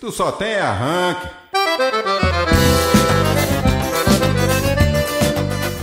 Tu 0.00 0.10
só 0.10 0.32
tem 0.32 0.54
arranque. 0.54 1.28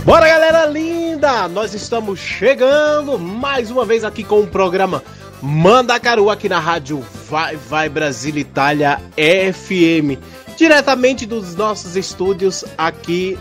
Bora 0.04 0.26
galera 0.26 0.66
linda! 0.66 1.46
Nós 1.46 1.72
estamos 1.72 2.18
chegando 2.18 3.16
mais 3.16 3.70
uma 3.70 3.84
vez 3.84 4.02
aqui 4.02 4.24
com 4.24 4.40
o 4.40 4.46
programa 4.48 5.04
Mandacaru 5.40 6.30
aqui 6.30 6.48
na 6.48 6.58
rádio 6.58 7.00
Vai 7.30 7.54
Vai 7.54 7.88
Brasil 7.88 8.36
Itália 8.36 9.00
FM, 9.14 10.20
diretamente 10.56 11.24
dos 11.24 11.54
nossos 11.54 11.94
estúdios 11.94 12.64
aqui 12.76 13.38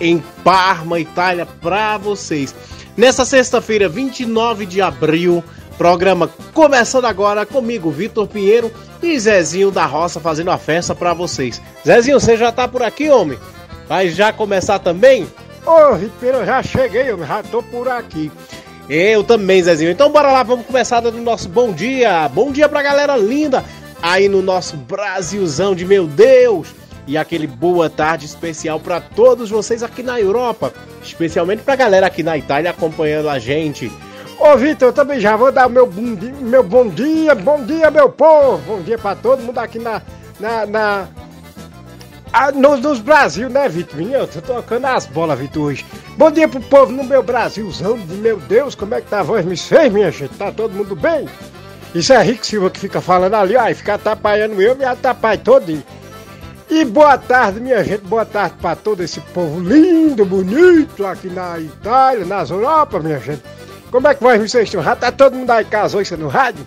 em 0.00 0.18
Parma, 0.42 0.98
Itália, 0.98 1.46
para 1.46 1.98
vocês. 1.98 2.52
Nessa 2.96 3.24
sexta-feira, 3.24 3.88
29 3.88 4.66
de 4.66 4.82
abril, 4.82 5.44
programa 5.76 6.30
começando 6.52 7.04
agora 7.04 7.44
comigo, 7.44 7.90
Vitor 7.90 8.26
Pinheiro 8.26 8.70
e 9.02 9.18
Zezinho 9.18 9.70
da 9.70 9.84
Roça 9.84 10.20
fazendo 10.20 10.50
a 10.50 10.58
festa 10.58 10.94
para 10.94 11.14
vocês. 11.14 11.60
Zezinho, 11.86 12.18
você 12.18 12.36
já 12.36 12.50
tá 12.50 12.66
por 12.66 12.82
aqui, 12.82 13.08
homem? 13.10 13.38
Vai 13.88 14.08
já 14.08 14.32
começar 14.32 14.78
também? 14.78 15.26
Ô, 15.64 15.96
eu 16.22 16.46
já 16.46 16.62
cheguei, 16.62 17.10
eu 17.10 17.18
já 17.24 17.42
tô 17.42 17.62
por 17.62 17.88
aqui. 17.88 18.30
Eu 18.88 19.24
também, 19.24 19.62
Zezinho. 19.62 19.90
Então 19.90 20.10
bora 20.10 20.30
lá, 20.30 20.42
vamos 20.42 20.66
começar 20.66 21.00
dando 21.00 21.18
nosso 21.20 21.48
bom 21.48 21.72
dia. 21.72 22.28
Bom 22.28 22.52
dia 22.52 22.68
pra 22.68 22.82
galera 22.82 23.16
linda 23.16 23.64
aí 24.00 24.28
no 24.28 24.42
nosso 24.42 24.76
Brasilzão 24.76 25.74
de 25.74 25.84
meu 25.84 26.06
Deus. 26.06 26.68
E 27.06 27.16
aquele 27.16 27.46
boa 27.46 27.88
tarde 27.88 28.26
especial 28.26 28.80
para 28.80 29.00
todos 29.00 29.50
vocês 29.50 29.82
aqui 29.82 30.02
na 30.02 30.18
Europa, 30.20 30.72
especialmente 31.02 31.62
pra 31.62 31.76
galera 31.76 32.06
aqui 32.06 32.22
na 32.22 32.36
Itália 32.36 32.70
acompanhando 32.70 33.28
a 33.28 33.38
gente. 33.38 33.90
Ô, 34.38 34.56
Vitor, 34.56 34.88
eu 34.88 34.92
também 34.92 35.18
já 35.18 35.34
vou 35.34 35.50
dar 35.50 35.68
meu 35.68 35.86
bom 35.86 36.14
dia, 36.14 36.32
meu 36.32 36.62
bom 36.62 36.88
dia, 36.88 37.34
bom 37.34 37.64
dia, 37.64 37.90
meu 37.90 38.08
povo. 38.10 38.58
Bom 38.66 38.82
dia 38.82 38.98
pra 38.98 39.14
todo 39.14 39.42
mundo 39.42 39.58
aqui 39.58 39.78
na. 39.78 40.02
na, 40.38 40.66
na 40.66 41.08
ah, 42.32 42.52
nos, 42.52 42.80
nos 42.80 43.00
Brasil, 43.00 43.48
né, 43.48 43.66
Vitor? 43.68 44.00
Eu 44.00 44.26
tô 44.26 44.40
tocando 44.42 44.84
as 44.84 45.06
bolas, 45.06 45.38
Vitor, 45.38 45.62
hoje. 45.62 45.86
Bom 46.18 46.30
dia 46.30 46.46
pro 46.48 46.60
povo 46.60 46.92
no 46.92 47.02
meu 47.02 47.22
Brasilzão. 47.22 47.96
Meu 47.96 48.38
Deus, 48.38 48.74
como 48.74 48.94
é 48.94 49.00
que 49.00 49.08
tá 49.08 49.20
a 49.20 49.22
voz? 49.22 49.44
Me 49.44 49.56
fez, 49.56 49.92
minha 49.92 50.10
gente? 50.10 50.36
Tá 50.36 50.52
todo 50.52 50.74
mundo 50.74 50.94
bem? 50.94 51.26
Isso 51.94 52.12
é 52.12 52.22
Rick 52.22 52.46
Silva 52.46 52.68
que 52.68 52.78
fica 52.78 53.00
falando 53.00 53.34
ali, 53.34 53.56
e 53.56 53.74
fica 53.74 53.94
atrapalhando 53.94 54.60
eu, 54.60 54.76
me 54.76 54.84
atrapalha 54.84 55.38
todinho. 55.38 55.82
E 56.68 56.84
boa 56.84 57.16
tarde, 57.16 57.60
minha 57.60 57.82
gente, 57.82 58.02
boa 58.02 58.26
tarde 58.26 58.56
pra 58.60 58.76
todo 58.76 59.02
esse 59.02 59.20
povo 59.20 59.60
lindo, 59.60 60.24
bonito 60.26 61.06
aqui 61.06 61.28
na 61.28 61.58
Itália, 61.58 62.26
nas 62.26 62.50
Europa, 62.50 62.98
minha 62.98 63.18
gente. 63.18 63.42
Como 63.90 64.08
é 64.08 64.14
que 64.14 64.22
vai 64.22 64.38
vocês 64.38 64.64
estão? 64.64 64.82
Já 64.82 64.96
tá 64.96 65.12
todo 65.12 65.36
mundo 65.36 65.50
aí 65.50 65.64
casou 65.64 66.00
isso 66.00 66.16
no 66.16 66.28
rádio? 66.28 66.66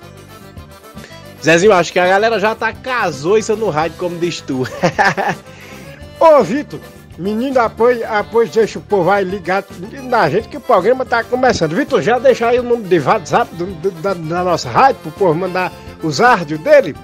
Zezinho, 1.43 1.73
acho 1.73 1.93
que 1.93 1.99
a 1.99 2.07
galera 2.07 2.39
já 2.39 2.53
tá 2.55 2.73
casou 2.73 3.37
isso 3.37 3.55
no 3.55 3.69
rádio, 3.69 3.97
como 3.97 4.17
diz 4.17 4.41
tu. 4.41 4.67
Ô, 6.19 6.43
Vitor, 6.43 6.79
menino, 7.17 7.59
apoio, 7.59 8.05
apoio, 8.11 8.49
deixa 8.49 8.79
o 8.79 8.81
povo 8.81 9.09
aí 9.09 9.23
ligado 9.23 9.67
na 10.03 10.29
gente 10.29 10.49
que 10.49 10.57
o 10.57 10.61
programa 10.61 11.05
tá 11.05 11.23
começando. 11.23 11.75
Vitor, 11.75 12.01
já 12.01 12.19
deixa 12.19 12.47
aí 12.47 12.59
o 12.59 12.63
número 12.63 12.89
de 12.89 12.99
WhatsApp 12.99 13.55
do, 13.55 13.65
do, 13.65 13.91
da, 13.91 14.13
da, 14.13 14.43
nossa 14.43 14.69
rádio 14.69 15.01
pro 15.01 15.11
povo 15.11 15.33
mandar 15.35 15.71
os 16.03 16.19
áudios 16.19 16.59
dele? 16.59 16.95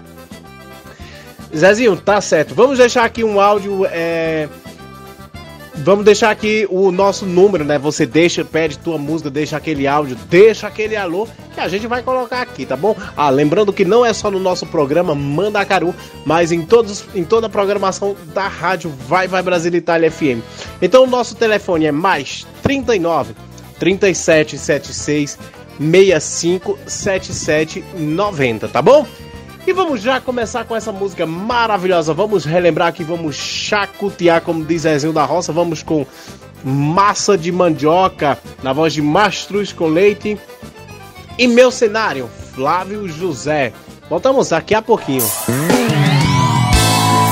Zezinho, 1.55 1.95
tá 1.95 2.19
certo. 2.19 2.53
Vamos 2.53 2.77
deixar 2.77 3.05
aqui 3.05 3.23
um 3.23 3.39
áudio. 3.39 3.85
É 3.85 4.49
Vamos 5.77 6.05
deixar 6.05 6.31
aqui 6.31 6.65
o 6.69 6.91
nosso 6.91 7.25
número, 7.25 7.63
né? 7.63 7.77
Você 7.77 8.05
deixa, 8.05 8.45
pede 8.45 8.79
tua 8.79 8.97
música, 8.97 9.29
deixa 9.29 9.57
aquele 9.57 9.85
áudio, 9.85 10.15
deixa 10.29 10.67
aquele 10.67 10.95
alô 10.95 11.27
que 11.53 11.59
a 11.59 11.67
gente 11.67 11.85
vai 11.85 12.01
colocar 12.01 12.41
aqui, 12.41 12.65
tá 12.65 12.75
bom? 12.75 12.95
Ah, 13.15 13.29
lembrando 13.29 13.73
que 13.73 13.85
não 13.85 14.05
é 14.05 14.13
só 14.13 14.31
no 14.31 14.39
nosso 14.39 14.65
programa 14.65 15.13
Mandacaru, 15.13 15.93
mas 16.25 16.51
em, 16.51 16.61
todos, 16.61 17.05
em 17.13 17.23
toda 17.23 17.47
a 17.47 17.49
programação 17.49 18.15
da 18.33 18.47
rádio 18.47 18.91
Vai 19.07 19.27
Vai 19.27 19.43
Brasil 19.43 19.73
Itália 19.75 20.09
FM. 20.09 20.39
Então 20.81 21.03
o 21.03 21.07
nosso 21.07 21.35
telefone 21.35 21.85
é 21.85 21.91
mais 21.91 22.47
39 22.63 23.35
3776 23.77 25.37
6577 25.77 27.83
90, 27.97 28.67
tá 28.69 28.81
bom? 28.81 29.05
E 29.67 29.73
vamos 29.73 30.01
já 30.01 30.21
começar 30.21 30.63
com 30.65 30.75
essa 30.75 30.91
música 30.91 31.25
maravilhosa. 31.25 32.13
Vamos 32.13 32.45
relembrar 32.45 32.89
aqui, 32.89 33.03
vamos 33.03 33.35
chacotear, 33.35 34.41
como 34.41 34.63
diz 34.63 34.83
Zezinho 34.83 35.11
da 35.11 35.25
Roça. 35.25 35.51
Vamos 35.51 35.81
com 35.81 36.05
massa 36.63 37.35
de 37.35 37.51
mandioca, 37.51 38.37
na 38.61 38.73
voz 38.73 38.93
de 38.93 39.01
Mastruz 39.01 39.73
com 39.73 39.87
leite. 39.87 40.37
E 41.37 41.47
meu 41.47 41.71
cenário, 41.71 42.29
Flávio 42.53 43.07
José. 43.07 43.73
Voltamos 44.07 44.49
daqui 44.49 44.75
a 44.75 44.83
pouquinho. 44.83 45.25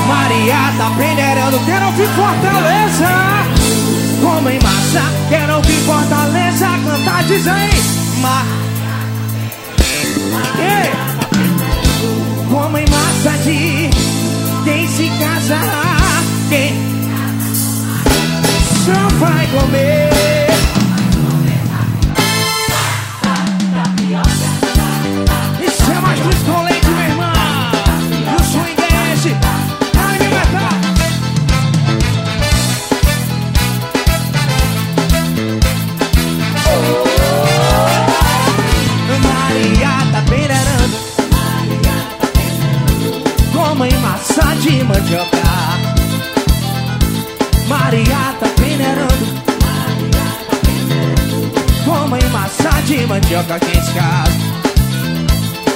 Maria 0.08 0.56
tá 0.76 0.90
peneirando, 0.96 1.58
quero 1.64 1.86
ouvir 1.86 2.08
Fortaleza. 2.08 3.08
Como 4.20 4.50
em 4.50 4.58
massa, 4.60 5.02
quero 5.28 5.54
ouvir 5.56 5.80
Fortaleza. 5.82 6.66
Cantar, 6.84 7.24
dizem. 7.24 7.70
Ma... 8.20 8.42
Ei! 10.58 11.03
Como 12.74 12.78
em 12.78 12.90
massa 12.90 13.30
de 13.44 13.90
quem 14.64 14.88
se 14.88 15.08
casar, 15.20 16.24
quem 16.48 16.72
só 18.84 19.16
vai 19.18 19.46
comer. 19.46 20.13
De 44.64 44.82
mandioca. 44.82 45.42
Maria 47.68 48.34
tá 48.40 48.46
peneirando. 48.56 49.44
Mamãe 51.86 52.24
massa 52.30 52.70
de 52.86 53.06
mandioca 53.06 53.58
Quem 53.60 53.82
se 53.82 53.92
casa 53.92 54.32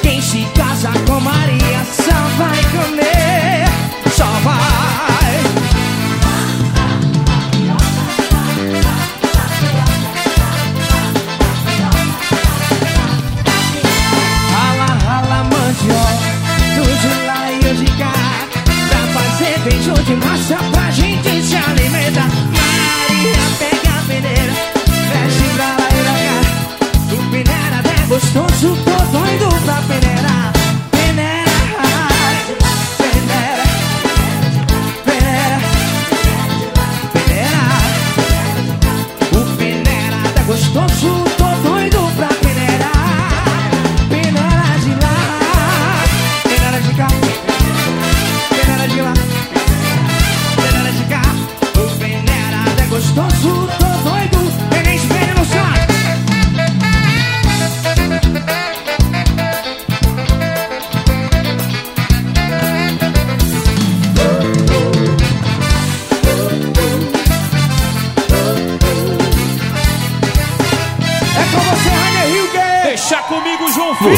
Quem 0.01 0.23
se 0.23 0.47
casa 0.55 0.91
com 1.07 1.21
Maria 1.21 1.85
Só 1.85 2.13
vai 2.39 2.61
comer. 2.73 3.69
Só 4.17 4.25
vai 4.43 5.08
Beijo 19.69 19.93
de 19.93 20.17
massa 20.17 20.57
Pra 20.73 20.91
gente 20.91 21.43
se 21.43 21.55
alimentar 21.55 22.29
Maria 22.57 23.37
pega 23.59 23.99
a 23.99 24.03
peneira 24.07 24.53
Mexe 25.13 25.47
pra 25.55 25.67
lá 25.67 25.89
e 25.91 26.01
pra 26.05 26.17
cá 26.25 26.39
O 27.13 27.17
peneira 27.31 27.79
é 27.85 28.07
gostoso 28.07 28.69
Tô 28.83 29.18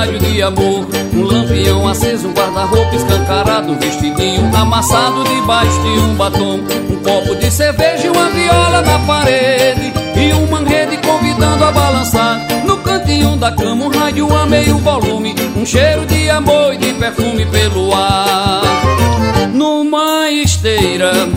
Cenário 0.00 0.18
de 0.18 0.42
amor. 0.42 0.86
Um 1.12 1.24
lampião 1.24 1.86
aceso, 1.86 2.28
um 2.28 2.32
guarda-roupa 2.32 2.96
escancarado 2.96 3.72
Um 3.72 3.78
vestidinho 3.78 4.56
amassado 4.56 5.24
debaixo 5.24 5.82
de 5.82 5.88
um 5.88 6.14
batom. 6.14 6.60
Um 6.88 6.96
copo 7.02 7.34
de 7.36 7.50
cerveja 7.50 8.06
e 8.06 8.10
uma 8.10 8.30
viola 8.30 8.82
na 8.82 8.98
parede. 9.00 9.92
E 10.16 10.32
uma 10.32 10.60
rede 10.60 10.96
convidando 10.98 11.64
a 11.64 11.72
balançar. 11.72 12.40
No 12.64 12.78
cantinho 12.78 13.36
da 13.36 13.52
cama 13.52 13.86
um 13.86 13.88
rádio 13.88 14.34
a 14.34 14.46
meio 14.46 14.78
volume. 14.78 15.34
Um 15.56 15.66
cheiro 15.66 16.06
de 16.06 16.30
amor 16.30 16.74
e 16.74 16.78
de 16.78 16.92
perfume 16.94 17.44
pelo 17.46 17.94
ar. 17.94 18.62
Numa 19.52 20.30
esteira 20.30 21.28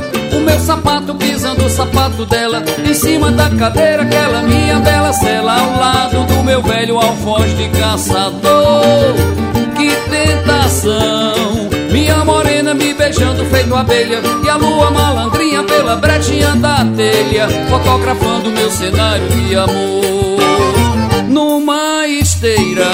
meu 0.44 0.60
sapato 0.60 1.16
pisando 1.16 1.66
o 1.66 1.69
sapato 1.69 2.25
dela 2.25 2.63
Em 2.86 2.94
cima 2.94 3.31
da 3.31 3.50
cadeira 3.50 4.04
aquela 4.04 4.42
minha 4.44 4.80
bela 4.80 5.13
cela 5.13 5.60
Ao 5.60 5.80
lado 5.80 6.24
do 6.25 6.44
meu 6.44 6.62
velho 6.62 6.98
alfoz 6.98 7.56
de 7.57 7.69
caçador. 7.69 9.13
Que 9.75 9.90
tentação! 10.10 11.69
Minha 11.92 12.24
morena 12.25 12.74
me 12.74 12.94
beijando 12.94 13.45
feito 13.45 13.75
abelha 13.75 14.22
E 14.44 14.50
a 14.50 14.56
lua 14.56 14.92
malandrinha 14.92 15.63
pela 15.63 15.95
brechinha 15.95 16.56
da 16.56 16.86
telha 16.96 17.48
Fotografando 17.69 18.51
meu 18.51 18.69
cenário 18.69 19.28
de 19.30 19.56
amor. 19.56 20.39
Numa 21.28 22.07
esteira 22.07 22.89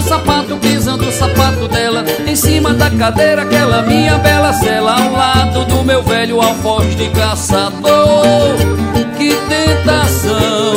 meu 0.00 0.08
sapato 0.08 0.56
pisando 0.56 1.06
o 1.06 1.12
sapato 1.12 1.68
dela 1.68 2.04
Em 2.26 2.34
cima 2.34 2.72
da 2.72 2.90
cadeira 2.90 3.42
aquela 3.42 3.82
minha 3.82 4.16
bela 4.18 4.52
cela 4.54 4.94
Ao 4.94 5.12
lado 5.12 5.64
do 5.66 5.84
meu 5.84 6.02
velho 6.02 6.40
alfoz 6.40 6.96
de 6.96 7.08
caçador. 7.10 8.56
Que 9.18 9.34
tentação! 9.48 10.74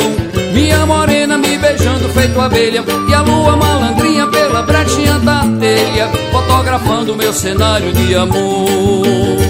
Minha 0.52 0.84
morena 0.86 1.38
me 1.38 1.56
beijando 1.56 2.08
feito 2.10 2.40
abelha 2.40 2.84
E 3.08 3.14
a 3.14 3.22
lua 3.22 3.56
malandrinha 3.56 4.26
pela 4.28 4.62
brechinha 4.62 5.18
da 5.18 5.44
telha 5.58 6.08
Fotografando 6.30 7.16
meu 7.16 7.32
cenário 7.32 7.92
de 7.92 8.14
amor 8.14 9.43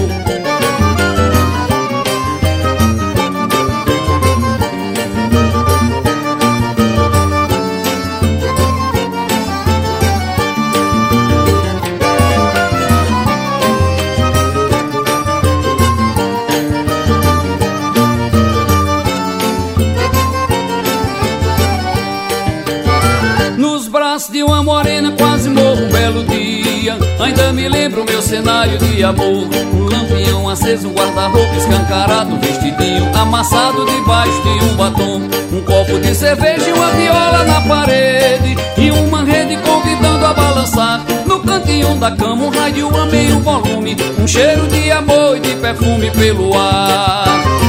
Ainda 27.25 27.51
me 27.51 27.67
lembro 27.67 28.05
meu 28.05 28.21
cenário 28.21 28.77
de 28.77 29.03
amor. 29.03 29.47
Um 29.73 29.85
lampião 29.85 30.47
aceso, 30.47 30.89
um 30.89 30.93
guarda-roupa 30.93 31.55
escancarado 31.55 32.35
Um 32.35 32.39
vestidinho 32.39 33.09
amassado 33.17 33.83
debaixo 33.83 34.43
de 34.43 34.65
um 34.65 34.75
batom. 34.75 35.21
Um 35.51 35.61
copo 35.63 35.99
de 35.99 36.13
cerveja 36.13 36.69
e 36.69 36.71
uma 36.71 36.91
viola 36.91 37.43
na 37.45 37.61
parede. 37.61 38.55
E 38.77 38.91
uma 38.91 39.23
rede 39.23 39.57
convidando 39.57 40.23
a 40.23 40.33
balançar. 40.35 41.03
No 41.25 41.39
cantinho 41.39 41.95
da 41.95 42.11
cama 42.11 42.45
um 42.45 42.49
rádio 42.49 42.95
a 42.95 43.07
meio 43.07 43.39
volume. 43.39 43.97
Um 44.19 44.27
cheiro 44.27 44.67
de 44.67 44.91
amor 44.91 45.35
e 45.37 45.39
de 45.39 45.55
perfume 45.55 46.11
pelo 46.11 46.53
ar 46.55 47.64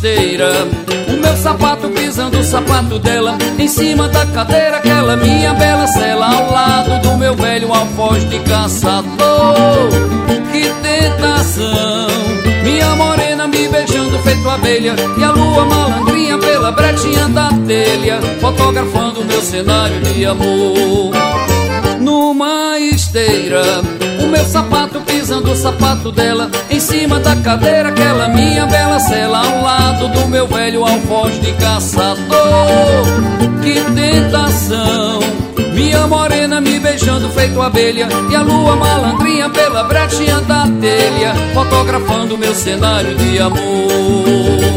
Numa 0.00 0.08
esteira 0.08 0.66
o 1.08 1.20
meu 1.20 1.36
sapato 1.36 1.88
pisando 1.90 2.38
o 2.38 2.42
sapato 2.42 2.98
dela 2.98 3.36
Em 3.58 3.68
cima 3.68 4.08
da 4.08 4.24
cadeira 4.24 4.78
aquela 4.78 5.14
minha 5.14 5.52
bela 5.52 5.86
cela 5.86 6.26
Ao 6.26 6.50
lado 6.50 7.02
do 7.02 7.18
meu 7.18 7.34
velho 7.34 7.70
alfoz 7.72 8.26
de 8.30 8.38
caçador. 8.40 9.90
Que 10.50 10.70
tentação! 10.82 12.06
Minha 12.64 12.96
morena 12.96 13.46
me 13.46 13.68
beijando 13.68 14.18
feito 14.20 14.48
abelha 14.48 14.96
E 15.18 15.22
a 15.22 15.32
lua 15.32 15.66
malandrinha 15.66 16.38
pela 16.38 16.72
brechinha 16.72 17.28
da 17.28 17.50
telha 17.66 18.20
Fotografando 18.40 19.22
meu 19.22 19.42
cenário 19.42 20.00
de 20.00 20.24
amor. 20.24 21.12
Numa 22.00 22.78
esteira 22.78 23.62
meu 24.30 24.44
sapato 24.44 25.00
pisando 25.00 25.50
o 25.50 25.56
sapato 25.56 26.12
dela 26.12 26.50
Em 26.70 26.80
cima 26.80 27.18
da 27.18 27.36
cadeira 27.36 27.88
aquela 27.88 28.28
minha 28.28 28.66
bela 28.66 28.98
cela 29.00 29.38
Ao 29.38 29.62
lado 29.62 30.08
do 30.08 30.28
meu 30.28 30.46
velho 30.46 30.84
alfoz 30.84 31.40
de 31.40 31.52
caçador. 31.54 32.18
Que 33.62 33.74
tentação! 33.94 35.20
Minha 35.74 36.06
morena 36.06 36.60
me 36.60 36.78
beijando 36.78 37.28
feito 37.30 37.60
abelha 37.60 38.08
E 38.30 38.36
a 38.36 38.42
lua 38.42 38.76
malandrinha 38.76 39.48
pela 39.50 39.84
brechinha 39.84 40.40
da 40.40 40.66
telha 40.80 41.34
Fotografando 41.54 42.36
meu 42.36 42.54
cenário 42.54 43.14
de 43.16 43.38
amor 43.38 44.69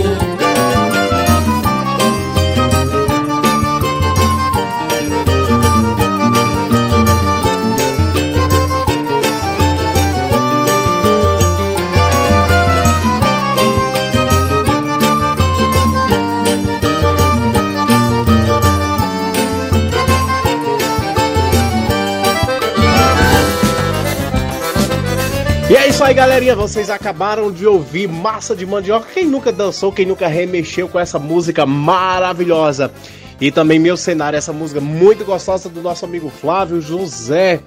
isso 25.93 26.03
aí, 26.03 26.13
galerinha. 26.15 26.55
Vocês 26.55 26.89
acabaram 26.89 27.51
de 27.51 27.67
ouvir 27.67 28.07
Massa 28.07 28.55
de 28.55 28.65
Mandioca. 28.65 29.05
Quem 29.13 29.27
nunca 29.27 29.51
dançou, 29.51 29.91
quem 29.91 30.07
nunca 30.07 30.27
remexeu 30.27 30.89
com 30.89 30.99
essa 30.99 31.19
música 31.19 31.67
maravilhosa? 31.67 32.91
E 33.39 33.51
também 33.51 33.77
Meu 33.77 33.95
Cenário, 33.95 34.35
essa 34.35 34.51
música 34.51 34.81
muito 34.81 35.23
gostosa 35.23 35.69
do 35.69 35.83
nosso 35.83 36.03
amigo 36.03 36.31
Flávio 36.31 36.81
José. 36.81 37.59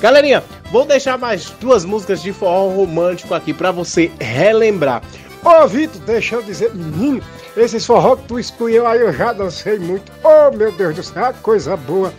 Galerinha, 0.00 0.44
vou 0.70 0.84
deixar 0.86 1.18
mais 1.18 1.50
duas 1.60 1.84
músicas 1.84 2.22
de 2.22 2.32
forró 2.32 2.68
romântico 2.68 3.34
aqui 3.34 3.52
para 3.52 3.72
você 3.72 4.12
relembrar. 4.20 5.02
Ô 5.44 5.66
Vitor, 5.66 6.00
deixa 6.02 6.36
eu 6.36 6.42
dizer, 6.42 6.72
menino, 6.72 7.20
esses 7.56 7.84
forró 7.84 8.14
que 8.14 8.28
tu 8.28 8.38
escolheu 8.38 8.86
aí 8.86 9.00
eu 9.00 9.12
já 9.12 9.32
dancei 9.32 9.80
muito. 9.80 10.12
Ô 10.22 10.56
meu 10.56 10.70
Deus 10.70 10.94
do 10.94 11.02
céu, 11.02 11.34
coisa 11.42 11.76
boa. 11.76 12.12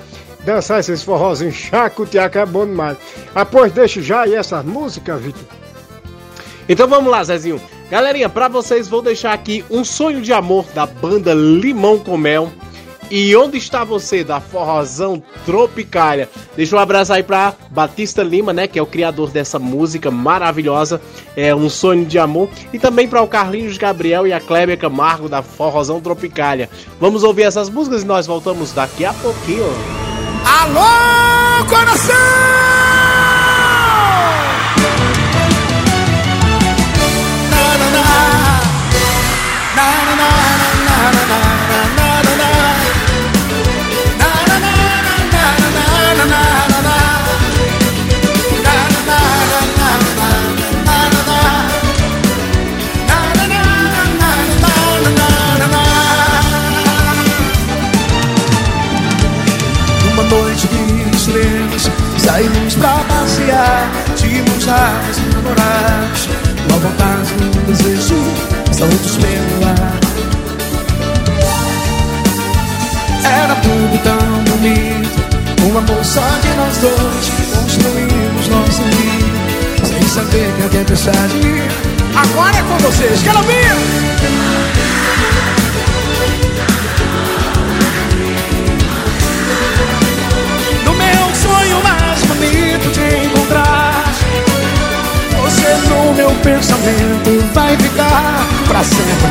Dançar 0.45 0.79
esses 0.79 1.01
forrozinhos 1.03 1.55
chacotear 1.55 2.29
é 2.33 2.45
bom 2.45 2.65
demais. 2.65 2.97
Ah, 3.33 3.45
pois 3.45 3.71
deixa 3.71 4.01
já 4.01 4.21
aí 4.21 4.35
essas 4.35 4.65
músicas, 4.65 5.21
Vitor. 5.21 5.43
Então 6.67 6.87
vamos 6.87 7.11
lá, 7.11 7.23
Zezinho. 7.23 7.61
Galerinha, 7.89 8.29
pra 8.29 8.47
vocês 8.47 8.87
vou 8.87 9.01
deixar 9.01 9.33
aqui 9.33 9.63
Um 9.69 9.83
Sonho 9.83 10.21
de 10.21 10.33
Amor 10.33 10.65
da 10.73 10.85
banda 10.85 11.33
Limão 11.33 11.99
com 11.99 12.17
Mel. 12.17 12.51
E 13.11 13.35
Onde 13.35 13.57
Está 13.57 13.83
Você, 13.83 14.23
da 14.23 14.39
Forrozão 14.39 15.21
Tropicália. 15.45 16.27
Deixa 16.55 16.75
um 16.75 16.79
abraço 16.79 17.13
aí 17.13 17.21
pra 17.21 17.53
Batista 17.69 18.23
Lima, 18.23 18.51
né? 18.51 18.65
Que 18.65 18.79
é 18.79 18.81
o 18.81 18.87
criador 18.87 19.29
dessa 19.29 19.59
música 19.59 20.09
maravilhosa. 20.09 20.99
É 21.35 21.53
Um 21.53 21.69
Sonho 21.69 22.05
de 22.05 22.17
Amor. 22.17 22.49
E 22.71 22.79
também 22.79 23.07
para 23.07 23.21
o 23.21 23.27
Carlinhos 23.27 23.77
Gabriel 23.77 24.25
e 24.25 24.33
a 24.33 24.39
Cléber 24.39 24.79
Camargo, 24.79 25.29
da 25.29 25.43
Forrozão 25.43 26.01
Tropicália. 26.01 26.69
Vamos 26.99 27.23
ouvir 27.23 27.43
essas 27.43 27.69
músicas 27.69 28.01
e 28.01 28.05
nós 28.05 28.25
voltamos 28.25 28.71
daqui 28.71 29.05
a 29.05 29.13
pouquinho. 29.13 30.12
Alô, 30.45 31.65
coração! 31.65 32.13
De 64.63 64.69
mãos 64.69 64.79
dadas, 64.79 65.17
namorados 65.33 66.29
Uma 66.69 66.79
vontade, 66.79 67.33
um 67.57 67.71
desejo 67.71 68.15
Soltos 68.71 69.17
pelo 69.17 69.65
ar 69.67 69.99
Era 73.25 73.55
tudo 73.55 74.03
tão 74.03 74.57
bonito 74.57 75.09
Um 75.63 75.77
amor 75.77 76.05
só 76.05 76.21
de 76.41 76.49
nós 76.55 76.77
dois 76.77 77.31
Construímos 77.53 78.47
nosso 78.47 78.81
ninho 78.83 79.33
Sem 79.85 80.07
saber 80.07 80.53
que 80.57 80.65
a 80.65 80.69
tempestade 80.69 81.41
Agora 82.15 82.55
é 82.57 82.63
com 82.63 82.77
vocês, 82.77 83.21
quero 83.23 83.39
ouvir! 83.39 83.53
No 90.85 90.93
meu 90.93 91.35
sonho 91.35 91.83
mais 91.83 92.21
bonito 92.23 92.91
de 92.91 93.25
encontrar 93.25 93.82
no 95.93 96.13
meu 96.13 96.29
pensamento 96.41 97.53
vai 97.53 97.77
ficar 97.77 98.47
pra 98.67 98.83
sempre. 98.83 99.29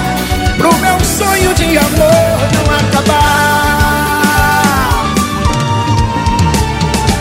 Pro 0.56 0.72
meu 0.78 1.00
sonho 1.00 1.54
de 1.54 1.78
amor 1.78 2.38
não 2.54 2.64
acabar. 2.76 3.82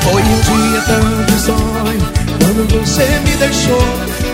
Foi 0.03 0.21
um 0.21 0.39
dia 0.41 0.81
tão 0.81 1.21
sonho 1.39 2.05
Quando 2.39 2.67
você 2.79 3.05
me 3.25 3.36
deixou 3.38 3.86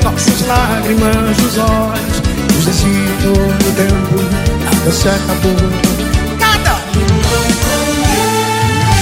Nossas 0.03 0.47
lágrimas 0.47 1.37
nos 1.37 1.57
olhos 1.57 2.21
Nos 2.53 2.65
diziam 2.65 3.17
todo 3.21 3.65
o 3.67 3.73
tempo 3.73 4.15
Nada 4.65 4.91
se 4.91 5.07
acabou. 5.07 5.55
Nada! 6.39 6.73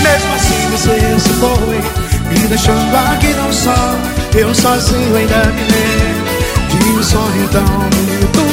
Mesmo 0.03 0.35
assim 0.35 0.69
você 0.71 0.95
se 1.19 1.29
foi 1.39 2.14
Me 2.29 2.47
deixando 2.47 2.95
aqui 2.95 3.33
não 3.33 3.51
só 3.51 3.95
Eu 4.33 4.53
sozinho 4.53 5.15
ainda 5.15 5.45
me 5.53 5.61
lembro 5.61 6.79
De 6.79 6.89
um 6.91 7.03
sonho 7.03 7.47
tão 7.49 7.63
bonito. 7.63 8.45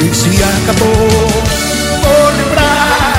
E 0.00 0.14
se 0.14 0.42
acabou 0.42 1.08
Vou 2.02 2.30
lembrar 2.36 3.18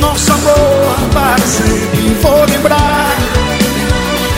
Nosso 0.00 0.32
amor 0.32 0.96
para 1.12 1.46
sempre 1.46 2.16
Vou 2.22 2.44
lembrar 2.46 3.16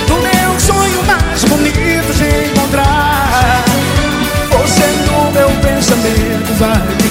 Do 0.06 0.14
meu 0.14 0.60
sonho 0.60 1.02
mais 1.36 1.44
bonito 1.44 2.12
de 2.14 2.50
encontrar. 2.50 3.64
Você 4.50 4.86
no 5.06 5.30
meu 5.32 5.50
pensamento 5.60 6.54
vai 6.58 7.05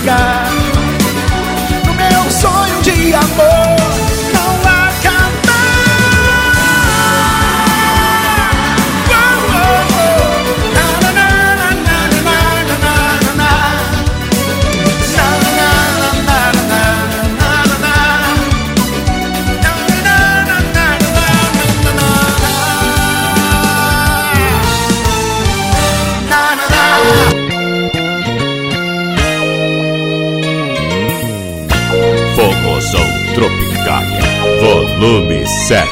volume 34.65 35.45
7. 35.45 35.85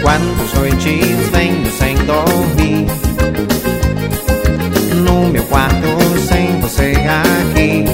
Quantas 0.00 0.54
noites 0.54 1.28
venho 1.32 1.70
sem 1.70 1.94
dormir 2.06 2.86
No 5.04 5.28
meu 5.28 5.42
quarto 5.44 5.86
sem 6.26 6.58
você 6.60 6.94
aqui 7.06 7.84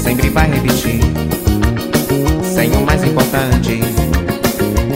Sempre 0.00 0.30
vai 0.30 0.48
repetir 0.48 1.00
Sem 2.54 2.70
o 2.70 2.86
mais 2.86 3.02
importante 3.02 3.80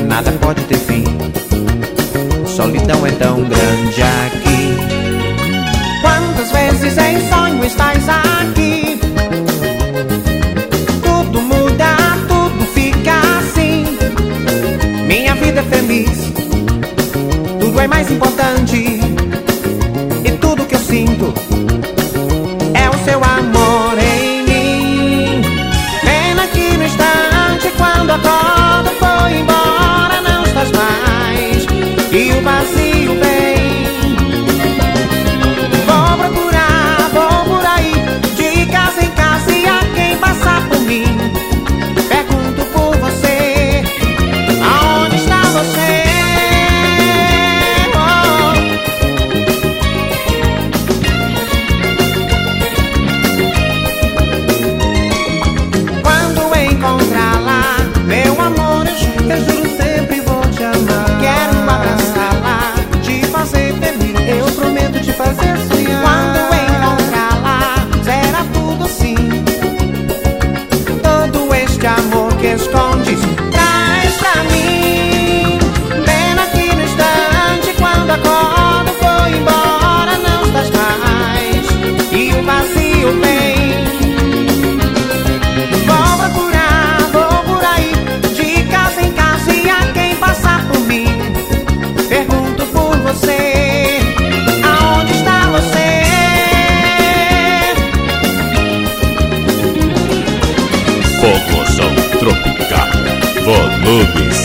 Nada 0.07 0.31
pode 0.41 0.63
ter 0.65 0.79
fim 0.79 1.05
Solidão 2.47 3.05
é 3.05 3.11
tão 3.13 3.43
grande 3.43 4.03
aqui 4.03 4.77
Quantas 6.01 6.53
vezes 6.53 6.97
em 6.99 7.29
sonho 7.29 7.65
estás 7.65 8.09
aqui 8.09 8.28
mais 17.99 18.13
importante. 18.13 18.58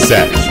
set. 0.04 0.43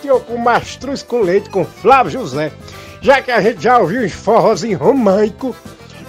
Chacoteou 0.00 0.20
com 0.20 0.36
mastruz 0.36 1.02
com 1.02 1.20
leite 1.20 1.50
com 1.50 1.64
Flávio 1.64 2.12
José, 2.12 2.50
já 3.00 3.20
que 3.20 3.30
a 3.30 3.40
gente 3.40 3.62
já 3.62 3.78
ouviu 3.78 4.02
uns 4.02 4.12
forrozinho 4.12 4.78
romântico, 4.78 5.54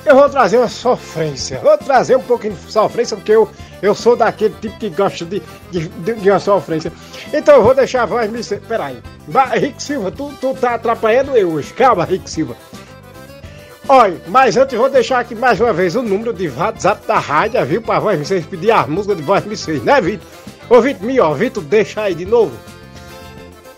eu 0.06 0.16
vou 0.16 0.30
trazer 0.30 0.58
uma 0.58 0.68
sofrência. 0.68 1.60
Vou 1.60 1.78
trazer 1.78 2.16
um 2.16 2.22
pouquinho 2.22 2.54
de 2.54 2.72
sofrência, 2.72 3.16
porque 3.16 3.32
eu, 3.32 3.50
eu 3.82 3.94
sou 3.94 4.16
daquele 4.16 4.56
tipo 4.60 4.78
que 4.80 4.90
gosta 4.90 5.26
de, 5.26 5.42
de, 5.70 5.88
de, 5.90 6.30
uma 6.30 6.40
sofrência. 6.40 6.92
Então 7.32 7.56
eu 7.56 7.64
vou 7.64 7.76
deixar 7.76 8.04
a 8.04 8.06
voz 8.06 8.32
me. 8.32 8.42
Peraí. 8.62 8.98
Rick 9.60 9.82
Silva, 9.82 10.10
tu, 10.10 10.34
tu 10.42 10.56
tá 10.56 10.76
atrapalhando 10.76 11.38
eu 11.38 11.52
hoje. 11.52 11.72
Calma, 11.74 12.04
Rick 12.04 12.30
Silva. 12.30 12.56
Olha, 13.88 14.20
mas 14.28 14.58
antes 14.58 14.78
vou 14.78 14.90
deixar 14.90 15.20
aqui 15.20 15.36
mais 15.36 15.60
uma 15.60 15.74
vez 15.74 15.96
o 15.96 16.02
número 16.02 16.34
de 16.34 16.50
WhatsApp 16.50 17.06
da 17.06 17.20
rádio, 17.20 17.64
viu? 17.66 17.82
Pra 17.82 18.00
voz 18.00 18.18
vocês 18.20 18.46
pedir 18.46 18.72
as 18.72 18.88
músicas 18.88 19.18
de 19.18 19.24
voz 19.24 19.44
vocês, 19.44 19.84
né, 19.84 20.00
Vitor? 20.00 20.28
Ô, 20.70 20.82
Vitor, 20.82 21.06
me 21.06 21.20
ó, 21.20 21.34
Vitor, 21.34 21.64
deixa 21.64 22.02
aí 22.02 22.16
de 22.16 22.26
novo. 22.26 22.58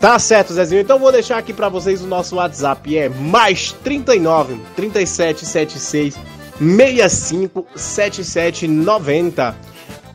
Tá 0.00 0.18
certo, 0.18 0.52
Zezinho. 0.52 0.82
Então 0.82 0.98
vou 0.98 1.10
deixar 1.10 1.38
aqui 1.38 1.52
para 1.52 1.68
vocês 1.68 2.02
o 2.02 2.06
nosso 2.06 2.36
WhatsApp. 2.36 2.96
É 2.96 3.08
mais 3.08 3.72
39 3.72 4.60
3776 4.76 6.14
65 6.58 7.66
77 7.74 8.68
90. 8.68 9.56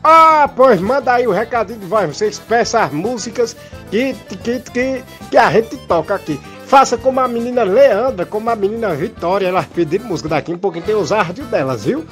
Ah, 0.02 0.48
pois 0.54 0.80
manda 0.80 1.12
aí 1.12 1.26
o 1.26 1.32
recadinho 1.32 1.78
de 1.78 1.86
voz. 1.86 2.16
Vocês 2.16 2.38
peçam 2.38 2.80
as 2.82 2.92
músicas 2.92 3.54
que, 3.90 4.14
que, 4.42 4.60
que, 4.60 5.04
que 5.30 5.36
a 5.36 5.50
gente 5.50 5.76
toca 5.86 6.14
aqui. 6.14 6.40
Faça 6.66 6.96
como 6.96 7.20
a 7.20 7.28
menina 7.28 7.64
Leandra, 7.64 8.24
como 8.24 8.48
a 8.48 8.56
menina 8.56 8.94
Vitória. 8.94 9.48
Elas 9.48 9.66
pediram 9.66 10.06
música 10.06 10.28
daqui 10.28 10.52
um 10.54 10.58
pouquinho, 10.58 10.84
tem 10.84 10.94
os 10.94 11.12
áudios 11.12 11.48
delas, 11.48 11.84
viu? 11.84 12.06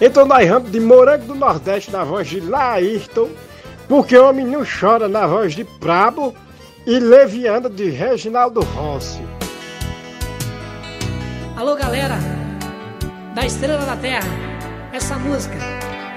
Então 0.00 0.24
nós 0.24 0.48
vamos 0.48 0.70
de 0.70 0.78
Morango 0.78 1.24
do 1.24 1.34
Nordeste 1.34 1.90
na 1.90 2.04
voz 2.04 2.28
de 2.28 2.40
Laírton, 2.40 3.30
porque 3.88 4.16
o 4.16 4.32
menino 4.32 4.64
chora 4.64 5.08
na 5.08 5.26
voz 5.26 5.54
de 5.54 5.64
Prabo 5.64 6.34
e 6.88 6.98
Leviana 6.98 7.68
de 7.68 7.90
Reginaldo 7.90 8.62
Rossi. 8.62 9.22
Alô 11.54 11.76
galera 11.76 12.16
da 13.34 13.44
Estrela 13.44 13.84
da 13.84 13.94
Terra, 13.94 14.30
essa 14.90 15.18
música 15.18 15.58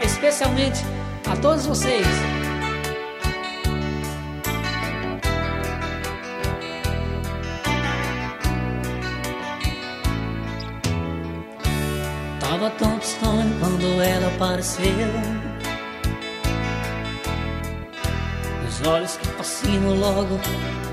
especialmente 0.01 0.79
a 1.29 1.35
todos 1.35 1.65
vocês. 1.65 2.07
Tava 12.39 12.69
tão 12.79 12.97
distante 12.97 13.53
quando 13.59 14.01
ela 14.01 14.27
apareceu. 14.27 15.50
Os 18.81 18.87
olhos 18.87 19.15
que 19.17 19.27
fascinam 19.27 19.95
logo 19.95 20.39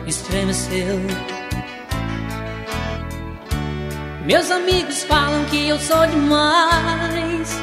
estremeceu. 0.07 1.01
Meus 4.27 4.51
amigos 4.51 5.05
falam 5.05 5.43
que 5.47 5.69
eu 5.69 5.79
sou 5.79 6.07
demais. 6.07 7.59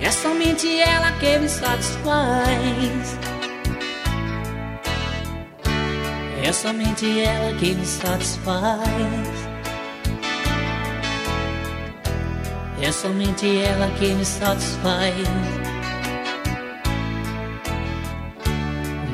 É 0.00 0.10
somente 0.10 0.80
ela 0.80 1.12
que 1.12 1.38
me 1.38 1.48
satisfaz. 1.48 3.18
É 6.42 6.52
somente 6.52 7.20
ela 7.20 7.56
que 7.56 7.74
me 7.74 7.86
satisfaz. 7.86 8.82
É 12.80 12.90
somente 12.90 13.58
ela 13.58 13.88
que 13.96 14.12
me 14.12 14.24
satisfaz. 14.24 15.61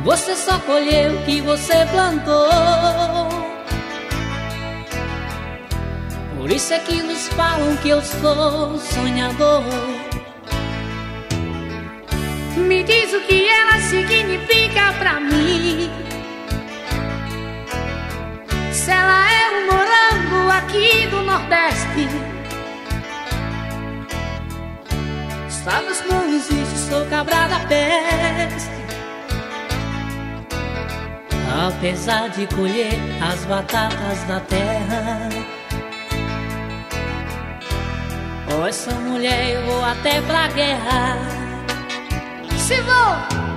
Você 0.09 0.35
só 0.35 0.59
colheu 0.61 1.17
o 1.17 1.25
que 1.27 1.43
você 1.43 1.85
plantou. 1.93 2.49
Por 6.35 6.51
isso 6.51 6.73
é 6.73 6.79
que 6.79 7.03
nos 7.03 7.29
falam 7.29 7.77
que 7.77 7.91
eu 7.91 8.01
sou 8.01 8.79
sonhador. 8.79 9.63
Me 12.57 12.83
diz 12.85 13.13
o 13.13 13.21
que 13.21 13.51
ela 13.51 13.79
significa 13.83 14.95
pra 14.99 15.21
mim. 15.21 15.91
Se 18.73 18.91
ela 18.91 19.31
é 19.31 19.51
um 19.51 19.67
morango 19.67 20.51
aqui 20.53 21.07
do 21.09 21.21
Nordeste. 21.21 22.09
Sabes, 25.51 26.03
não 26.11 26.35
existe, 26.35 26.79
sou 26.89 27.05
cabra 27.11 27.47
da 27.49 27.61
peste. 27.67 28.88
Apesar 31.67 32.29
de 32.31 32.47
colher 32.55 32.95
as 33.23 33.45
batatas 33.45 34.23
da 34.25 34.41
terra. 34.41 35.29
Ou 38.55 38.67
essa 38.67 38.95
mulher 38.95 39.55
eu 39.55 39.63
vou 39.67 39.85
até 39.85 40.21
pra 40.23 40.49
guerra. 40.49 41.17
Se 42.59 42.81
vou 42.83 43.48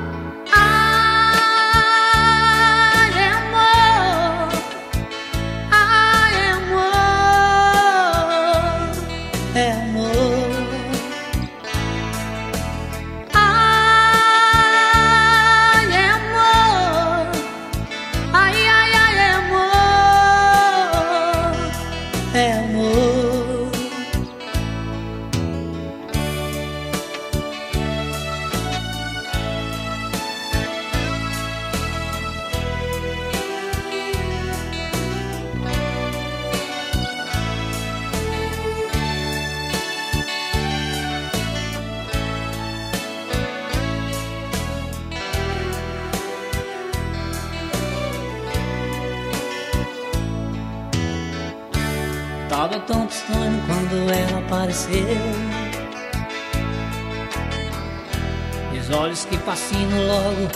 que 59.31 59.37
fascinam 59.37 59.97
logo 60.07 60.51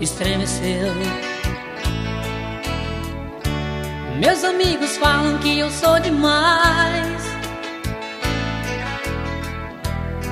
estremeceu. 0.00 0.94
Meus 4.20 4.44
amigos 4.44 4.96
falam 4.96 5.38
que 5.38 5.58
eu 5.58 5.68
sou 5.70 5.98
demais. 5.98 7.22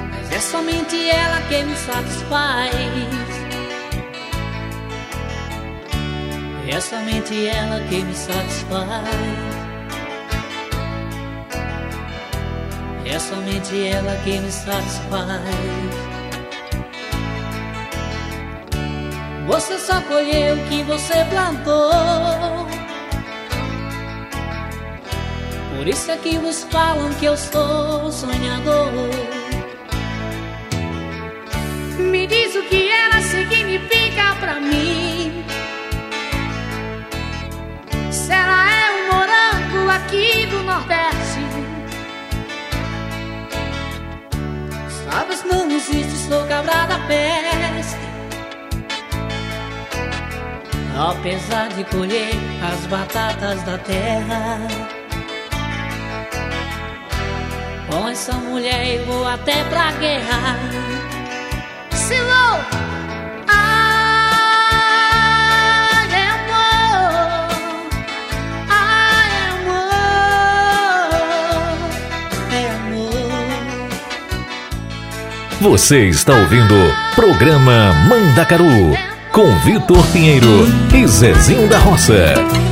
Mas 0.09 0.33
é 0.33 0.38
somente 0.38 1.11
ela 1.11 1.40
que 1.48 1.64
me 1.64 1.76
satisfaz. 1.76 2.70
É 6.68 6.81
somente 6.81 7.48
ela 7.48 7.81
que 7.88 8.05
me 8.05 8.14
satisfaz. 8.14 9.05
É 13.05 13.18
somente 13.18 13.88
ela 13.88 14.14
que 14.22 14.38
me 14.38 14.53
satisfaz. 14.53 16.10
Só 19.90 20.00
colheu 20.03 20.55
o 20.55 20.68
que 20.68 20.85
você 20.85 21.24
plantou. 21.24 22.68
Por 25.76 25.88
isso 25.88 26.11
é 26.12 26.16
que 26.16 26.38
vos 26.38 26.62
falam 26.70 27.12
que 27.14 27.24
eu 27.24 27.37
sou 27.37 28.12
sonhador. 28.12 28.92
Me 31.98 32.26
diz 32.29 32.55
o 32.55 32.62
que 32.62 32.88
ela 32.88 33.20
significa 33.20 34.37
pra 34.38 34.61
mim. 34.61 35.44
Se 38.12 38.33
ela 38.33 38.61
é 38.83 38.87
um 38.96 39.03
morango 39.12 39.90
aqui 39.90 40.46
do 40.46 40.62
Nordeste. 40.62 41.40
Sabes, 45.05 45.44
não 45.44 45.68
existe, 45.68 46.16
sou 46.29 46.46
cabra 46.46 46.87
da 46.87 46.98
peste. 47.09 47.39
Apesar 51.00 51.68
de 51.70 51.82
colher 51.84 52.34
as 52.62 52.86
batatas 52.86 53.62
da 53.62 53.78
terra, 53.78 54.58
com 57.88 58.06
essa 58.06 58.34
mulher 58.34 58.96
eu 58.96 59.06
vou 59.06 59.26
até 59.26 59.64
pra 59.64 59.92
guerra. 59.92 60.58
ai, 68.68 69.30
amor, 69.64 69.88
é 72.52 72.68
amor. 72.76 73.88
Você 75.62 76.08
está 76.08 76.34
ouvindo 76.34 76.74
Programa 77.16 77.94
Mandacaru 78.06 79.10
com 79.40 79.59
Vitor 79.61 80.07
Pinheiro 80.09 80.66
e 80.94 81.09
Zezinho 81.09 81.66
da 81.66 81.79
Roça. 81.79 82.69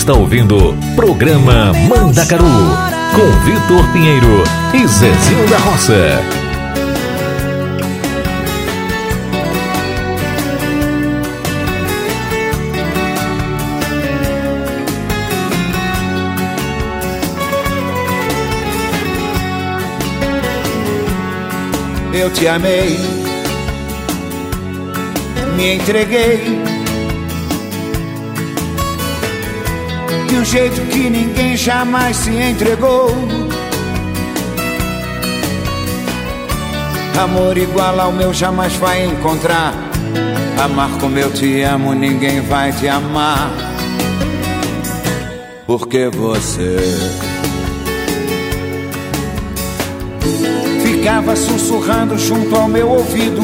Está 0.00 0.14
ouvindo 0.14 0.74
Programa 0.96 1.74
Mandacaru 1.86 2.46
com 3.14 3.44
Vitor 3.44 3.92
Pinheiro 3.92 4.42
e 4.72 4.88
Zezinho 4.88 5.46
da 5.50 5.58
Roça. 5.58 6.22
Eu 22.14 22.30
te 22.30 22.48
amei, 22.48 22.98
me 25.56 25.74
entreguei 25.74 26.59
de 30.30 30.36
um 30.36 30.44
jeito 30.44 30.80
que 30.82 31.10
ninguém 31.10 31.56
jamais 31.56 32.16
se 32.16 32.30
entregou. 32.30 33.10
Amor 37.20 37.58
igual 37.58 37.98
ao 37.98 38.12
meu 38.12 38.32
jamais 38.32 38.72
vai 38.76 39.06
encontrar. 39.06 39.74
Amar 40.62 40.90
como 41.00 41.18
eu 41.18 41.32
te 41.32 41.62
amo, 41.62 41.94
ninguém 41.94 42.40
vai 42.42 42.70
te 42.72 42.86
amar. 42.86 43.50
Porque 45.66 46.08
você 46.08 46.76
ficava 50.84 51.34
sussurrando 51.34 52.16
junto 52.16 52.54
ao 52.54 52.68
meu 52.68 52.88
ouvido, 52.88 53.42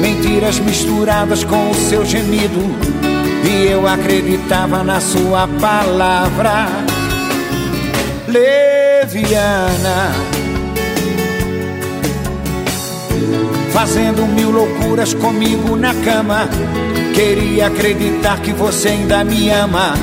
mentiras 0.00 0.60
misturadas 0.60 1.42
com 1.42 1.70
o 1.70 1.74
seu 1.74 2.04
gemido. 2.04 2.95
E 3.44 3.68
eu 3.70 3.86
acreditava 3.86 4.82
na 4.82 5.00
sua 5.00 5.48
palavra, 5.60 6.66
leviana. 8.26 10.12
Fazendo 13.72 14.26
mil 14.26 14.50
loucuras 14.50 15.14
comigo 15.14 15.76
na 15.76 15.94
cama. 15.94 16.48
Queria 17.14 17.66
acreditar 17.66 18.40
que 18.40 18.52
você 18.52 18.88
ainda 18.88 19.24
me 19.24 19.50
ama. 19.50 19.94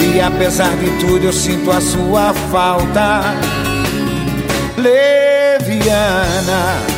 E 0.00 0.20
apesar 0.20 0.70
de 0.76 0.90
tudo, 1.04 1.24
eu 1.24 1.32
sinto 1.32 1.70
a 1.70 1.80
sua 1.80 2.32
falta, 2.32 3.22
leviana. 4.76 6.97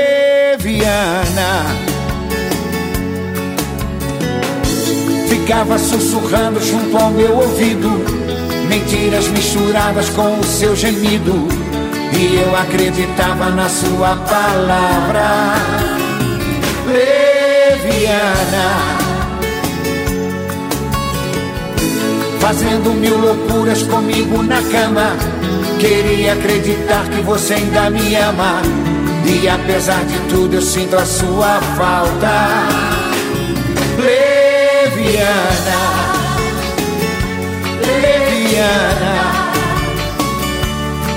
Ficava 5.27 5.77
sussurrando 5.77 6.61
junto 6.61 6.97
ao 6.97 7.11
meu 7.11 7.35
ouvido. 7.35 7.89
Mentiras 8.69 9.27
misturadas 9.27 10.09
com 10.09 10.39
o 10.39 10.43
seu 10.43 10.75
gemido. 10.75 11.47
E 12.17 12.35
eu 12.37 12.55
acreditava 12.55 13.49
na 13.49 13.67
sua 13.67 14.15
palavra. 14.15 15.55
Leviana. 16.87 18.21
Fazendo 22.39 22.93
mil 22.93 23.17
loucuras 23.17 23.83
comigo 23.83 24.41
na 24.43 24.61
cama. 24.61 25.15
Queria 25.79 26.33
acreditar 26.33 27.09
que 27.09 27.21
você 27.21 27.55
ainda 27.55 27.89
me 27.89 28.15
ama. 28.15 28.61
E 29.25 29.47
apesar 29.47 30.03
de 30.05 30.19
tudo, 30.29 30.55
eu 30.55 30.61
sinto 30.61 30.95
a 30.95 31.05
sua 31.05 31.59
falta. 31.75 32.31
Leviana. 33.97 35.31
Leviana. 37.85 39.15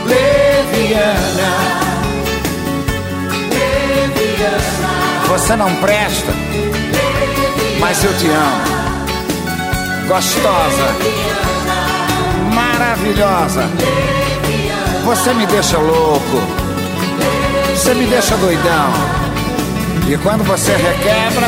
Leviana. 0.07 1.51
Leviana. 3.51 5.29
Você 5.29 5.57
não 5.57 5.75
presta, 5.77 6.33
mas 7.81 8.05
eu 8.05 8.17
te 8.17 8.27
amo. 8.29 8.75
Gostosa, 10.07 10.95
maravilhosa. 12.55 13.69
Você 15.05 15.35
me 15.35 15.47
deixa 15.47 15.79
louco. 15.79 16.64
Você 17.85 17.93
me 17.93 18.07
deixa 18.07 18.35
doidão. 18.39 18.93
E 20.11 20.17
quando 20.23 20.43
você 20.43 20.73
requebra, 20.75 21.47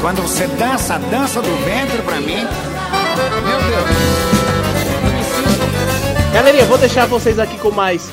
quando 0.00 0.22
você 0.22 0.46
dança 0.46 0.94
a 0.94 0.98
dança 0.98 1.42
do 1.42 1.56
ventre 1.62 2.00
pra 2.00 2.16
mim, 2.22 2.36
meu 2.36 3.60
Deus. 3.68 3.84
Galerinha, 6.32 6.64
vou 6.64 6.78
deixar 6.78 7.04
vocês 7.04 7.38
aqui 7.38 7.58
com 7.58 7.70
mais 7.70 8.10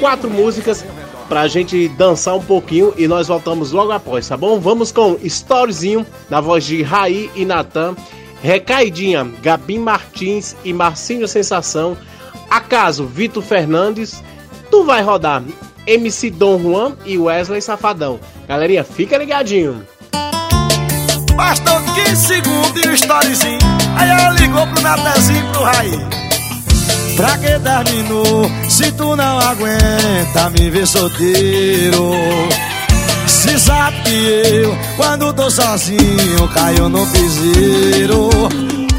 quatro 0.00 0.28
músicas 0.28 0.84
pra 1.28 1.46
gente 1.46 1.86
dançar 1.90 2.34
um 2.34 2.42
pouquinho 2.42 2.92
e 2.96 3.06
nós 3.06 3.28
voltamos 3.28 3.70
logo 3.70 3.92
após, 3.92 4.26
tá 4.26 4.36
bom? 4.36 4.58
Vamos 4.58 4.90
com 4.90 5.16
Storyzinho, 5.22 6.04
na 6.28 6.40
voz 6.40 6.64
de 6.64 6.82
Raí 6.82 7.30
e 7.36 7.44
Natan. 7.44 7.94
Recaidinha, 8.42 9.30
Gabi 9.40 9.78
Martins 9.78 10.56
e 10.64 10.72
Marcinho 10.72 11.28
Sensação. 11.28 11.96
Acaso, 12.50 13.06
Vitor 13.06 13.44
Fernandes. 13.44 14.24
Tu 14.72 14.84
vai 14.84 15.02
rodar 15.02 15.40
MC 15.88 16.30
Dom 16.30 16.58
Juan 16.58 16.92
e 17.06 17.16
Wesley 17.16 17.62
Safadão. 17.62 18.20
Galerinha, 18.46 18.84
fica 18.84 19.16
ligadinho. 19.16 19.86
Bastou 21.34 21.80
15 21.94 22.16
segundos 22.16 22.84
e 22.84 22.88
o 22.88 22.92
storyzinho. 22.92 23.58
Aí 23.96 24.10
ela 24.10 24.30
ligou 24.30 24.66
pro 24.66 24.82
Natanzinho 24.82 25.52
pro 25.52 25.62
Raí. 25.62 26.06
Pra 27.16 27.38
que 27.38 27.58
terminou 27.58 28.50
se 28.68 28.92
tu 28.92 29.16
não 29.16 29.38
aguenta 29.38 30.50
me 30.50 30.70
ver 30.70 30.86
solteiro? 30.86 32.12
Se 33.26 33.58
sabe 33.58 34.02
que 34.02 34.56
eu, 34.56 34.76
quando 34.96 35.32
tô 35.32 35.48
sozinho, 35.48 36.48
caio 36.52 36.88
no 36.88 37.06
piseiro. 37.06 38.28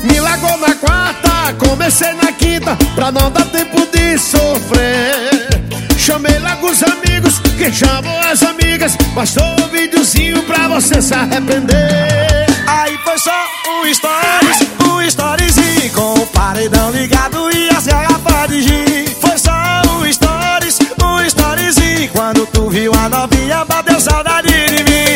Me 0.03 0.19
largou 0.21 0.57
na 0.59 0.73
quarta, 0.75 1.18
comecei 1.53 2.13
na 2.13 2.31
quinta, 2.31 2.77
pra 2.95 3.11
não 3.11 3.31
dar 3.31 3.45
tempo 3.45 3.85
de 3.87 4.17
sofrer. 4.17 5.47
Chamei 5.97 6.37
logo 6.39 6.69
os 6.69 6.83
amigos, 6.83 7.39
que 7.57 7.71
chamam 7.71 8.19
as 8.21 8.43
amigas, 8.43 8.95
bastou 9.13 9.43
um 9.43 9.67
videozinho 9.69 10.41
pra 10.43 10.67
você 10.67 11.01
se 11.01 11.13
arrepender. 11.13 12.45
Aí 12.67 12.97
foi 13.03 13.17
só 13.17 13.45
um 13.67 13.93
stories, 13.93 14.69
um 14.87 15.01
storyzinho 15.01 15.91
com 15.91 16.13
o 16.13 16.27
paredão 16.27 16.91
ligado 16.91 17.49
e 17.51 17.69
as 17.69 17.85
garrafas 17.87 18.49
de 18.49 18.61
gin. 18.61 19.05
Foi 19.19 19.37
só 19.37 19.81
um 19.91 20.11
stories, 20.11 20.79
um 21.03 21.21
storyzinho 21.25 22.09
quando 22.09 22.45
tu 22.47 22.69
viu 22.69 22.91
a 22.93 23.09
novinha 23.09 23.65
bateu 23.65 23.99
saudade 23.99 24.49
de 24.49 24.83
mim. 24.83 25.15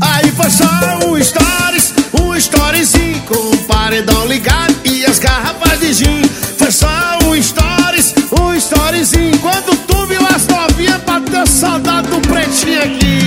Aí 0.00 0.30
foi 0.32 0.50
só 0.50 0.66
um 1.06 1.22
stories, 1.22 1.94
um 2.20 2.34
storyzinho 2.36 3.22
com 3.22 3.34
o 3.34 3.58
paredão 3.64 4.26
ligado 4.26 4.81
quando 9.40 9.76
tu 9.86 10.06
viu 10.06 10.20
as 10.34 10.46
novinhas 10.46 11.00
bateu 11.02 11.46
saudade 11.46 12.08
do 12.08 12.20
pretinho 12.20 12.82
aqui. 12.82 13.22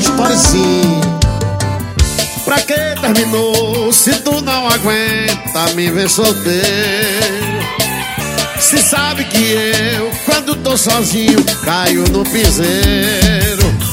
Storyzinho. 0.00 1.00
Pra 2.44 2.60
que 2.60 2.74
terminou 3.00 3.92
se 3.92 4.12
tu 4.20 4.40
não 4.40 4.68
aguenta 4.68 5.72
me 5.74 5.90
ver 5.90 6.08
solteiro? 6.10 6.64
Se 8.58 8.78
sabe 8.78 9.24
que 9.24 9.52
eu, 9.52 10.10
quando 10.24 10.56
tô 10.56 10.76
sozinho, 10.76 11.42
caio 11.64 12.04
no 12.10 12.24
piseiro. 12.24 13.83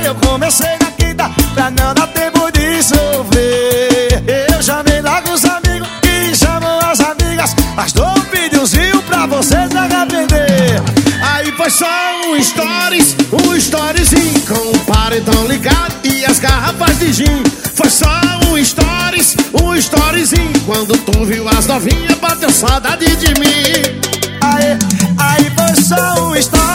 E 0.00 0.06
eu 0.06 0.14
comecei 0.16 0.76
na 0.80 0.90
quinta, 0.92 1.30
pra 1.54 1.70
não 1.70 1.94
dar 1.94 2.06
tempo 2.08 2.50
de 2.52 2.82
sofrer. 2.82 4.24
Eu 4.52 4.62
chamei 4.62 5.00
logo 5.00 5.32
os 5.32 5.44
amigos 5.44 5.88
que 6.02 6.34
chamam 6.34 6.78
as 6.80 7.00
amigas, 7.00 7.54
mas 7.76 7.92
dou 7.92 8.06
um 8.06 8.20
videozinho 8.32 9.02
pra 9.02 9.26
vocês 9.26 9.74
arrepender. 9.74 10.82
Aí 11.22 11.52
foi 11.52 11.70
só 11.70 11.86
um 12.28 12.42
stories, 12.42 13.16
um 13.32 13.54
storyzinho 13.56 14.40
com 14.42 14.54
o 14.54 14.78
paredão 14.80 15.46
ligado 15.46 15.94
e 16.04 16.24
as 16.24 16.38
garrafas 16.38 16.98
de 16.98 17.12
gin. 17.12 17.42
Foi 17.74 17.90
só 17.90 18.08
um 18.48 18.64
stories, 18.64 19.36
um 19.62 19.74
storyzinho 19.74 20.60
quando 20.66 20.96
tu 20.98 21.24
viu 21.24 21.48
as 21.48 21.66
novinhas 21.66 22.18
bateu 22.18 22.50
saudade 22.50 23.16
de 23.16 23.28
mim. 23.40 24.04
Aí, 24.40 24.78
aí 25.18 25.52
foi 25.56 25.82
só 25.82 26.24
um 26.24 26.40
stories, 26.40 26.73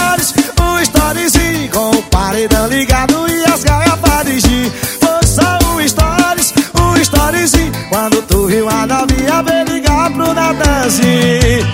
paredão 2.10 2.68
ligado 2.68 3.28
e 3.30 3.44
as 3.46 3.64
garrafas 3.64 4.26
de 4.26 4.40
gin. 4.40 4.72
Foi 5.00 5.28
só 5.28 5.60
um 5.74 5.88
stories, 5.88 6.54
um 6.80 6.96
storyzinho 6.98 7.72
quando 7.90 8.22
tu 8.24 8.48
viu 8.48 8.70
a 8.70 8.86
novinha 8.86 9.44
veio 9.44 9.66
ligar 9.66 10.12
pro 10.12 10.34
Natanzinho. 10.34 11.68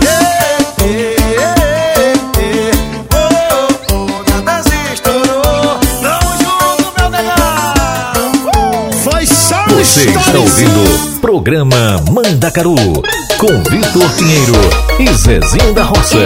Yeah, 0.00 0.58
yeah. 0.84 1.22
Oh, 3.14 3.28
oh, 3.92 4.06
um 9.68 9.76
Você 9.76 10.10
está 10.10 10.38
ouvindo 10.38 11.20
Programa 11.20 12.02
Mandacaru 12.10 12.74
com 13.38 13.62
Vitor 13.70 14.10
Pinheiro 14.16 14.54
e 14.98 15.12
Zezinho 15.14 15.72
da 15.74 15.84
Roça. 15.84 16.18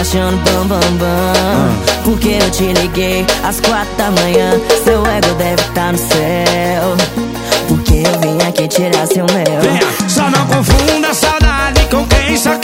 Achando 0.00 0.36
bam 0.44 0.66
bam 0.66 0.96
bam. 0.98 2.02
Porque 2.04 2.38
eu 2.40 2.50
te 2.50 2.72
liguei 2.72 3.26
às 3.44 3.60
quatro 3.60 3.94
da 3.96 4.10
manhã. 4.10 4.52
Seu 4.82 5.04
ego 5.06 5.34
deve 5.36 5.62
estar 5.62 5.92
no 5.92 5.98
céu. 5.98 6.96
Porque 7.68 8.02
eu 8.06 8.20
vim 8.20 8.48
aqui 8.48 8.66
tirar 8.66 9.06
seu 9.06 9.26
mel. 9.26 9.60
Venha, 9.60 10.08
só 10.08 10.30
não 10.30 10.46
confunda 10.46 11.12
saudade 11.12 11.84
com 11.90 12.06
quem 12.06 12.36
só 12.36 12.58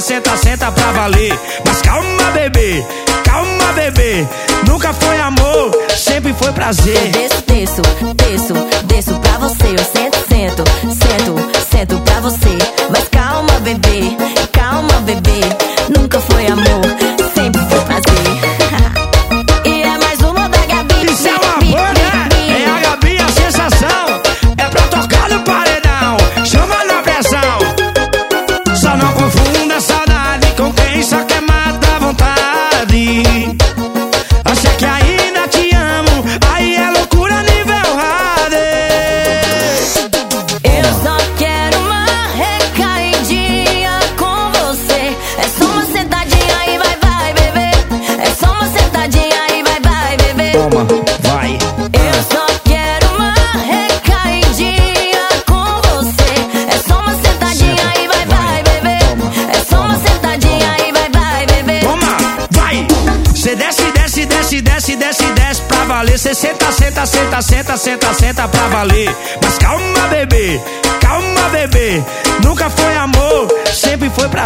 senta, 0.00 0.36
senta, 0.36 0.72
pra 0.72 0.92
valer. 0.92 1.38
Mas 1.64 1.82
calma, 1.82 2.30
bebê, 2.32 2.84
calma, 3.24 3.72
bebê. 3.74 4.26
Nunca 4.66 4.92
foi 4.92 5.20
amor, 5.20 5.70
sempre 5.96 6.32
foi 6.32 6.52
prazer. 6.52 6.96
Eu 6.96 7.12
desço, 7.12 7.42
desço, 7.46 7.82
desço, 8.14 8.54
desço 8.86 9.20
pra 9.20 9.38
você. 9.38 9.74
Eu 9.78 9.99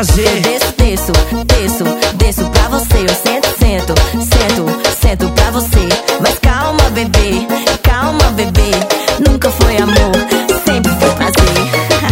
Eu 0.06 0.16
desço, 0.16 0.74
desço, 0.76 1.12
desço, 1.46 1.84
desço 2.16 2.44
pra 2.50 2.68
você. 2.68 2.98
Eu 2.98 3.08
sento, 3.08 3.48
sento, 3.58 3.94
sento, 4.20 4.96
sento 5.00 5.28
pra 5.30 5.50
você. 5.50 5.88
Mas 6.20 6.38
calma, 6.40 6.90
bebê, 6.90 7.46
calma, 7.82 8.30
bebê. 8.32 8.70
Nunca 9.26 9.50
foi 9.50 9.78
amor, 9.78 10.12
sempre 10.62 10.92
foi 10.92 11.10
prazer. 11.12 11.56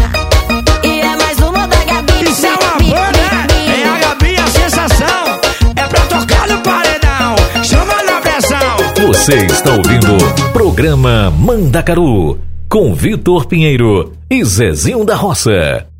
e 0.82 1.00
é 1.02 1.16
mais 1.16 1.38
uma 1.40 1.66
da 1.66 1.84
Gabi. 1.84 2.30
Isso 2.30 2.46
é 2.46 2.50
né? 2.50 3.82
é 3.82 3.88
a 3.88 3.98
Gabi 4.08 4.36
a 4.36 4.46
sensação. 4.46 5.40
É 5.76 5.86
pra 5.86 6.00
tocar 6.06 6.48
no 6.48 6.62
paredão, 6.62 7.36
chama 7.62 8.02
na 8.04 8.20
pressão. 8.22 9.06
Você 9.06 9.34
está 9.34 9.72
ouvindo 9.72 10.16
Programa 10.54 11.30
Mandacaru 11.30 12.40
com 12.70 12.94
Vitor 12.94 13.44
Pinheiro 13.44 14.14
e 14.30 14.42
Zezinho 14.42 15.04
da 15.04 15.14
Roça. 15.14 15.91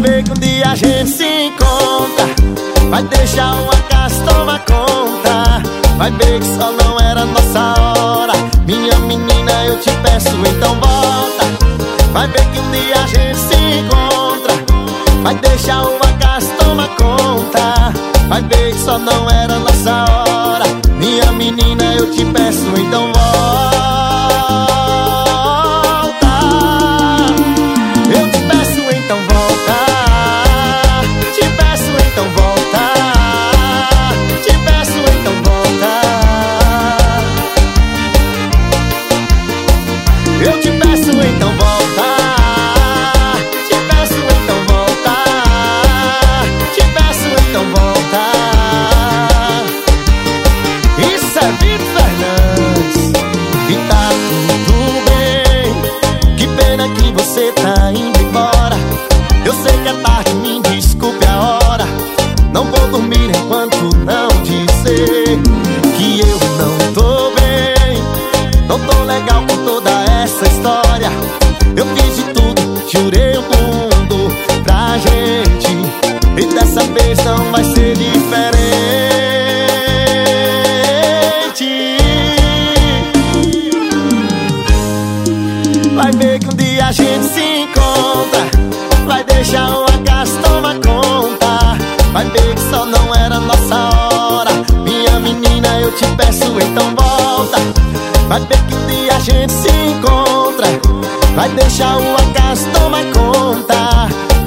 ver 0.00 0.22
que 0.22 0.30
um 0.30 0.34
dia 0.34 0.70
a 0.70 0.74
gente 0.74 1.10
se 1.10 1.24
encontra. 1.24 2.26
Vai 2.90 3.02
deixar 3.04 3.54
o 3.56 3.70
acaso 3.70 4.22
tomar 4.24 4.60
conta. 4.60 5.62
Vai 5.96 6.10
ver 6.12 6.40
que 6.40 6.46
só 6.46 6.72
não 6.72 7.00
era 7.00 7.24
nossa 7.24 7.74
hora. 7.80 8.32
Minha 8.64 8.98
menina, 9.00 9.64
eu 9.66 9.78
te 9.80 9.90
peço, 10.02 10.36
então 10.36 10.74
volta. 10.74 11.44
Vai 12.12 12.28
ver 12.28 12.46
que 12.50 12.58
um 12.58 12.70
dia 12.70 12.94
a 13.02 13.06
gente 13.06 13.38
se 13.38 13.54
encontra. 13.54 14.54
Vai 15.22 15.34
deixar 15.36 15.82
o 15.84 15.96
acaso 15.96 16.48
tomar 16.58 16.88
conta. 16.96 17.92
Vai 18.28 18.42
ver 18.42 18.72
que 18.72 18.80
só 18.80 18.98
não 18.98 19.28
era 19.30 19.58
nossa 19.58 20.04
hora. 20.04 20.64
Minha 20.98 21.32
menina, 21.32 21.94
eu 21.94 22.10
te 22.12 22.24
peço 22.26 22.47
misturei 72.98 73.27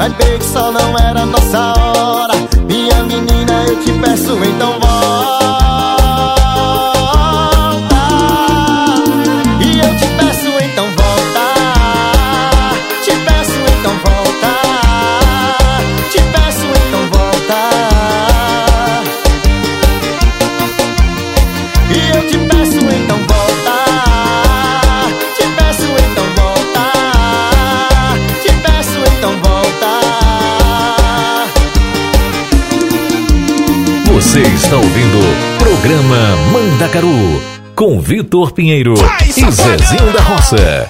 Mijn 0.02 0.16
week 0.18 0.42
zal 0.42 0.72
nou 0.72 0.92
está 34.72 34.78
ouvindo 34.78 35.20
Programa 35.60 36.38
Manda 36.50 36.88
Caru 36.88 37.42
com 37.76 38.00
Vitor 38.00 38.54
Pinheiro 38.54 38.94
e 39.28 39.32
Zezinho 39.34 40.14
da 40.14 40.22
Roça. 40.22 40.90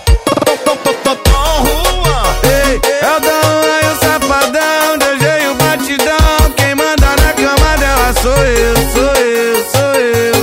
Sou 8.21 8.31
eu, 8.31 8.75
sou 8.93 9.15
eu, 9.15 9.65
sou 9.71 9.93
eu. 9.95 10.35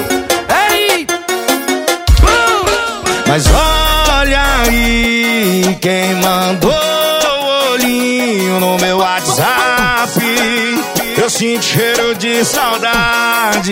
Ei! 0.73 1.07
Mas 3.29 3.45
olha 3.47 4.43
aí 4.67 5.79
quem 5.81 6.15
mandou 6.17 6.73
o 6.73 7.73
olhinho 7.73 8.59
no 8.59 8.77
meu 8.79 8.99
WhatsApp. 8.99 10.19
Eu 11.17 11.31
senti 11.31 11.98
saudades. 12.45 13.69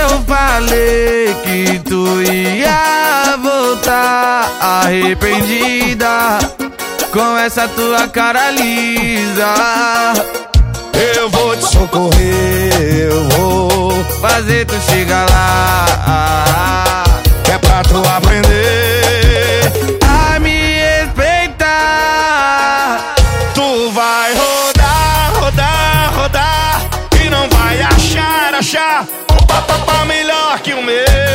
Eu 0.00 0.22
falei 0.26 1.34
que 1.44 1.78
tu 1.80 2.22
ia 2.22 3.36
voltar 3.42 4.50
arrependida 4.60 6.38
com 7.12 7.38
essa 7.38 7.68
tua 7.68 8.08
cara 8.08 8.50
lisa. 8.50 9.54
Eu 11.14 11.30
vou 11.30 11.56
te 11.56 11.68
socorrer, 11.70 12.72
eu 13.10 13.28
vou 13.30 14.04
fazer 14.20 14.66
tu 14.66 14.74
chegar 14.90 15.26
lá. 15.30 17.04
É 17.52 17.58
pra 17.58 17.82
tu 17.82 18.02
aprender. 18.16 18.97
O 28.70 28.70
um 28.70 29.46
papapá 29.46 30.04
melhor 30.04 30.60
que 30.60 30.74
o 30.74 30.82
meu. 30.82 31.27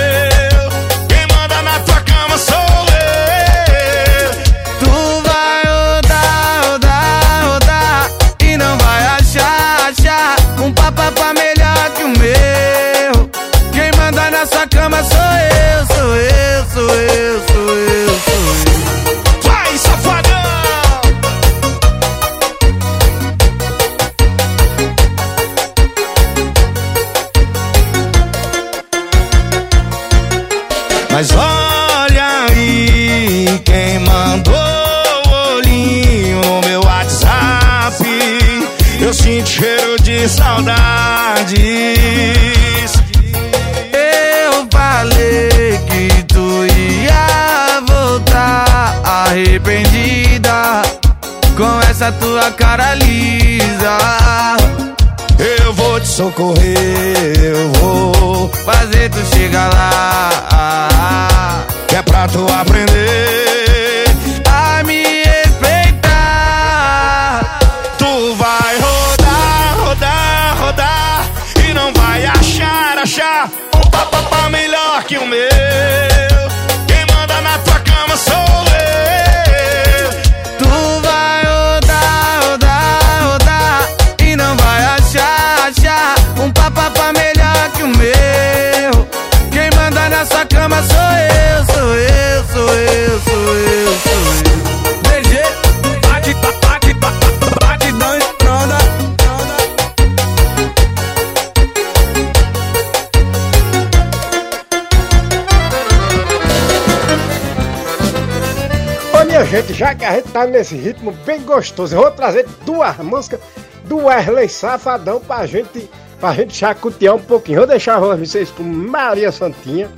já 109.83 109.93
que 109.93 110.05
a 110.05 110.15
gente 110.15 110.29
tá 110.29 110.45
nesse 110.45 110.77
ritmo 110.77 111.11
bem 111.25 111.41
gostoso, 111.41 111.93
eu 111.93 112.01
vou 112.01 112.11
trazer 112.11 112.47
duas 112.65 112.95
músicas 112.99 113.41
do 113.83 114.05
Wesley 114.05 114.47
Safadão 114.47 115.19
pra 115.19 115.45
gente, 115.45 115.89
pra 116.21 116.33
gente 116.33 116.55
chacotear 116.55 117.15
um 117.15 117.19
pouquinho. 117.19 117.57
Vou 117.57 117.67
deixar 117.67 117.99
vocês 117.99 118.49
com 118.49 118.63
Maria 118.63 119.29
Santinha. 119.29 119.89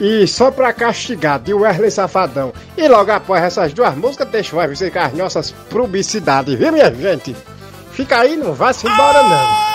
E 0.00 0.26
só 0.26 0.50
pra 0.50 0.72
castigar 0.72 1.40
de 1.40 1.52
Wesley 1.52 1.90
Safadão. 1.90 2.54
E 2.74 2.88
logo 2.88 3.10
após 3.10 3.42
essas 3.42 3.74
duas 3.74 3.94
músicas, 3.96 4.28
deixa 4.28 4.66
vocês 4.66 4.90
com 4.90 4.98
as 4.98 5.12
nossas 5.12 5.50
publicidades, 5.68 6.54
viu, 6.54 6.72
minha 6.72 6.90
gente? 6.94 7.36
Fica 7.92 8.20
aí, 8.20 8.34
não 8.34 8.54
vá 8.54 8.72
se 8.72 8.86
embora 8.86 9.22
não. 9.24 9.67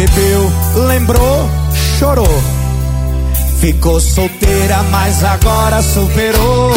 Bebeu, 0.00 0.50
lembrou, 0.86 1.50
chorou. 1.98 2.42
Ficou 3.60 4.00
solteira, 4.00 4.82
mas 4.84 5.22
agora 5.22 5.82
superou. 5.82 6.72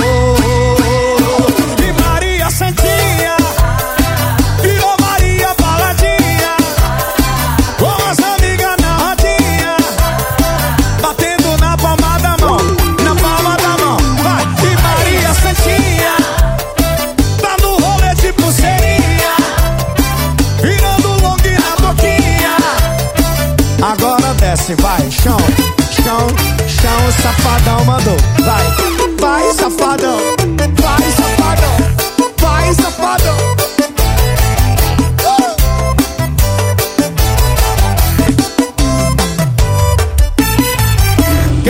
Vai, 24.80 25.12
chão, 25.12 25.38
chão, 25.92 26.28
chão, 26.68 27.12
safadão 27.22 27.86
mandou. 27.86 28.18
Vai, 28.44 28.66
vai, 29.20 29.54
safadão, 29.54 30.18
vai, 30.82 31.12
safadão, 31.12 31.78
vai, 32.40 32.74
safadão. 32.74 33.38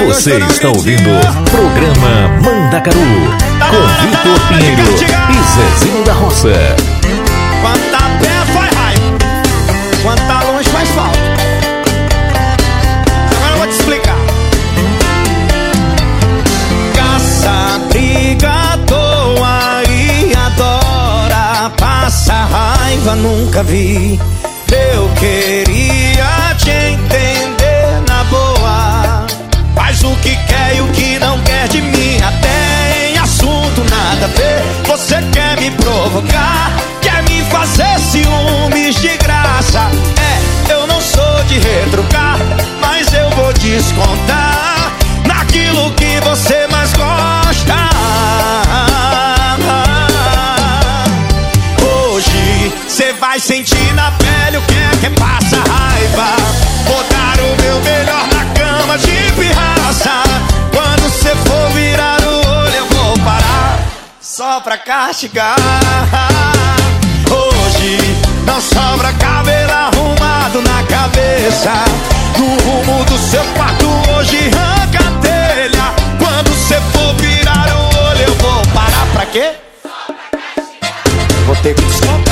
Você 0.07 0.37
está 0.37 0.69
ouvindo 0.69 1.09
o 1.09 1.49
programa 1.49 2.29
Mandacaru 2.41 2.99
com 3.69 4.07
Vitor 4.07 4.39
Pinheiro 4.47 4.83
e 5.29 5.79
Zezinho 5.83 6.03
da 6.03 6.13
Roça. 6.13 6.75
Quanta 7.61 7.97
pé 8.19 8.53
faz 8.53 8.73
raio, 8.73 9.17
quanta 10.03 10.51
longe 10.51 10.69
faz 10.69 10.89
falta. 10.89 11.22
Nunca 23.11 23.61
vi. 23.63 24.19
Eu 24.71 25.09
queria 25.19 26.55
te 26.57 26.69
entender 26.69 28.01
na 28.07 28.23
boa. 28.23 29.25
Faz 29.75 30.03
o 30.03 30.15
que 30.17 30.35
quer 30.47 30.77
e 30.77 30.81
o 30.81 30.87
que 30.87 31.19
não 31.19 31.37
quer 31.41 31.67
de 31.67 31.81
mim. 31.81 32.17
Até 32.23 33.11
em 33.11 33.17
assunto 33.17 33.83
nada 33.89 34.25
a 34.25 34.27
ver. 34.27 34.63
Você 34.87 35.15
quer 35.31 35.59
me 35.59 35.69
provocar, 35.71 36.71
quer 37.01 37.21
me 37.23 37.41
fazer 37.43 37.99
ciúmes 37.99 38.95
de 38.95 39.17
graça. 39.17 39.81
É, 40.17 40.73
eu 40.73 40.87
não 40.87 41.01
sou 41.01 41.43
de 41.47 41.59
retrucar, 41.59 42.37
mas 42.79 43.13
eu 43.13 43.29
vou 43.31 43.51
descontar 43.53 44.93
naquilo 45.27 45.91
que 45.91 46.19
você 46.21 46.62
sentir 53.43 53.93
na 53.93 54.09
pele 54.11 54.57
o 54.57 54.61
que 54.61 54.73
é 54.73 54.89
que 55.01 55.09
passa 55.19 55.57
raiva. 55.57 56.37
Vou 56.87 57.03
dar 57.09 57.37
o 57.39 57.61
meu 57.61 57.81
melhor 57.81 58.25
na 58.27 58.45
cama 58.53 58.97
de 58.97 59.31
pirraça. 59.33 60.23
Quando 60.71 61.11
cê 61.11 61.35
for 61.35 61.69
virar 61.71 62.21
o 62.21 62.61
olho, 62.61 62.75
eu 62.75 62.85
vou 62.85 63.13
parar 63.19 63.79
só 64.21 64.61
pra 64.61 64.77
castigar. 64.77 65.57
Hoje 67.29 67.97
não 68.45 68.61
sobra 68.61 69.11
cabelo 69.13 69.73
arrumado 69.73 70.61
na 70.61 70.83
cabeça. 70.83 71.83
No 72.37 72.47
rumo 72.63 73.03
do 73.03 73.17
seu 73.17 73.43
quarto, 73.55 73.85
hoje 74.15 74.37
arranca 74.53 74.99
a 74.99 75.11
telha. 75.19 75.93
Quando 76.17 76.49
cê 76.65 76.79
for 76.93 77.13
virar 77.15 77.67
o 77.75 78.07
olho, 78.07 78.21
eu 78.21 78.35
vou 78.35 78.61
parar 78.73 79.05
pra 79.13 79.25
quê? 79.25 79.51
Vou 81.45 81.55
ter 81.57 81.75
que 81.75 81.81
descontar, 81.81 82.22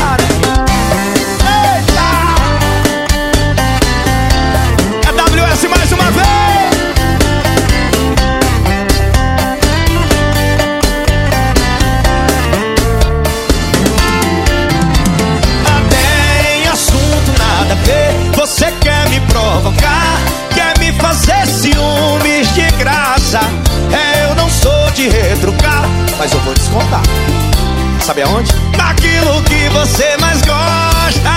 Sabe 28.11 28.23
aonde? 28.23 28.51
Naquilo 28.77 29.41
que 29.43 29.69
você 29.69 30.17
mais 30.17 30.41
gosta. 30.41 31.31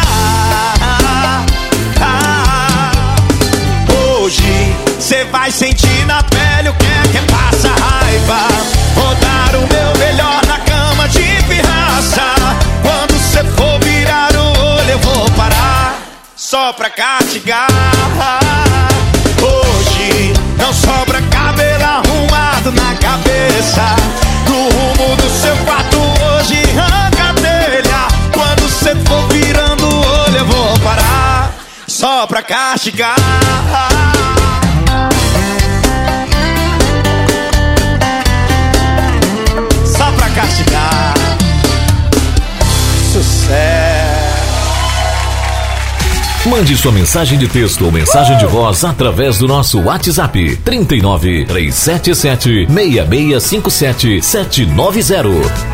Hoje 4.18 4.74
você 4.98 5.24
vai 5.26 5.52
sentir 5.52 6.04
na 6.06 6.20
pele 6.24 6.70
o 6.70 6.74
que 6.74 6.86
é 6.86 7.02
que 7.12 7.32
passa 7.32 7.68
raiva. 7.68 8.48
Vou 8.96 9.14
dar 9.14 9.54
o 9.54 9.60
meu 9.60 9.98
melhor 10.04 10.44
na 10.46 10.58
cama 10.58 11.08
de 11.10 11.44
pirraça. 11.44 12.34
Quando 12.82 13.12
você 13.20 13.44
for 13.44 13.78
virar 13.78 14.34
o 14.34 14.58
olho, 14.74 14.90
eu 14.90 14.98
vou 14.98 15.30
parar 15.30 16.00
só 16.34 16.72
pra 16.72 16.90
castigar. 16.90 17.73
Castigar. 32.46 33.16
Só 39.84 40.10
pra 40.12 40.28
castigar. 40.30 41.14
Sucesso. 43.12 44.24
Mande 46.46 46.76
sua 46.76 46.92
mensagem 46.92 47.38
de 47.38 47.48
texto 47.48 47.86
ou 47.86 47.92
mensagem 47.92 48.36
de 48.36 48.44
voz 48.44 48.84
através 48.84 49.38
do 49.38 49.48
nosso 49.48 49.80
WhatsApp 49.80 50.56
39 50.58 51.46
377 51.46 52.66
6657 52.66 54.22
790. 54.22 55.73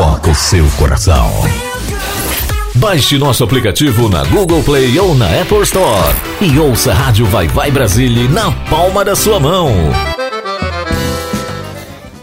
toca 0.00 0.30
o 0.30 0.34
seu 0.34 0.64
coração. 0.78 1.30
Baixe 2.76 3.18
nosso 3.18 3.44
aplicativo 3.44 4.08
na 4.08 4.24
Google 4.24 4.62
Play 4.62 4.98
ou 4.98 5.14
na 5.14 5.26
Apple 5.42 5.60
Store 5.60 6.16
e 6.40 6.58
ouça 6.58 6.90
a 6.90 6.94
Rádio 6.94 7.26
Vai 7.26 7.46
Vai 7.48 7.70
Brasília 7.70 8.26
na 8.30 8.50
palma 8.70 9.04
da 9.04 9.14
sua 9.14 9.38
mão. 9.38 9.70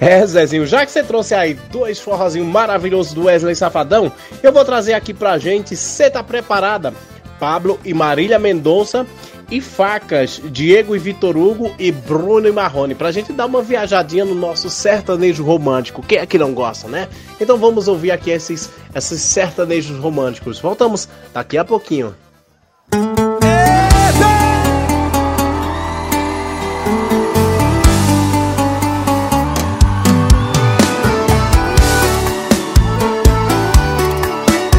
É, 0.02 0.26
Zezinho, 0.26 0.66
já 0.66 0.88
que 0.88 0.92
você 0.92 1.04
trouxe 1.04 1.36
aí 1.36 1.54
dois 1.72 2.00
forrozinhos 2.00 2.48
maravilhosos 2.48 3.14
do 3.14 3.26
Wesley 3.26 3.54
Safadão, 3.54 4.12
eu 4.42 4.52
vou 4.52 4.66
trazer 4.66 4.96
aqui 4.96 5.14
pra 5.14 5.38
gente, 5.38 5.76
cê 5.76 6.10
tá 6.10 6.24
preparada? 6.24 6.96
Pablo 7.40 7.80
e 7.86 7.94
Marília 7.94 8.40
Mendonça 8.40 9.06
e 9.50 9.62
Facas, 9.62 10.42
Diego 10.52 10.96
e 10.96 11.00
Vitor 11.00 11.38
Hugo 11.38 11.74
e 11.80 11.92
Bruno 11.92 12.48
e 12.48 12.52
Marrone, 12.52 12.96
pra 12.96 13.12
gente 13.12 13.32
dar 13.32 13.46
uma 13.46 13.62
viajadinha 13.62 14.26
no 14.26 14.36
nosso 14.36 14.70
sertanejo 14.70 15.44
romântico. 15.44 16.02
Quem 16.02 16.18
é 16.18 16.26
que 16.26 16.38
não 16.38 16.54
gosta, 16.54 16.88
né? 16.88 17.08
Então 17.40 17.58
vamos 17.58 17.88
ouvir 17.88 18.12
aqui 18.12 18.30
esses, 18.30 18.70
esses 18.94 19.22
sertanejos 19.22 19.98
românticos. 20.00 20.60
Voltamos 20.60 21.08
daqui 21.34 21.58
a 21.58 21.66
pouquinho. 21.66 22.14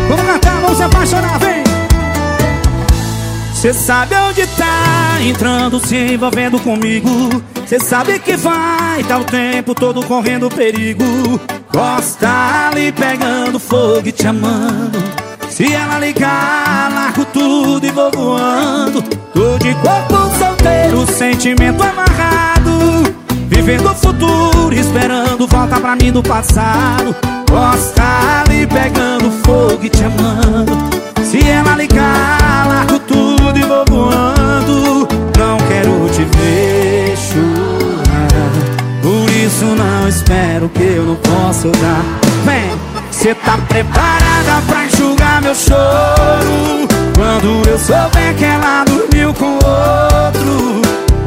Vamos 0.08 0.24
cantar, 0.24 0.60
vamos 0.60 0.76
se 0.76 0.82
apaixonar, 0.82 1.38
vem! 1.38 1.68
Cê 3.58 3.74
sabe 3.74 4.14
onde 4.14 4.46
entrando, 5.22 5.78
se 5.84 5.96
envolvendo 5.96 6.58
comigo. 6.60 7.08
Cê 7.66 7.78
sabe 7.78 8.18
que 8.18 8.36
vai, 8.36 9.02
tá 9.04 9.18
o 9.18 9.24
tempo 9.24 9.74
todo 9.74 10.04
correndo 10.06 10.48
perigo. 10.48 11.04
Gosta 11.72 12.68
ali 12.68 12.92
pegando 12.92 13.58
fogo 13.58 14.02
e 14.06 14.12
te 14.12 14.26
amando. 14.26 14.98
Se 15.50 15.72
ela 15.72 15.98
ligar, 15.98 16.90
largo 16.92 17.24
tudo 17.26 17.84
e 17.84 17.90
vou 17.90 18.10
voando. 18.10 19.02
Tô 19.02 19.58
de 19.58 19.74
corpo 19.76 20.38
solteiro, 20.38 21.06
sentimento 21.12 21.82
amarrado. 21.82 23.14
Vivendo 23.48 23.90
o 23.90 23.94
futuro, 23.94 24.72
esperando 24.72 25.46
volta 25.46 25.80
pra 25.80 25.96
mim 25.96 26.12
do 26.12 26.22
passado. 26.22 27.14
Gosta 27.50 28.02
ali 28.46 28.66
pegando 28.66 29.30
fogo 29.44 29.80
e 29.82 29.88
te 29.88 30.04
amando. 30.04 30.76
Se 31.24 31.46
ela 31.46 31.76
ligar, 31.76 32.66
largo 32.66 32.98
tudo 33.00 33.27
e 33.56 33.62
vou 33.62 33.84
voando. 33.88 35.08
Não 35.38 35.56
quero 35.68 36.08
te 36.10 36.24
ver 36.36 37.16
chorar. 37.16 38.78
Por 39.02 39.30
isso 39.30 39.64
não 39.64 40.08
espero 40.08 40.68
que 40.68 40.82
eu 40.82 41.04
não 41.04 41.16
posso 41.16 41.70
dar. 41.70 42.04
Vem, 42.44 42.70
cê 43.10 43.34
tá 43.34 43.56
preparada 43.68 44.62
pra 44.66 44.84
enxugar 44.86 45.40
meu 45.42 45.54
choro? 45.54 46.88
Quando 47.14 47.68
eu 47.68 47.78
souber 47.78 48.34
que 48.36 48.44
ela 48.44 48.84
dormiu 48.84 49.34
com 49.34 49.54
outro, 49.54 50.82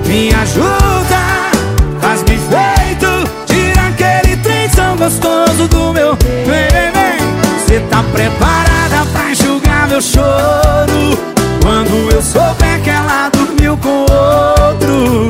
me 0.05 0.33
ajuda, 0.33 1.51
faz-me 1.99 2.37
feito. 2.37 3.29
Tira 3.45 3.87
aquele 3.87 4.37
trenzão 4.37 4.95
gostoso 4.95 5.67
do 5.67 5.93
meu. 5.93 6.17
Vem, 6.21 6.67
vem, 6.69 6.91
vem. 6.91 7.65
Cê 7.67 7.79
tá 7.89 8.03
preparada 8.11 9.05
pra 9.11 9.31
enxugar 9.31 9.87
meu 9.89 10.01
choro? 10.01 11.40
Quando 11.61 12.11
eu 12.11 12.21
souber 12.21 12.81
que 12.83 12.89
ela 12.89 13.29
dormiu 13.29 13.77
com 13.77 14.01
outro, 14.01 15.27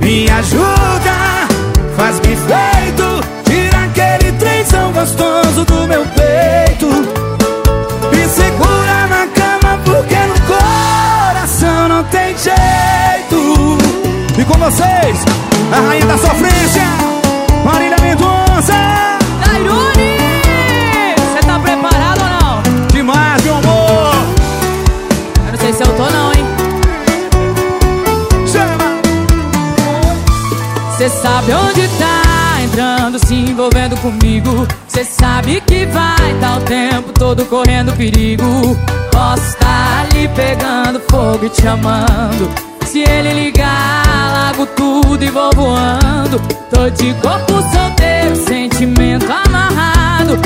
me 0.00 0.28
ajuda, 0.30 1.46
faz-me 1.96 2.36
feito. 2.36 3.24
Tira 3.44 3.84
aquele 3.84 4.32
trenzão 4.32 4.92
gostoso 4.92 5.64
do 5.64 5.86
meu 5.86 6.04
peito. 6.06 6.86
Me 8.10 8.28
segura 8.28 9.06
na 9.08 9.26
cama 9.28 9.78
porque 9.84 10.16
no 10.16 10.40
coração 10.46 11.88
não 11.88 12.04
tem 12.04 12.34
jeito. 12.36 13.78
E 14.38 14.44
com 14.44 14.58
vocês, 14.58 15.24
a 15.72 15.80
rainha 15.88 16.06
da 16.06 16.18
sofrência, 16.18 16.82
Marília 17.64 17.96
Mendonça. 18.00 18.74
Tairone! 19.44 20.03
Eu 25.74 25.86
não 25.86 25.86
sei 25.86 25.86
se 25.86 25.90
eu 25.90 25.96
tô 25.96 26.10
não, 26.10 26.32
hein? 26.32 26.44
Chama. 28.46 29.00
Cê 30.96 31.08
sabe 31.08 31.52
onde 31.52 31.88
tá 31.98 32.62
entrando, 32.62 33.18
se 33.26 33.34
envolvendo 33.34 33.96
comigo. 33.96 34.68
Cê 34.86 35.04
sabe 35.04 35.60
que 35.62 35.84
vai 35.86 36.34
tá 36.40 36.58
o 36.58 36.60
tempo 36.60 37.12
todo 37.12 37.44
correndo 37.46 37.92
perigo. 37.96 38.44
Posso 39.10 39.56
ali 39.64 40.28
pegando 40.28 41.00
fogo 41.10 41.44
e 41.46 41.48
te 41.48 41.66
amando. 41.66 42.48
Se 42.86 43.00
ele 43.00 43.32
ligar, 43.32 44.04
largo 44.32 44.66
tudo 44.66 45.24
e 45.24 45.30
vou 45.30 45.50
voando. 45.56 46.40
Tô 46.70 46.88
de 46.90 47.12
corpo 47.14 47.52
solteiro, 47.72 48.36
sentimento 48.36 49.26
amarrado. 49.32 50.38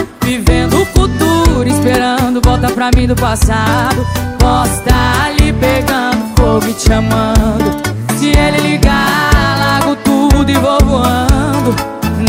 Esperando 1.89 2.39
volta 2.45 2.69
pra 2.71 2.91
mim 2.95 3.07
do 3.07 3.17
passado. 3.17 4.07
Posso 4.39 4.83
tá 4.83 5.25
ali 5.25 5.51
pegando 5.55 6.37
fogo 6.37 6.67
e 6.69 6.75
te 6.75 6.93
amando. 6.93 7.79
Se 8.19 8.27
ele 8.27 8.59
ligar, 8.73 9.57
largo 9.59 9.97
tudo 9.97 10.51
e 10.51 10.55
vou 10.55 10.79
voando. 10.85 11.75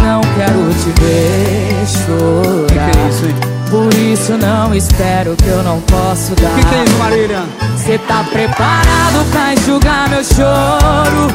Não 0.02 0.22
quero 0.38 0.74
te 0.76 1.02
ver 1.02 1.86
chorar. 1.86 2.68
Que 2.68 2.74
que 2.74 2.98
é 2.98 3.10
isso, 3.10 3.26
hein? 3.26 3.36
Por 3.70 3.94
isso 3.96 4.38
não 4.38 4.74
espero 4.74 5.36
que 5.36 5.48
eu 5.48 5.62
não 5.62 5.82
posso 5.82 6.34
dar. 6.36 6.56
Que, 6.56 6.66
que 6.66 6.76
é 6.76 6.84
isso, 6.86 6.96
Marília? 6.98 7.44
Cê 7.76 7.98
tá 7.98 8.24
preparado 8.32 9.30
pra 9.30 9.54
enxugar 9.56 10.08
meu 10.08 10.24
choro? 10.24 11.28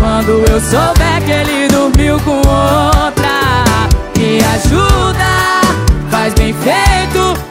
Quando 0.00 0.44
eu 0.50 0.60
souber 0.60 1.22
que 1.24 1.30
ele 1.30 1.68
dormiu 1.68 2.18
com 2.20 2.38
outra, 2.38 3.64
me 4.16 4.38
ajuda, 4.44 5.60
faz 6.10 6.34
bem 6.34 6.52
feito, 6.52 7.47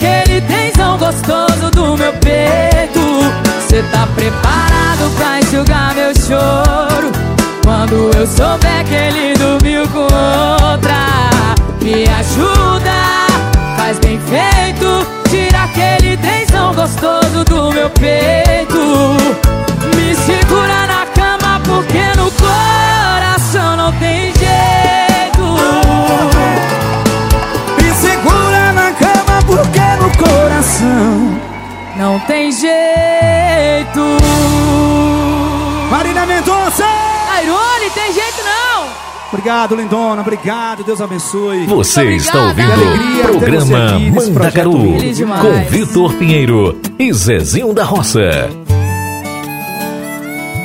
aquele 0.00 0.40
tensão 0.40 0.96
gostoso 0.96 1.70
do 1.72 1.96
meu 1.96 2.12
peito. 2.14 3.00
Cê 3.68 3.82
tá 3.92 4.06
preparado 4.14 5.10
pra 5.16 5.38
enxugar 5.38 5.94
meu 5.94 6.14
choro? 6.14 7.12
Quando 7.62 8.10
eu 8.16 8.26
souber 8.26 8.84
que 8.86 8.94
ele 8.94 9.34
dormiu 9.34 9.86
com 9.88 10.04
outra, 10.04 10.96
me 11.82 12.04
ajuda, 12.04 13.26
faz 13.76 13.98
bem 13.98 14.18
feito, 14.20 15.06
tira 15.28 15.64
aquele 15.64 16.16
tensão 16.16 16.74
gostoso 16.74 17.19
tem 32.26 32.52
jeito. 32.52 34.00
Marília 35.90 36.26
Mendonça! 36.26 36.84
Tairone, 37.28 37.90
tem 37.94 38.12
jeito 38.12 38.42
não. 38.44 38.88
Obrigado, 39.32 39.74
lindona. 39.76 40.20
Obrigado. 40.22 40.82
Deus 40.84 41.00
abençoe. 41.00 41.66
Você 41.66 42.04
Muito 42.04 42.16
está 42.22 42.50
obrigada. 42.50 42.80
ouvindo 42.82 43.20
o 43.20 43.38
programa 43.38 43.88
Feliz 44.98 45.16
demais. 45.16 45.42
com 45.42 45.64
Vitor 45.70 46.12
Pinheiro 46.14 46.80
e 46.98 47.12
Zezinho 47.12 47.72
da 47.72 47.84
Roça. 47.84 48.20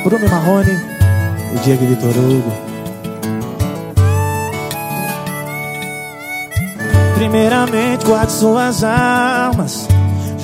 Bruno 0.04 0.28
Marrone 0.30 0.80
e 1.56 1.60
Diego 1.60 1.86
Vitor 1.86 2.10
Hugo. 2.18 2.54
Primeiramente, 7.16 8.06
guarde 8.06 8.32
suas 8.32 8.84
armas. 8.84 9.88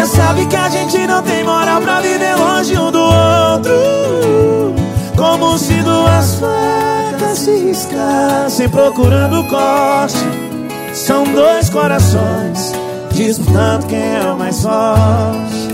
Cê 0.00 0.06
sabe 0.06 0.46
que 0.46 0.56
a 0.56 0.70
gente 0.70 1.06
não 1.06 1.22
tem 1.22 1.44
moral 1.44 1.82
pra 1.82 2.00
viver 2.00 2.34
longe 2.34 2.72
um 2.78 2.90
do 2.90 3.02
outro. 3.02 4.74
Como 5.14 5.58
se 5.58 5.74
duas 5.82 6.36
facas 6.36 7.38
se 7.38 7.54
riscassem 7.66 8.68
procurando 8.70 9.46
corte. 9.48 10.16
São 10.94 11.24
dois 11.24 11.68
corações 11.68 12.72
disputando 13.12 13.86
quem 13.88 14.16
é 14.16 14.22
o 14.22 14.38
mais 14.38 14.62
forte. 14.62 15.68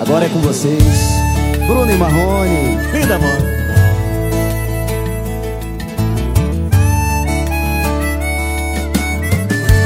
Agora 0.00 0.24
é 0.24 0.28
com 0.30 0.40
vocês, 0.40 0.98
Bruno 1.66 1.92
e 1.92 1.96
Marrone. 1.98 2.78
Linda, 2.94 3.16
amor. 3.16 3.38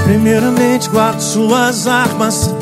Primeiramente, 0.05 0.89
guardo 0.89 1.21
suas 1.21 1.89
armas. 1.89 2.62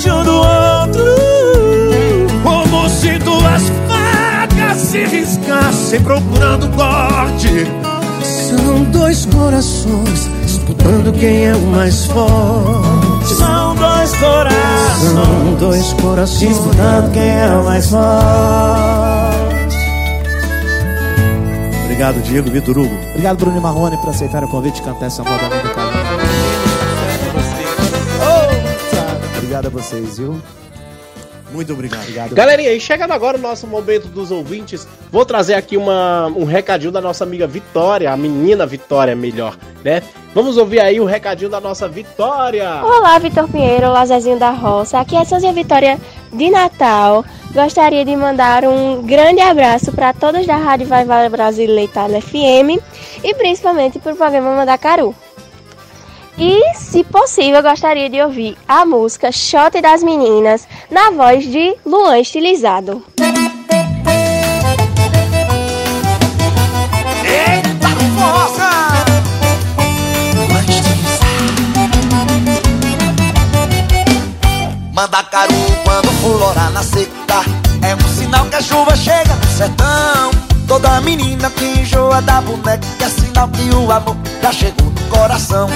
longe 0.00 0.10
um 0.10 0.24
do 0.24 0.34
outro. 0.34 1.04
Como 2.42 2.88
se 2.88 3.18
duas 3.18 3.62
facas 3.88 4.78
se 4.78 5.04
riscassem 5.04 6.00
procurando 6.02 6.68
corte. 6.74 7.66
São 8.22 8.84
dois 8.84 9.26
corações 9.26 10.30
disputando 10.44 11.12
quem 11.18 11.46
é 11.46 11.54
o 11.54 11.66
mais 11.66 12.06
forte. 12.06 13.34
São 13.34 13.74
dois 13.76 14.16
corações. 14.16 15.12
São 15.12 15.54
dois 15.58 15.92
corações 15.94 16.48
disputando 16.48 17.12
quem 17.12 17.28
é 17.28 17.46
o 17.48 17.64
mais 17.64 17.86
forte. 17.90 19.50
Obrigado, 21.84 22.22
Diego 22.22 22.50
Vitor 22.50 22.78
Hugo. 22.78 22.94
Obrigado, 23.10 23.36
Bruno 23.36 23.60
Marrone, 23.60 23.98
por 23.98 24.08
aceitar 24.08 24.42
o 24.42 24.48
convite 24.48 24.76
de 24.76 24.82
cantar 24.82 25.06
essa 25.06 25.22
moda 25.22 25.48
Obrigado 29.60 29.66
a 29.66 29.82
vocês, 29.82 30.18
viu? 30.18 30.40
Muito 31.52 31.72
obrigado. 31.72 32.00
obrigado. 32.00 32.34
Galerinha, 32.34 32.72
e 32.72 32.80
chegando 32.80 33.12
agora 33.12 33.36
o 33.36 33.40
nosso 33.40 33.66
momento 33.66 34.06
dos 34.08 34.30
ouvintes, 34.30 34.86
vou 35.10 35.26
trazer 35.26 35.54
aqui 35.54 35.76
uma, 35.76 36.28
um 36.28 36.44
recadinho 36.44 36.92
da 36.92 37.00
nossa 37.00 37.24
amiga 37.24 37.46
Vitória, 37.46 38.10
a 38.10 38.16
menina 38.16 38.64
Vitória, 38.64 39.14
melhor, 39.14 39.58
né? 39.84 40.02
Vamos 40.32 40.56
ouvir 40.56 40.80
aí 40.80 41.00
o 41.00 41.04
recadinho 41.04 41.50
da 41.50 41.60
nossa 41.60 41.88
Vitória. 41.88 42.82
Olá, 42.84 43.18
Vitor 43.18 43.48
Pinheiro, 43.48 43.88
olá, 43.88 44.06
Zezinho 44.06 44.38
da 44.38 44.50
Roça. 44.50 45.00
Aqui 45.00 45.16
é 45.16 45.20
a 45.20 45.24
Sozinha 45.24 45.52
Vitória 45.52 45.98
de 46.32 46.48
Natal. 46.48 47.24
Gostaria 47.52 48.04
de 48.04 48.14
mandar 48.14 48.64
um 48.64 49.02
grande 49.02 49.40
abraço 49.40 49.92
para 49.92 50.12
todos 50.12 50.46
da 50.46 50.56
Rádio 50.56 50.86
Vai 50.86 51.04
Vai 51.04 51.28
Brasileira 51.28 51.82
Itália 51.82 52.22
FM 52.22 52.80
e 53.24 53.34
principalmente 53.34 53.98
para 53.98 54.12
o 54.12 54.16
programa 54.16 54.54
Mandacaru. 54.54 55.14
E, 56.42 56.74
se 56.74 57.04
possível, 57.04 57.62
gostaria 57.62 58.08
de 58.08 58.18
ouvir 58.22 58.56
a 58.66 58.86
música 58.86 59.30
Shot 59.30 59.78
das 59.82 60.02
Meninas 60.02 60.66
na 60.90 61.10
voz 61.10 61.44
de 61.44 61.76
Luan 61.84 62.18
Estilizado. 62.18 63.04
Eita 67.22 67.88
força! 68.16 68.70
Manda 74.94 75.22
caru 75.24 75.52
quando 75.84 76.08
florar 76.22 76.70
na 76.72 76.82
seca 76.82 77.44
É 77.86 77.94
um 77.94 78.08
sinal 78.08 78.46
que 78.46 78.56
a 78.56 78.62
chuva 78.62 78.96
chega 78.96 79.34
no 79.34 79.46
sertão 79.46 80.30
Toda 80.66 81.02
menina 81.02 81.50
que 81.50 81.66
enjoa 81.66 82.22
da 82.22 82.40
boneca 82.40 82.86
É 82.98 83.08
sinal 83.10 83.48
que 83.48 83.74
o 83.74 83.92
amor 83.92 84.16
já 84.42 84.52
chegou 84.52 84.86
no 84.86 85.00
coração 85.10 85.68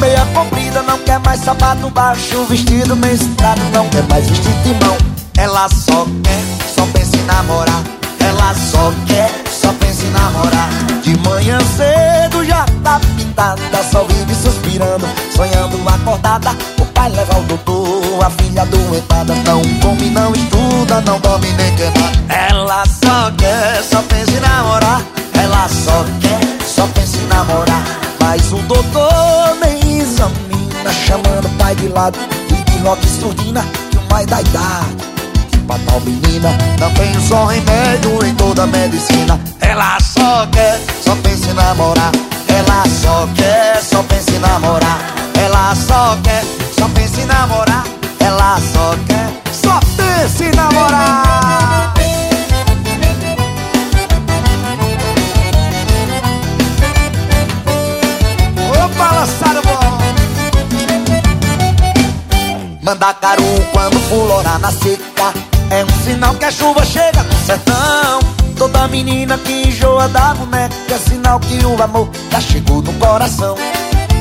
Meia 0.00 0.26
comprida, 0.34 0.82
não 0.82 0.98
quer 1.00 1.18
mais 1.20 1.40
sapato 1.40 1.90
baixo 1.90 2.44
Vestido 2.46 2.96
mestrado, 2.96 3.60
não 3.72 3.88
quer 3.88 4.02
mais 4.08 4.28
vestido 4.28 4.62
de 4.62 4.84
mão. 4.84 4.96
Ela 5.36 5.68
só 5.68 6.06
quer, 6.22 6.42
só 6.74 6.86
pensa 6.86 7.16
em 7.16 7.24
namorar. 7.24 7.82
Ela 8.18 8.54
só 8.54 8.92
quer, 9.06 9.30
só 9.50 9.72
pensa 9.74 10.04
em 10.04 10.10
namorar. 10.10 10.70
De 11.02 11.16
manhã 11.18 11.58
cedo 11.76 12.44
já 12.44 12.64
tá 12.84 13.00
pintada 13.16 13.60
Só 13.90 14.04
vive 14.04 14.34
suspirando, 14.34 15.06
sonhando 15.34 15.76
acordada. 15.88 16.50
O 16.78 16.84
pai 16.86 17.10
leva 17.10 17.38
o 17.38 17.42
doutor, 17.44 18.24
a 18.24 18.30
filha 18.30 18.64
doentada 18.66 19.34
Não 19.46 19.62
come, 19.80 20.10
não 20.10 20.32
estuda, 20.32 21.00
não 21.02 21.18
dorme 21.20 21.48
nem 21.52 21.70
nada 21.72 22.50
Ela 22.50 22.84
só 22.86 23.30
quer, 23.36 23.82
só 23.82 24.02
pensa 24.02 24.30
em 24.30 24.40
namorar. 24.40 25.02
Ela 25.34 25.68
só 25.68 26.04
quer, 26.20 26.40
só 26.66 26.86
pensa 26.88 27.16
em 27.16 27.26
namorar. 27.26 27.82
Mas 28.20 28.52
o 28.52 28.58
doutor 28.58 29.56
nem 29.60 29.69
examina 30.80 30.92
Chamando 30.92 31.48
pai 31.58 31.74
de 31.74 31.88
lado 31.88 32.18
e 32.48 32.70
de 32.70 32.78
rock 32.78 33.06
surdina 33.06 33.64
Que 33.90 33.96
o 33.96 34.02
mais 34.10 34.26
da 34.26 34.40
idade. 34.40 35.10
Pra 35.66 35.78
tal 35.86 36.00
menina 36.00 36.50
não 36.80 36.92
tem 36.94 37.28
só 37.28 37.46
remédio 37.46 38.24
em 38.26 38.34
toda 38.34 38.64
a 38.64 38.66
medicina. 38.66 39.38
Ela 39.60 39.98
só 40.00 40.46
quer, 40.50 40.80
só 41.04 41.14
pensa 41.16 41.50
em 41.50 41.54
namorar. 41.54 42.10
Ela 42.48 42.84
só 42.88 43.28
quer, 43.36 43.80
só 43.80 44.02
pensa 44.02 44.32
em 44.32 44.38
namorar. 44.40 44.98
Ela 45.40 45.74
só 45.76 46.18
quer, 46.24 46.42
só 46.76 46.88
pensa 46.88 47.20
em 47.20 47.26
namorar. 47.26 47.84
Ela 48.18 48.58
só 48.72 48.96
quer, 49.06 49.30
só 49.52 49.78
pensa 49.96 50.44
em 50.44 50.50
namorar 50.56 51.49
Manda 62.90 63.14
caru 63.14 63.44
quando 63.72 64.00
florar 64.08 64.58
na 64.58 64.72
seca 64.72 65.32
É 65.70 65.84
um 65.84 66.04
sinal 66.04 66.34
que 66.34 66.44
a 66.44 66.50
chuva 66.50 66.84
chega 66.84 67.22
no 67.22 67.46
sertão. 67.46 68.18
Toda 68.58 68.88
menina 68.88 69.38
que 69.38 69.68
enjoa 69.68 70.08
da 70.08 70.34
boneca 70.34 70.74
É 70.92 70.98
sinal 70.98 71.38
que 71.38 71.64
o 71.64 71.80
amor 71.80 72.10
já 72.32 72.40
chegou 72.40 72.82
no 72.82 72.92
coração. 72.94 73.54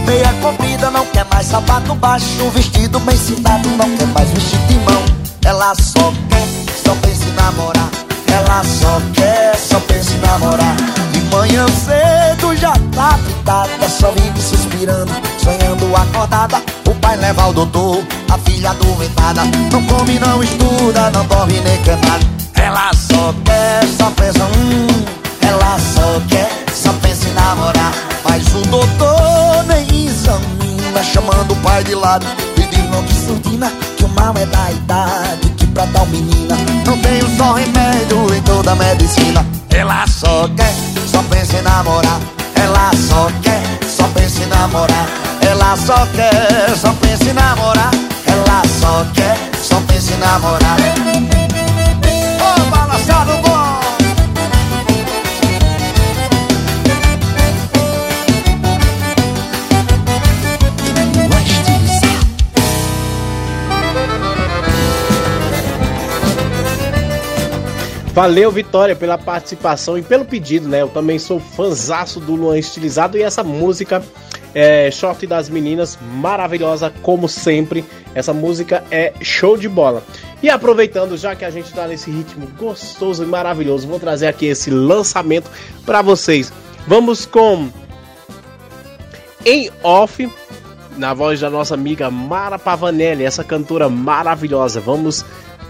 Meia 0.06 0.32
comprida, 0.40 0.92
não 0.92 1.04
quer 1.08 1.26
mais 1.34 1.48
sapato 1.48 1.96
baixo 1.96 2.48
Vestido 2.54 3.00
bem 3.00 3.18
citado, 3.18 3.68
não 3.70 3.98
quer 3.98 4.06
mais 4.06 4.30
vestido 4.30 4.68
de 4.68 4.76
mão. 4.76 5.04
Ela 5.44 5.74
só 5.74 6.14
quer, 6.30 6.48
só 6.86 6.94
pensa 7.02 7.26
em 7.26 7.34
namorar. 7.34 7.90
Ela 8.28 8.64
só 8.64 9.02
quer, 9.16 9.58
só 9.58 9.80
pensa 9.80 10.14
em 10.14 10.20
namorar 10.20 10.76
manhã 11.30 11.66
cedo 11.68 12.56
já 12.56 12.74
tá 12.94 13.18
pitada 13.26 13.90
Só 13.90 14.12
vive 14.12 14.42
suspirando, 14.42 15.12
sonhando 15.38 15.96
acordada. 15.96 16.62
O 16.86 16.96
pai 16.96 17.16
leva 17.18 17.44
ao 17.44 17.54
doutor, 17.54 18.04
a 18.30 18.38
filha 18.40 18.74
doentada 18.74 19.44
Não 19.72 19.84
come, 19.84 20.20
não 20.20 20.44
estuda, 20.44 21.12
não 21.12 21.26
dorme 21.26 21.60
nem 21.62 21.82
quer 21.84 21.98
nada 21.98 22.26
Ela 22.56 22.92
só 22.94 23.34
quer, 23.46 23.88
só 23.98 24.12
pensa, 24.12 24.44
hum 24.44 24.88
Ela 25.42 25.78
só 25.80 26.22
quer, 26.28 26.50
só 26.74 26.92
pensa 26.94 27.28
em 27.28 27.34
namorar. 27.34 27.94
Mas 28.24 28.48
o 28.54 28.62
doutor 28.68 29.64
nem 29.68 30.06
examina 30.08 31.04
Chamando 31.04 31.52
o 31.52 31.56
pai 31.58 31.84
de 31.84 31.96
lado 31.96 32.26
Pedindo 32.56 33.04
que 33.04 33.14
surdina 33.14 33.72
Que 33.98 34.04
o 34.04 34.10
mal 34.10 34.34
é 34.36 34.46
da 34.46 34.72
idade 34.72 35.50
Que 35.58 35.68
pra 35.68 35.88
tal 35.88 36.06
menina 36.08 36.58
Não 36.86 36.98
tem 36.98 37.24
um 37.24 37.38
só 37.38 37.54
remédio 37.54 38.36
em 38.36 38.42
toda 38.42 38.72
a 38.72 38.76
medicina 38.76 39.59
Ela 39.80 40.06
só 40.08 40.46
quer, 40.58 40.74
só 41.08 41.24
pensa 41.24 41.58
em 41.58 41.62
namorar. 41.62 42.20
Ela 42.62 42.92
só 42.96 43.32
quer, 43.42 43.64
só 43.88 44.04
pensa 44.10 44.44
em 44.44 44.48
namorar. 44.48 45.08
Ela 45.40 45.78
só 45.78 46.06
quer, 46.08 46.76
só 46.76 46.92
pensa 46.96 47.30
em 47.30 47.34
namorar. 47.34 47.92
Ela 48.28 48.62
só 48.82 49.06
quer, 49.14 49.38
só 49.58 49.80
pensa 49.88 50.14
em 50.14 50.18
namorar 50.18 51.39
Valeu, 68.14 68.52
Vitória, 68.52 68.96
pela 68.96 69.18
participação 69.18 69.98
e 69.98 70.02
pelo 70.02 70.26
pedido, 70.26 70.68
né? 70.68 70.82
Eu 70.82 70.90
também 70.90 71.18
sou 71.20 71.40
fanzaço 71.40 72.20
do 72.20 72.36
Luan 72.36 72.58
Estilizado 72.58 73.18
e 73.18 73.22
essa 73.22 73.44
música 73.44 74.04
é, 74.54 74.90
Short 74.92 75.26
das 75.28 75.48
Meninas, 75.48 75.98
maravilhosa 76.16 76.92
como 77.02 77.30
sempre. 77.30 77.86
Essa 78.16 78.34
música 78.34 78.84
é 78.90 79.14
show 79.22 79.56
de 79.56 79.70
bola. 79.70 80.04
E 80.42 80.50
aproveitando, 80.50 81.18
já 81.18 81.36
que 81.36 81.46
a 81.46 81.50
gente 81.50 81.72
tá 81.72 81.88
nesse 81.88 82.10
ritmo 82.10 82.48
gostoso 82.58 83.24
e 83.24 83.26
maravilhoso, 83.26 83.88
vou 83.88 84.00
trazer 84.00 84.28
aqui 84.28 84.48
esse 84.48 84.70
lançamento 84.70 85.50
para 85.86 86.02
vocês. 86.02 86.52
Vamos 86.88 87.26
com 87.26 87.70
Em 89.46 89.70
Off, 89.84 90.30
na 90.98 91.14
voz 91.14 91.40
da 91.40 91.50
nossa 91.50 91.76
amiga 91.76 92.10
Mara 92.10 92.58
Pavanelli, 92.58 93.24
essa 93.24 93.44
cantora 93.44 93.88
maravilhosa. 93.88 94.80
Vamos 94.80 95.24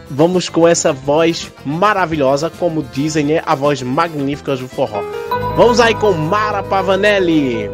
vamos 0.09 0.49
com 0.49 0.67
essa 0.67 0.91
voz 0.91 1.51
maravilhosa, 1.65 2.49
como 2.49 2.83
dizem, 2.83 3.25
né? 3.25 3.41
A 3.45 3.55
voz 3.55 3.81
magnífica 3.81 4.55
do 4.55 4.67
forró. 4.67 5.01
Vamos 5.55 5.79
aí 5.79 5.93
com 5.95 6.11
Mara 6.13 6.63
Pavanelli. 6.63 7.69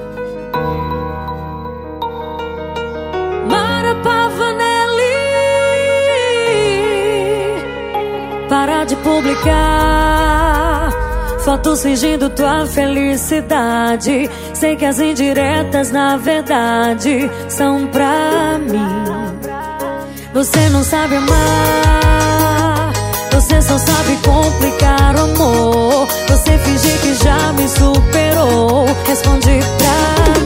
Mara 3.50 3.96
Pavanelli 3.96 5.04
Para 8.50 8.84
de 8.86 8.96
publicar 8.98 10.90
Fotos 11.44 11.84
fingindo 11.84 12.30
tua 12.32 12.66
felicidade 12.66 14.28
Sei 14.54 14.76
que 14.76 14.86
as 14.86 15.00
indiretas 15.00 15.92
na 15.92 16.18
verdade 16.18 17.30
São 17.48 17.86
pra 17.88 18.58
mim 18.58 19.06
Você 20.34 20.70
não 20.70 20.84
sabe 20.84 21.16
amar 21.18 22.14
Você 23.46 23.62
só 23.62 23.78
sabe 23.78 24.18
complicar 24.24 25.16
o 25.16 25.20
amor 25.20 26.08
Você 26.28 26.58
finge 26.58 26.98
que 26.98 27.14
já 27.14 27.54
me 27.54 27.68
superou. 27.70 28.88
Responde 29.06 29.60
pra 29.78 30.39
mim 30.39 30.45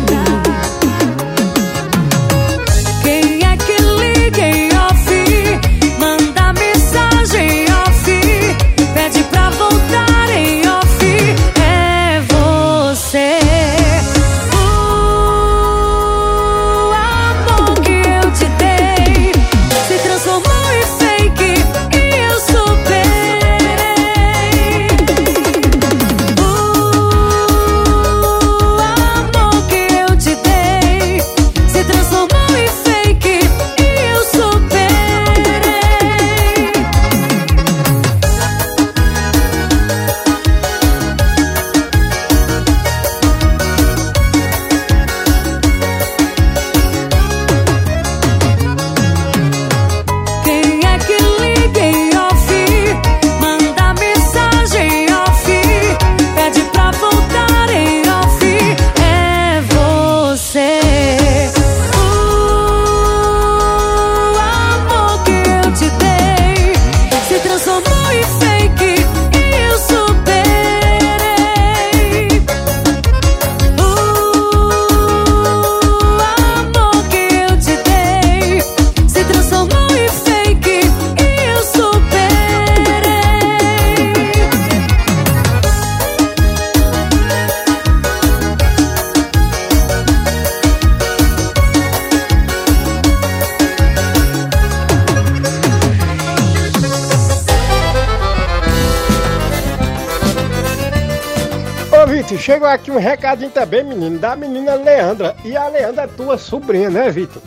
chegou 102.59 102.67
aqui 102.67 102.91
um 102.91 102.97
recadinho 102.97 103.51
também, 103.51 103.83
menino, 103.85 104.19
da 104.19 104.35
menina 104.35 104.73
Leandra. 104.73 105.33
E 105.45 105.55
a 105.55 105.69
Leandra 105.69 106.03
é 106.03 106.07
tua 106.07 106.37
sobrinha, 106.37 106.89
né, 106.89 107.09
Vitor? 107.09 107.41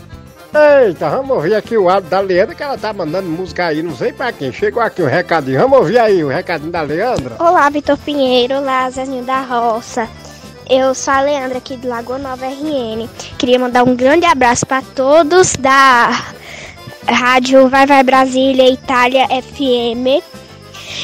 Eita, 0.54 1.10
vamos 1.10 1.36
ouvir 1.36 1.54
aqui 1.54 1.76
o 1.76 1.88
áudio 1.88 2.08
da 2.08 2.20
Leandra, 2.20 2.54
que 2.54 2.62
ela 2.62 2.78
tá 2.78 2.92
mandando 2.94 3.28
música 3.28 3.66
aí, 3.66 3.82
não 3.82 3.94
sei 3.94 4.12
pra 4.12 4.32
quem. 4.32 4.50
Chegou 4.50 4.82
aqui 4.82 5.02
um 5.02 5.06
recadinho, 5.06 5.60
vamos 5.60 5.78
ouvir 5.78 5.98
aí 5.98 6.24
o 6.24 6.28
recadinho 6.28 6.72
da 6.72 6.80
Leandra? 6.80 7.36
Olá, 7.38 7.68
Vitor 7.68 7.98
Pinheiro. 7.98 8.54
Olá, 8.54 8.88
da 9.26 9.40
Roça. 9.42 10.08
Eu 10.68 10.94
sou 10.94 11.12
a 11.12 11.20
Leandra 11.20 11.58
aqui 11.58 11.76
do 11.76 11.88
Lagoa 11.88 12.18
Nova 12.18 12.46
RN. 12.46 13.06
Queria 13.36 13.58
mandar 13.58 13.84
um 13.84 13.94
grande 13.94 14.24
abraço 14.24 14.64
para 14.64 14.82
todos 14.94 15.56
da 15.56 16.10
Rádio 17.06 17.68
Vai 17.68 17.86
Vai 17.86 18.02
Brasília 18.02 18.70
Itália 18.70 19.26
FM. 19.28 20.31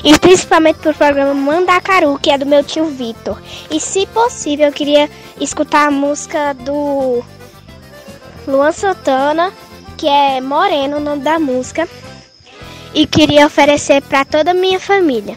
E 0.04 0.18
principalmente 0.18 0.76
pro 0.76 0.94
programa 0.94 1.34
Mandacaru, 1.34 2.18
que 2.18 2.30
é 2.30 2.38
do 2.38 2.46
meu 2.46 2.62
tio 2.62 2.86
Vitor. 2.86 3.40
E 3.70 3.80
se 3.80 4.06
possível, 4.06 4.66
eu 4.66 4.72
queria 4.72 5.10
escutar 5.40 5.88
a 5.88 5.90
música 5.90 6.52
do 6.54 7.22
Luan 8.46 8.72
Santana, 8.72 9.52
que 9.96 10.06
é 10.06 10.40
Moreno, 10.40 10.98
o 10.98 11.00
nome 11.00 11.22
da 11.22 11.38
música. 11.38 11.88
E 12.94 13.06
queria 13.06 13.46
oferecer 13.46 14.02
para 14.02 14.24
toda 14.24 14.52
a 14.52 14.54
minha 14.54 14.80
família. 14.80 15.36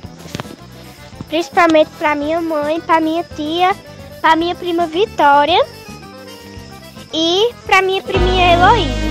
Principalmente 1.28 1.90
para 1.98 2.16
minha 2.16 2.42
mãe, 2.42 2.80
para 2.80 3.00
minha 3.00 3.24
tia, 3.24 3.76
para 4.22 4.36
minha 4.36 4.56
prima 4.56 4.86
Vitória 4.86 5.66
e 7.14 7.52
para 7.66 7.82
minha 7.82 8.02
priminha 8.02 8.54
Heloísa. 8.54 9.11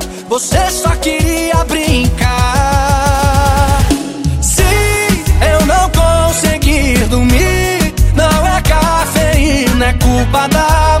Você 0.31 0.71
só 0.71 0.95
queria 0.95 1.61
brincar. 1.65 2.29
Se 4.41 4.63
eu 5.51 5.65
não 5.65 5.89
conseguir 5.89 7.05
dormir, 7.09 7.93
não 8.15 8.47
é 8.47 8.61
cafeína, 8.61 9.87
é 9.87 9.93
culpa 9.95 10.47
da 10.47 11.00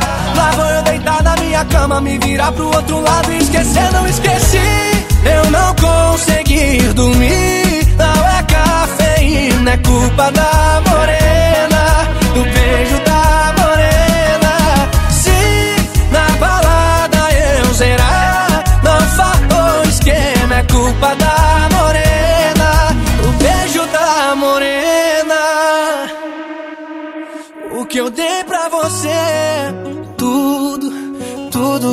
Lá 0.35 0.51
vou 0.51 0.65
eu 0.65 0.83
deitar 0.83 1.23
na 1.23 1.35
minha 1.37 1.65
cama, 1.65 2.01
me 2.01 2.17
virar 2.19 2.51
pro 2.51 2.67
outro 2.67 2.99
lado 3.01 3.31
e 3.31 3.37
esquecer, 3.37 3.91
não 3.93 4.07
esqueci. 4.07 4.57
Eu 5.23 5.51
não 5.51 5.75
consegui 5.75 6.79
dormir. 6.93 7.87
Não 7.97 8.27
é 8.27 8.43
cafeína, 8.43 9.71
é 9.71 9.77
culpa 9.77 10.31
da 10.31 10.81
morena, 10.89 12.07
do 12.33 12.43
beijo 12.43 12.99
da 13.05 13.53
morena. 13.61 14.89
Se 15.11 16.09
na 16.11 16.27
balada 16.39 17.31
eu 17.31 17.73
zerar, 17.73 18.63
não 18.83 19.01
faltou 19.01 19.89
esquema, 19.89 20.55
é 20.55 20.63
culpa 20.63 21.15
da 21.15 21.50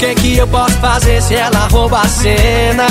que 0.00 0.14
que 0.14 0.36
eu 0.38 0.48
posso 0.48 0.74
fazer 0.78 1.20
se 1.20 1.34
ela 1.34 1.68
rouba 1.70 2.00
a 2.00 2.08
cena. 2.08 2.86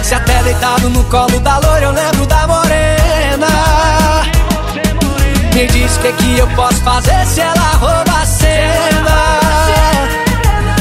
Se 0.00 0.14
até 0.14 0.42
deitado 0.44 0.88
no 0.90 1.02
colo 1.04 1.40
da 1.40 1.58
loira 1.58 1.86
eu 1.86 1.92
lembro 1.92 2.24
da 2.26 2.46
morena. 2.46 3.48
Me 5.52 5.66
diz 5.66 5.96
que 5.96 6.12
que 6.12 6.38
eu 6.38 6.46
posso 6.54 6.80
fazer 6.84 7.26
se 7.26 7.40
ela 7.40 7.72
rouba 7.80 8.12
a 8.22 8.24
cena. 8.24 9.40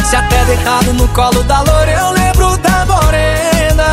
Se 0.05 0.15
até 0.15 0.45
deitado 0.45 0.93
no 0.93 1.07
colo 1.07 1.41
da 1.43 1.61
loira 1.61 1.91
eu 1.93 2.11
lembro 2.11 2.57
da 2.57 2.85
morena. 2.85 3.87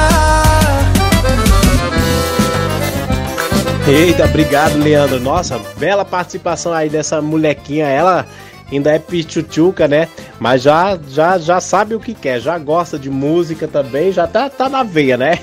Eita, 3.89 4.25
obrigado, 4.27 4.77
Leandro. 4.77 5.21
Nossa, 5.21 5.59
bela 5.79 6.05
participação 6.05 6.75
aí 6.75 6.91
dessa 6.91 7.23
molequinha. 7.23 7.87
Ela 7.87 8.27
ainda 8.71 8.91
é 8.91 8.99
pichuchuca, 8.99 9.87
né? 9.87 10.09
Mas 10.39 10.63
já, 10.63 10.99
já, 11.09 11.39
já 11.39 11.61
sabe 11.61 11.95
o 11.95 12.01
que 12.01 12.15
quer, 12.15 12.41
já 12.41 12.59
gosta 12.59 12.99
de 12.99 13.11
música 13.11 13.69
também, 13.69 14.13
já 14.13 14.27
tá, 14.27 14.49
tá 14.49 14.69
na 14.69 14.83
veia, 14.83 15.17
né? 15.17 15.39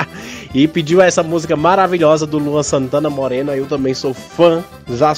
e 0.54 0.66
pediu 0.66 1.00
essa 1.00 1.22
música 1.22 1.56
maravilhosa 1.56 2.26
do 2.26 2.38
Luan 2.38 2.62
Santana 2.62 3.10
Moreno. 3.10 3.52
Eu 3.52 3.66
também 3.66 3.94
sou 3.94 4.14
fã 4.14 4.64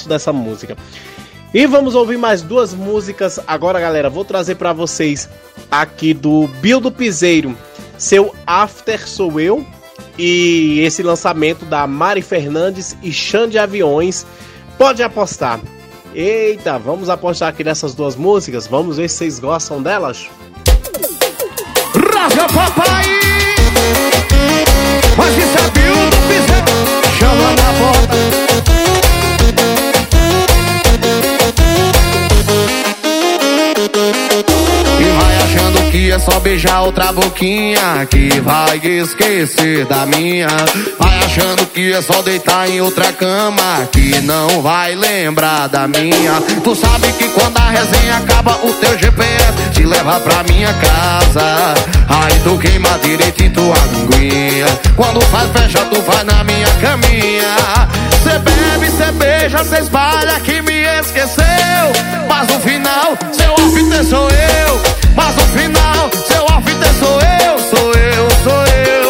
dessa 0.09 0.33
música. 0.33 0.77
E 1.55 1.67
vamos 1.67 1.95
ouvir 1.95 2.17
mais 2.17 2.41
duas 2.41 2.73
músicas 2.73 3.39
agora, 3.47 3.79
galera. 3.79 4.09
Vou 4.09 4.25
trazer 4.25 4.55
para 4.55 4.73
vocês 4.73 5.29
aqui 5.71 6.15
do 6.15 6.49
Bill 6.61 6.81
do 6.81 6.91
Piseiro, 6.91 7.57
seu 7.99 8.35
After 8.47 9.07
Sou 9.07 9.39
Eu, 9.39 9.67
e 10.19 10.81
esse 10.81 11.03
lançamento 11.03 11.67
da 11.67 11.87
Mari 11.87 12.23
Fernandes 12.23 12.97
e 13.03 13.13
Xande 13.13 13.59
Aviões. 13.59 14.27
Pode 14.79 15.03
apostar. 15.03 15.61
Eita, 16.15 16.79
vamos 16.79 17.09
apostar 17.09 17.49
aqui 17.49 17.65
nessas 17.65 17.95
duas 17.95 18.17
músicas. 18.17 18.67
Vamos 18.67 18.99
ver 18.99 19.09
se 19.09 19.17
vocês 19.17 19.39
gostam 19.39 19.83
delas. 19.83 20.29
Rasga 21.95 22.47
papai 22.53 23.05
Mas 25.17 25.39
é 25.39 25.71
Bill 25.71 25.95
do 26.11 26.17
Chama 27.19 27.51
na 27.57 27.73
achando 35.43 35.91
que 35.91 36.11
é 36.11 36.19
só 36.19 36.41
beijar 36.41 36.83
outra 36.83 37.13
boquinha 37.13 38.07
Que 38.11 38.41
vai 38.41 38.79
esquecer 38.79 39.87
da 39.87 40.07
minha 40.07 40.49
achando 41.33 41.65
que 41.67 41.93
é 41.93 42.03
só 42.03 42.21
deitar 42.21 42.69
em 42.69 42.83
outra 42.83 43.11
cama 43.11 43.89
Que 43.91 44.21
não 44.21 44.61
vai 44.61 44.95
lembrar 44.95 45.67
da 45.67 45.89
minha. 45.89 46.41
Tu 46.63 46.75
sabe 46.75 47.11
que 47.13 47.29
quando 47.31 47.57
a 47.57 47.71
resenha 47.71 48.19
acaba 48.19 48.59
O 48.63 48.73
teu 48.75 48.99
GPS 48.99 49.53
te 49.73 49.83
leva 49.85 50.21
pra 50.21 50.43
minha 50.43 50.73
casa. 50.75 51.75
Aí 52.07 52.39
tu 52.45 52.59
queima 52.59 52.99
direito 53.03 53.43
em 53.43 53.51
tua 53.51 53.75
linguinha. 53.93 54.67
Quando 54.95 55.21
faz 55.23 55.51
festa 55.53 55.87
tu 55.87 56.03
vai 56.03 56.23
na 56.25 56.45
minha 56.45 56.69
caminha. 56.83 57.57
Cê 58.23 58.39
bebe, 58.39 58.91
cê 58.91 59.11
beija, 59.13 59.65
cê 59.65 59.81
espalha 59.81 60.39
que 60.41 60.61
me 60.61 60.83
esqueceu. 61.01 61.47
Mas 62.29 62.49
no 62.49 62.61
final, 62.61 63.17
seu 63.33 63.55
after 63.55 64.05
sou 64.05 64.29
eu. 64.29 64.83
Mas 65.17 65.35
no 65.35 65.43
final, 65.59 66.11
seu 66.27 66.45
after 66.47 66.95
sou 66.99 67.21
eu 67.21 67.59
Sou 67.59 67.93
eu, 67.95 68.29
sou 68.45 68.67
eu 68.67 69.02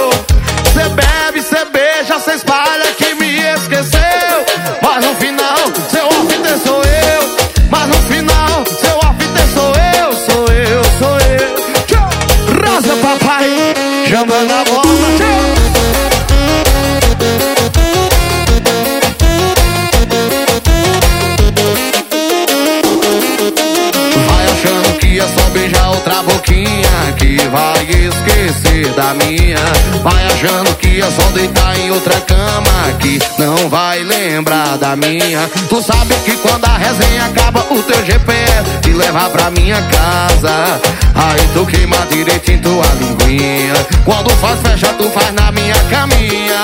esquecer 28.53 28.93
da 28.93 29.15
minha. 29.15 29.59
Vai 30.03 30.27
achando 30.27 30.75
que 30.77 31.01
é 31.01 31.11
só 31.11 31.23
deitar 31.33 31.79
em 31.79 31.91
outra 31.91 32.21
cama 32.21 32.93
Que 33.01 33.19
não 33.39 33.69
vai 33.69 34.03
lembrar 34.03 34.77
da 34.79 34.95
minha. 34.97 35.49
Tu 35.69 35.83
sabe 35.83 36.15
que 36.25 36.37
quando 36.39 36.65
a 36.65 36.77
resenha 36.77 37.27
acaba 37.27 37.65
O 37.71 37.83
teu 37.83 38.05
GPS 38.05 38.65
te 38.83 38.93
leva 38.93 39.29
pra 39.31 39.51
minha 39.51 39.81
casa. 39.83 40.81
Aí 41.15 41.49
tu 41.55 41.65
queima 41.67 41.97
direito 42.11 42.51
em 42.51 42.59
tua 42.59 42.85
linguinha. 43.01 43.75
Quando 44.05 44.31
faz 44.37 44.61
festa 44.61 44.95
tu 44.99 45.09
faz 45.11 45.33
na 45.35 45.53
minha 45.53 45.79
caminha. 45.91 46.63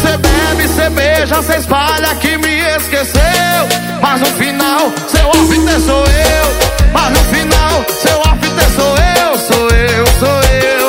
Cê 0.00 0.16
bebe, 0.16 0.68
cê 0.68 0.88
beija, 0.90 1.42
cê 1.42 1.58
espalha 1.58 2.14
que 2.16 2.36
me 2.38 2.60
esqueceu. 2.76 3.20
Mas 4.00 4.20
no 4.20 4.26
final, 4.26 4.92
seu 5.08 5.28
after 5.28 5.80
sou 5.80 6.04
eu. 6.04 6.90
Mas 6.92 7.10
no 7.10 7.24
final, 7.24 7.84
seu 8.02 8.20
after 8.20 8.70
sou 8.74 8.96
eu 8.96 9.10
Sou 9.38 9.68
eu, 9.70 10.06
sou 10.18 10.42
eu 10.52 10.79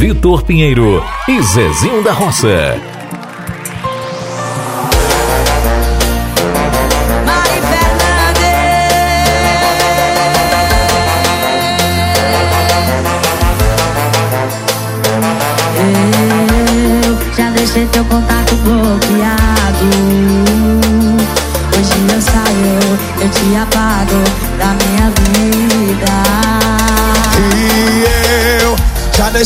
Vitor 0.00 0.42
Pinheiro 0.44 1.04
e 1.28 1.42
Zezinho 1.42 2.02
da 2.02 2.10
Roça. 2.10 2.99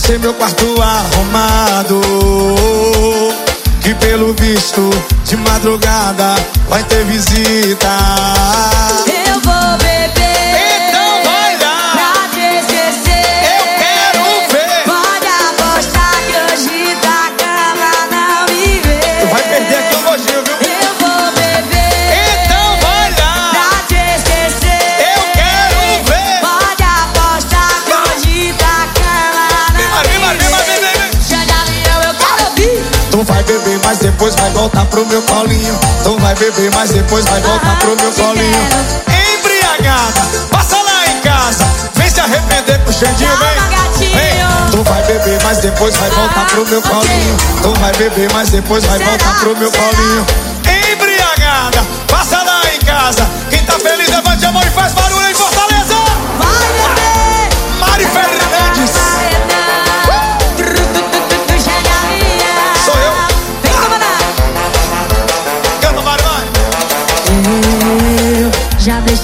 Deixei 0.05 0.19
meu 0.19 0.35
quarto 0.35 0.65
arrumado. 0.83 2.01
Que 3.81 3.95
pelo 3.95 4.35
visto, 4.35 4.91
de 5.25 5.37
madrugada 5.37 6.35
vai 6.69 6.83
ter 6.85 7.05
visita. 7.05 7.89
Mas 33.95 34.03
depois 34.03 34.35
vai 34.35 34.51
voltar 34.51 34.85
pro 34.87 35.07
meu 35.07 35.23
colinho. 35.23 35.79
Tu 36.03 36.19
vai 36.19 36.35
beber, 36.35 36.71
mas 36.75 36.91
depois 36.91 37.25
vai 37.27 37.41
voltar 37.41 37.79
pro 37.79 37.95
meu 37.95 38.11
colinho. 38.13 38.69
Embriagada, 39.39 40.21
passa 40.51 40.77
lá 40.77 41.07
em 41.07 41.21
casa. 41.21 41.65
Vem 41.95 42.11
se 42.11 42.19
arrepender 42.19 42.81
com 42.81 42.91
o 42.91 42.93
Xandinho, 42.93 43.31
vem. 43.37 44.11
Vem. 44.11 44.35
Tu 44.73 44.83
vai 44.83 45.03
beber, 45.05 45.41
mas 45.45 45.59
depois 45.59 45.97
vai 45.97 46.11
voltar 46.11 46.47
pro 46.47 46.67
meu 46.67 46.83
colinho. 46.83 47.37
Tu 47.63 47.81
vai 47.81 47.93
beber, 47.93 48.33
mas 48.33 48.51
depois 48.51 48.85
vai 48.85 48.99
voltar 48.99 49.39
pro 49.39 49.57
meu 49.57 49.71
colinho. 49.71 50.27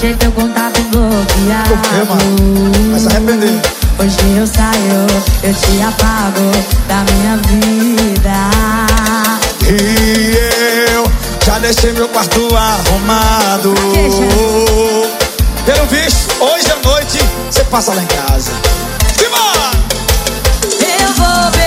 Deixei 0.01 0.15
teu 0.15 0.31
contato 0.31 0.81
bloqueado. 0.89 1.79
Vai 2.89 2.99
se 2.99 3.07
arrepender. 3.07 3.61
Hoje 3.99 4.17
eu 4.35 4.47
saio, 4.47 5.05
eu 5.43 5.53
te 5.53 5.81
apago 5.83 6.51
da 6.87 7.03
minha 7.13 7.37
vida. 7.45 8.33
E 9.67 10.35
eu 10.91 11.05
já 11.45 11.59
deixei 11.59 11.93
meu 11.93 12.09
quarto 12.09 12.49
arrumado. 12.55 13.75
Pelo 15.65 15.85
visto, 15.85 16.43
hoje 16.43 16.71
à 16.71 16.87
noite 16.87 17.19
você 17.49 17.63
passa 17.65 17.93
lá 17.93 18.01
em 18.01 18.07
casa. 18.07 18.51
Simbora! 19.15 19.69
Eu 20.79 21.13
vou 21.13 21.60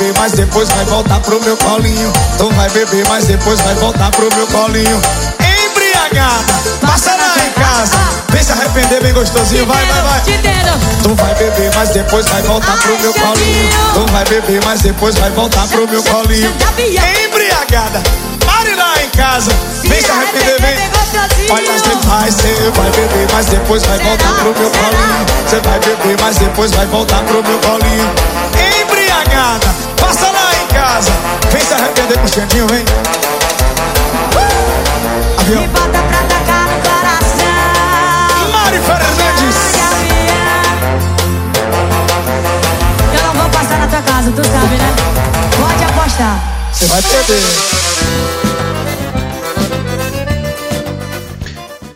beber, 0.00 0.14
mas 0.18 0.32
depois 0.32 0.68
vai 0.70 0.84
voltar 0.86 1.20
pro 1.20 1.40
meu 1.42 1.56
colinho. 1.58 2.12
Tu 2.38 2.50
vai 2.54 2.70
beber, 2.70 3.06
mas 3.08 3.26
depois 3.26 3.60
vai 3.60 3.74
voltar 3.74 4.10
pro 4.10 4.28
meu 4.34 4.46
colinho. 4.46 5.00
Embriagada, 5.38 6.54
passa 6.80 7.10
lá 7.10 7.34
em 7.46 7.52
casa. 7.52 7.96
Vem 8.30 8.42
se 8.42 8.52
arrepender 8.52 9.02
bem 9.02 9.12
gostosinho, 9.12 9.66
vai, 9.66 9.84
vai, 9.84 10.02
vai. 10.02 10.20
Entendo. 10.20 11.02
Tu 11.02 11.14
vai 11.14 11.34
beber, 11.34 11.70
mas 11.74 11.90
depois 11.90 12.26
vai 12.28 12.42
voltar 12.42 12.76
pro 12.78 12.98
meu 12.98 13.12
colinho. 13.12 13.68
Tu 13.94 14.12
vai 14.12 14.24
beber, 14.24 14.64
mas 14.64 14.80
depois 14.80 15.14
vai 15.16 15.30
voltar 15.30 15.66
pro 15.68 15.86
meu 15.86 16.02
colinho. 16.02 16.52
Embriagada, 17.24 18.02
pare 18.46 18.74
lá 18.74 18.94
em 19.02 19.08
casa. 19.10 19.50
Vem 19.84 20.00
se 20.02 20.10
arrepender, 20.10 20.60
vem. 20.60 21.00
Olha, 21.50 21.72
você 21.72 21.94
vai, 22.06 22.30
você 22.30 22.70
vai 22.76 22.90
beber, 22.90 23.28
mas 23.32 23.46
depois 23.46 23.82
vai 23.84 23.98
voltar 23.98 24.32
pro 24.34 24.54
meu 24.58 24.70
colinho. 24.70 25.26
Você 25.46 25.60
vai 25.60 25.78
beber, 25.80 26.16
mas 26.20 26.36
depois 26.36 26.70
vai 26.70 26.86
voltar 26.86 27.22
pro 27.24 27.42
meu 27.42 27.58
colinho. 27.58 28.10
Embriagada, 28.80 29.89
casa. 30.90 31.12
Vem 31.50 31.60
se 31.60 31.72
arrepender 31.72 32.18
com 32.18 32.24
o 32.24 32.28
Xandinho, 32.28 32.66
vem. 32.66 32.84
Avião. 35.38 35.62
Me 35.62 35.68
bota 35.68 35.88
pra 35.88 36.22
tacar 36.32 36.66
no 36.66 36.76
coração. 36.82 38.50
Mari 38.52 38.78
Fernandes. 38.78 39.56
Eu 43.14 43.22
não 43.22 43.34
vou 43.34 43.50
passar 43.50 43.78
na 43.78 43.86
tua 43.86 44.02
casa, 44.02 44.32
tu 44.32 44.44
sabe, 44.44 44.76
né? 44.76 44.94
Pode 45.60 45.84
apostar. 45.84 46.40
Você 46.72 46.86
vai 46.86 47.02
perder. 47.02 47.42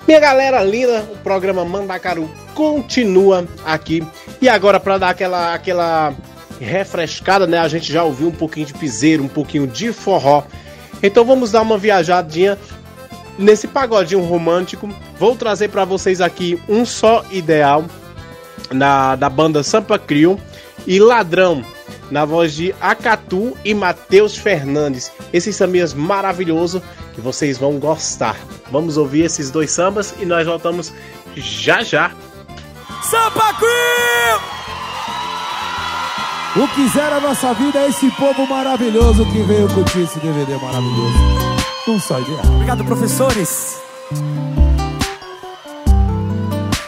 Minha 0.06 0.20
galera 0.20 0.62
linda, 0.62 1.00
o 1.10 1.16
programa 1.16 1.64
Mandacaru 1.64 2.30
continua 2.54 3.44
aqui. 3.64 4.06
E 4.40 4.48
agora 4.48 4.78
para 4.78 4.98
dar 4.98 5.08
aquela 5.08 5.54
aquela 5.54 6.12
refrescada, 6.60 7.46
né? 7.46 7.58
A 7.58 7.68
gente 7.68 7.92
já 7.92 8.04
ouviu 8.04 8.28
um 8.28 8.32
pouquinho 8.32 8.66
de 8.66 8.74
piseiro, 8.74 9.22
um 9.22 9.28
pouquinho 9.28 9.66
de 9.66 9.92
forró. 9.92 10.44
Então 11.02 11.24
vamos 11.24 11.50
dar 11.50 11.62
uma 11.62 11.78
viajadinha 11.78 12.58
nesse 13.38 13.66
pagodinho 13.66 14.22
romântico. 14.22 14.88
Vou 15.18 15.36
trazer 15.36 15.68
para 15.68 15.84
vocês 15.84 16.20
aqui 16.20 16.60
um 16.68 16.84
só 16.84 17.24
ideal 17.30 17.84
na 18.72 19.16
da 19.16 19.28
banda 19.28 19.62
Sampa 19.62 19.98
Crio 19.98 20.40
e 20.86 20.98
Ladrão 20.98 21.64
na 22.10 22.24
voz 22.24 22.54
de 22.54 22.74
Acatu 22.80 23.56
e 23.64 23.74
Matheus 23.74 24.36
Fernandes. 24.36 25.10
Esses 25.32 25.56
sambinhas 25.56 25.94
maravilhosos 25.94 26.82
que 27.14 27.20
vocês 27.20 27.58
vão 27.58 27.78
gostar. 27.78 28.36
Vamos 28.70 28.96
ouvir 28.96 29.24
esses 29.24 29.50
dois 29.50 29.70
sambas 29.70 30.14
e 30.20 30.24
nós 30.24 30.46
voltamos 30.46 30.92
já 31.36 31.82
já. 31.82 32.12
Sampa 33.02 33.54
Crew! 33.54 34.63
O 36.56 36.68
que 36.68 36.86
zera 36.88 37.16
a 37.16 37.20
nossa 37.20 37.52
vida 37.54 37.80
é 37.80 37.88
esse 37.88 38.08
povo 38.12 38.46
maravilhoso 38.46 39.26
que 39.26 39.42
veio 39.42 39.68
curtir 39.70 40.02
esse 40.02 40.20
DVD 40.20 40.56
maravilhoso. 40.56 41.18
Um 41.88 41.98
só 41.98 42.20
ideal. 42.20 42.42
Obrigado, 42.44 42.84
professores. 42.84 43.76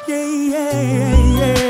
Yeah, 0.09 0.25
yeah, 0.31 1.19
yeah. 1.37 1.67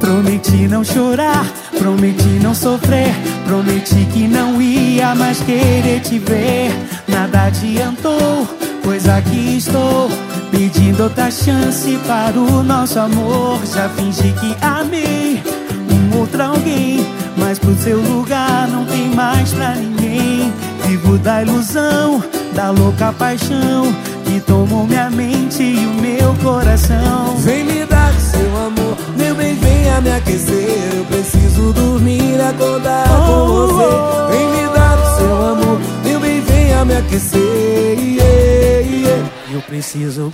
Prometi 0.00 0.66
não 0.66 0.82
chorar, 0.82 1.46
prometi 1.78 2.40
não 2.42 2.54
sofrer, 2.54 3.14
prometi 3.46 4.06
que 4.06 4.26
não 4.26 4.60
ia 4.62 5.14
mais 5.14 5.40
querer 5.40 6.00
te 6.00 6.18
ver. 6.18 6.70
Nada 7.06 7.42
adiantou, 7.42 8.48
pois 8.82 9.06
aqui 9.06 9.58
estou, 9.58 10.08
pedindo 10.54 11.02
outra 11.02 11.30
chance 11.30 11.98
para 12.06 12.38
o 12.38 12.62
nosso 12.62 12.98
amor. 13.00 13.58
Já 13.66 13.88
fingi 13.88 14.32
que 14.32 14.56
amei 14.62 15.42
um 15.90 16.18
outro 16.18 16.42
alguém, 16.42 17.04
mas 17.36 17.58
pro 17.58 17.74
seu 17.74 18.00
lugar 18.00 18.68
não 18.68 18.84
tem 18.86 19.08
mais 19.10 19.52
pra 19.52 19.74
ninguém. 19.74 20.52
Vivo 20.86 21.18
da 21.18 21.42
ilusão, 21.42 22.22
da 22.54 22.70
louca 22.70 23.12
paixão 23.12 23.92
que 24.24 24.38
tomou 24.40 24.86
minha 24.86 25.10
mente 25.10 25.62
e 25.62 25.86
o 25.86 25.94
meu 26.00 26.34
coração. 26.42 27.36
Vem 27.38 27.64
me 27.64 27.84
dar 27.84 28.12
seu 28.14 28.56
amor, 28.56 28.96
meu 29.16 29.34
bem, 29.34 29.54
venha 29.56 30.00
me 30.00 30.12
aquecer. 30.12 30.94
Eu 30.96 31.04
preciso 31.06 31.72
dormir, 31.72 32.40
acordar 32.40 33.08
com 33.08 33.46
você. 33.48 34.36
Vem 34.36 34.48
me 34.48 34.74
dar 34.74 35.16
seu 35.16 35.46
amor, 35.46 35.80
meu 36.04 36.20
bem, 36.20 36.40
venha 36.42 36.84
me 36.84 36.96
aquecer. 36.96 37.98
Yeah, 37.98 38.80
yeah. 38.88 39.33
Eu 39.54 39.62
preciso 39.62 40.32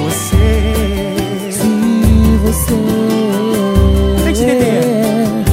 você. 0.00 1.50
Se 1.50 2.38
você. 2.42 2.74
Tente 4.24 4.42
entender. 4.44 5.44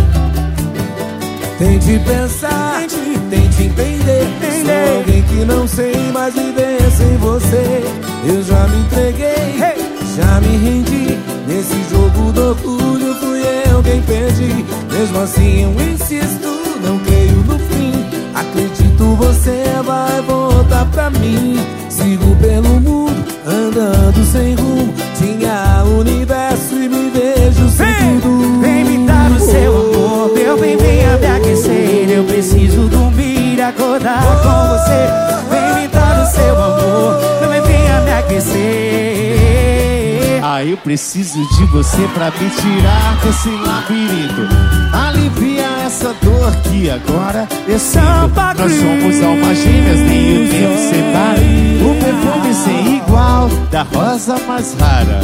Tente 1.60 2.00
pensar, 2.00 2.88
tente 3.30 3.64
entender. 3.64 4.24
Sou 4.64 4.96
alguém 4.96 5.22
que 5.24 5.44
não 5.44 5.68
sei 5.68 5.94
mais 6.14 6.34
viver 6.34 6.80
sem 6.96 7.18
você. 7.18 7.84
Eu 8.26 8.42
já 8.42 8.66
me 8.70 8.80
entreguei, 8.84 9.76
já 10.16 10.40
me 10.40 10.56
rendi. 10.56 11.20
Nesse 11.50 11.76
jogo 11.90 12.32
do 12.32 12.52
orgulho 12.52 13.14
fui 13.16 13.42
eu 13.70 13.84
quem 13.84 14.02
perdi. 14.04 14.66
Mesmo 14.94 15.20
assim 15.20 15.64
eu 15.64 15.72
insisto, 15.92 16.48
não 16.82 16.98
creio 17.00 17.36
no 17.44 17.60
fim. 17.60 17.71
Enquanto 19.02 19.16
você 19.16 19.64
vai 19.84 20.22
voltar 20.22 20.86
pra 20.92 21.10
mim 21.10 21.58
Sigo 21.90 22.36
pelo 22.36 22.80
mundo, 22.80 23.26
andando 23.46 24.24
sem 24.24 24.54
rumo. 24.54 24.94
Tinha 25.18 25.84
o 25.86 26.02
universo 26.02 26.76
e 26.76 26.88
me 26.88 27.10
vejo 27.10 27.68
sem 27.70 27.88
vem, 27.88 28.20
tudo. 28.20 28.62
Vem 28.62 28.86
me 28.86 29.08
dar 29.08 29.32
o 29.32 29.40
seu 29.40 29.76
amor, 29.76 30.32
meu 30.34 30.60
bem, 30.60 30.78
venha 30.78 31.18
me 31.18 31.26
aquecer 31.26 32.12
Eu 32.12 32.24
preciso 32.26 32.88
dormir 32.90 33.58
e 33.58 33.62
acordar 33.62 34.22
com 34.22 34.68
você. 34.70 35.10
Vem 35.50 35.74
me 35.82 35.88
dar 35.88 36.22
o 36.22 36.26
seu 36.28 36.56
amor, 36.56 37.20
meu 37.42 37.50
bem, 37.50 37.62
venha 37.62 38.02
me 38.02 38.12
aquecer 38.12 38.60
Ah, 40.44 40.64
eu 40.64 40.78
preciso 40.78 41.40
de 41.58 41.66
você 41.66 42.08
pra 42.14 42.32
me 42.32 42.50
tirar 42.52 43.18
desse 43.24 43.50
labirinto. 43.50 44.71
Que 46.64 46.90
agora 46.90 47.48
eu 47.68 47.80
sinto. 47.80 48.02
Nós 48.58 48.74
somos 48.74 49.24
almas 49.24 49.58
gêmeas, 49.58 50.00
nem 50.00 50.46
o 50.46 50.50
tempo 50.50 50.78
separa. 50.90 51.42
O 51.82 51.96
perfume 51.96 52.54
sem 52.54 52.98
igual 52.98 53.50
da 53.70 53.84
rosa 53.84 54.38
mais 54.48 54.74
rara. 54.80 55.20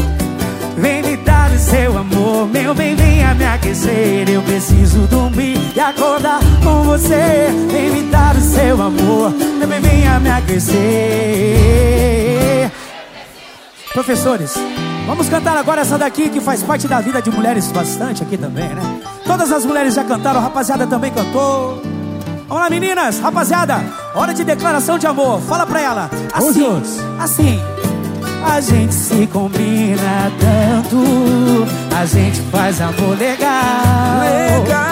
Vem 0.77 1.01
me 1.01 1.17
dar 1.17 1.51
o 1.51 1.57
seu 1.57 1.97
amor, 1.97 2.47
meu 2.47 2.75
bem, 2.75 2.95
venha 2.95 3.33
me 3.33 3.45
aquecer. 3.45 4.29
Eu 4.29 4.43
preciso 4.43 4.99
dormir 5.07 5.57
e 5.75 5.79
acordar 5.79 6.39
com 6.63 6.83
você. 6.83 7.47
Vem 7.71 7.89
me 7.89 8.03
dar 8.11 8.35
o 8.35 8.41
seu 8.41 8.79
amor, 8.81 9.31
meu 9.31 9.67
bem, 9.67 9.79
venha 9.81 10.19
me 10.19 10.29
aquecer. 10.29 10.77
Professores, 13.91 14.53
vamos 15.07 15.27
cantar 15.27 15.57
agora 15.57 15.81
essa 15.81 15.97
daqui 15.97 16.29
que 16.29 16.39
faz 16.39 16.61
parte 16.61 16.87
da 16.87 17.01
vida 17.01 17.19
de 17.19 17.31
mulheres 17.31 17.71
bastante 17.71 18.21
aqui 18.21 18.37
também, 18.37 18.69
né? 18.69 19.16
Todas 19.27 19.51
as 19.51 19.65
mulheres 19.65 19.93
já 19.93 20.03
cantaram, 20.05 20.39
a 20.39 20.43
rapaziada 20.43 20.87
também 20.87 21.11
cantou. 21.11 21.81
Vamos 22.47 22.63
lá, 22.63 22.69
meninas, 22.69 23.19
rapaziada, 23.19 23.83
hora 24.15 24.33
de 24.33 24.45
declaração 24.45 24.97
de 24.97 25.05
amor. 25.05 25.41
Fala 25.41 25.65
pra 25.65 25.81
ela. 25.81 26.09
Assim, 26.33 26.81
assim. 27.19 27.61
A 28.45 28.61
gente 28.61 28.93
se 28.93 29.27
combina 29.27 30.31
tanto, 30.39 31.67
a 31.93 32.05
gente 32.05 32.39
faz 32.51 32.79
amor 32.79 33.17
legal. 33.17 34.21
Legal. 34.21 34.87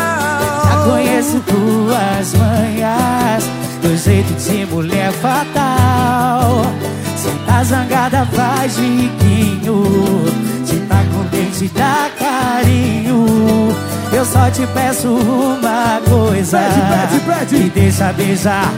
Já 0.65 0.83
conheço 0.91 1.39
tuas 1.39 2.33
manhas, 2.33 3.49
teu 3.81 3.95
jeito 3.95 4.33
de 4.33 4.65
mulher 4.65 5.13
fatal. 5.13 6.65
Se 7.15 7.29
tá 7.45 7.63
zangada 7.63 8.25
faz 8.33 8.75
biquinho, 8.75 9.83
se 10.65 10.75
tá 10.81 11.01
contente 11.13 11.71
dá 11.73 12.09
carinho. 12.19 13.25
Eu 14.15 14.23
só 14.23 14.49
te 14.49 14.65
peço 14.67 15.09
uma 15.09 15.99
coisa, 16.09 16.61
me 17.51 17.69
deixa 17.69 18.13
beijar. 18.13 18.73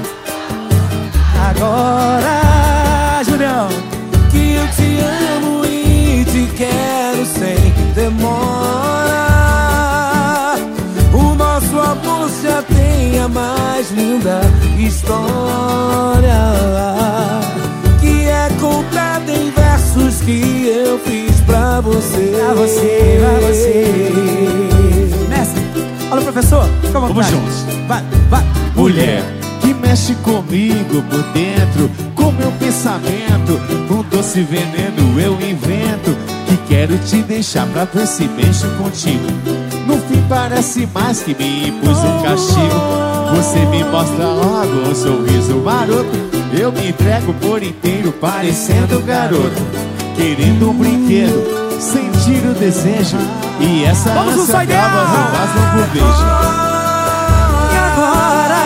Agora, 1.47 3.21
Julião 3.23 3.67
que 4.31 4.55
eu 4.55 4.67
te 4.69 4.97
amo 5.35 5.63
e 5.63 6.25
te 6.25 6.47
quero 6.55 7.23
sem 7.23 7.71
demora. 7.93 9.25
O 11.13 11.35
nosso 11.35 11.79
amor 11.81 12.31
já 12.41 12.63
tem 12.63 13.19
a 13.19 13.27
mais 13.27 13.91
linda 13.91 14.41
história 14.79 16.33
que 18.01 18.27
é 18.27 18.49
contada 18.59 19.31
em 19.31 19.51
versos 19.51 20.19
que 20.21 20.67
eu 20.67 20.97
fiz 20.97 21.39
pra 21.41 21.79
você. 21.79 22.33
Pra 22.35 22.55
você, 22.55 23.19
pra 23.19 23.47
você. 23.47 24.76
Professor, 26.37 26.69
fica 26.83 26.89
à 26.89 27.01
Vamos 27.01 27.15
vontade. 27.15 27.31
juntos. 27.31 27.65
Vai, 27.87 28.03
vai. 28.29 28.45
Mulher 28.75 29.23
que 29.59 29.73
mexe 29.73 30.13
comigo 30.17 31.01
por 31.09 31.23
dentro, 31.33 31.89
com 32.13 32.31
meu 32.31 32.51
pensamento, 32.59 33.59
um 33.89 34.03
doce 34.03 34.43
veneno 34.43 35.19
eu 35.19 35.33
invento. 35.33 36.15
Que 36.45 36.57
quero 36.69 36.95
te 36.99 37.23
deixar 37.23 37.65
pra 37.69 37.85
ver 37.85 38.05
se 38.05 38.25
mexo 38.27 38.67
contigo. 38.77 39.25
No 39.87 39.97
fim 39.97 40.23
parece 40.29 40.87
mais 40.93 41.23
que 41.23 41.33
me 41.33 41.69
impus 41.69 41.97
um 41.97 42.21
castigo. 42.21 42.81
Você 43.35 43.65
me 43.65 43.83
mostra 43.85 44.27
logo 44.27 44.91
um 44.91 44.93
sorriso 44.93 45.55
maroto. 45.55 46.15
Eu 46.53 46.71
me 46.71 46.89
entrego 46.89 47.33
por 47.33 47.63
inteiro, 47.63 48.11
parecendo 48.11 49.01
garoto. 49.01 49.63
Querendo 50.15 50.69
um 50.69 50.73
brinquedo, 50.75 51.66
sentir 51.79 52.45
o 52.45 52.53
desejo. 52.53 53.17
E 53.59 53.83
essa 53.85 54.11
Vamos 54.11 54.41
ânsia 54.41 54.59
acaba 54.59 55.87
beijo. 55.91 56.07
E 57.71 57.77
agora 57.77 58.61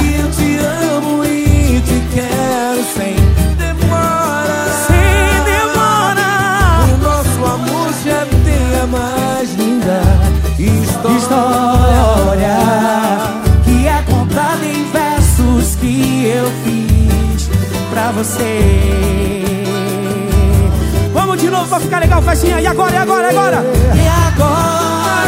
que 0.00 0.14
eu 0.20 0.30
te 0.30 0.58
amo 0.94 1.24
e 1.24 1.80
te 1.80 2.02
quero 2.14 2.82
sem 2.94 3.16
demora. 3.56 4.66
Sem 4.86 5.44
demora. 5.44 6.30
O 6.92 6.96
nosso 7.02 7.44
amor 7.44 7.92
já 8.04 8.26
tem 8.44 8.80
a 8.80 8.86
mais 8.86 9.54
linda 9.54 10.02
história. 10.58 11.18
História 11.18 12.58
que 13.64 13.86
é 13.86 14.02
contada 14.02 14.64
em 14.64 14.90
versos 14.90 15.76
que 15.76 16.26
eu 16.26 16.50
fiz 16.64 17.50
pra 17.90 18.12
você. 18.12 18.92
De 21.42 21.50
novo 21.50 21.66
pra 21.68 21.80
ficar 21.80 21.98
legal, 21.98 22.22
festinha. 22.22 22.60
E 22.60 22.66
agora, 22.68 22.92
e 22.94 22.96
agora, 22.98 23.26
e 23.26 23.30
agora? 23.36 23.64
E 23.96 24.08
agora 24.28 25.22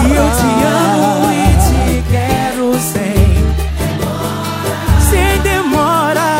que 0.00 0.14
eu 0.14 0.30
te 0.38 0.50
amo 0.64 1.32
e 1.32 1.46
te 1.64 2.04
quero 2.08 2.78
sem 2.78 3.34
sem 5.10 5.40
demora. 5.42 6.30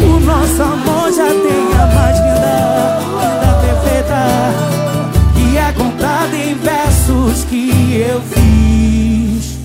O 0.00 0.20
nosso 0.20 0.62
amor 0.62 1.12
já 1.12 1.28
tem 1.28 1.68
a 1.74 1.86
mais 1.94 2.16
linda, 2.16 3.00
linda 3.10 3.52
perfeita. 3.60 4.20
Que 5.34 5.58
é 5.58 5.72
contada 5.72 6.34
em 6.34 6.54
versos 6.54 7.44
que 7.44 8.06
eu 8.08 8.22
fiz 8.22 9.58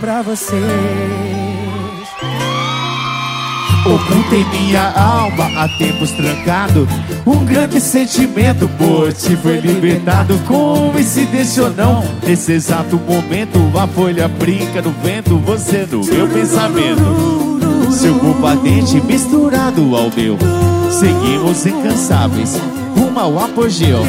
pra 0.00 0.20
vocês. 0.22 0.62
Ocultei 3.84 4.44
minha 4.52 4.92
alma 4.92 5.50
há 5.56 5.68
tempos 5.76 6.12
trancado. 6.12 6.88
Um 7.26 7.44
grande 7.44 7.80
sentimento 7.80 8.68
por 8.78 9.12
ti 9.12 9.36
foi 9.36 9.58
libertado 9.58 10.38
Coincidência 10.46 11.64
ou 11.64 11.70
não, 11.70 12.04
nesse 12.26 12.52
exato 12.52 12.96
momento 12.96 13.58
A 13.78 13.86
folha 13.86 14.28
brinca 14.28 14.82
no 14.82 14.90
vento, 15.02 15.36
você 15.38 15.86
no 15.90 16.04
meu 16.04 16.28
pensamento. 16.28 17.02
Seu 17.90 18.14
corpo 18.14 18.48
dente 18.62 19.00
misturado 19.00 19.96
ao 19.96 20.10
meu. 20.16 20.38
Seguimos 20.90 21.66
incansáveis, 21.66 22.56
rumo 22.96 23.18
ao 23.18 23.38
apogeu. 23.38 24.04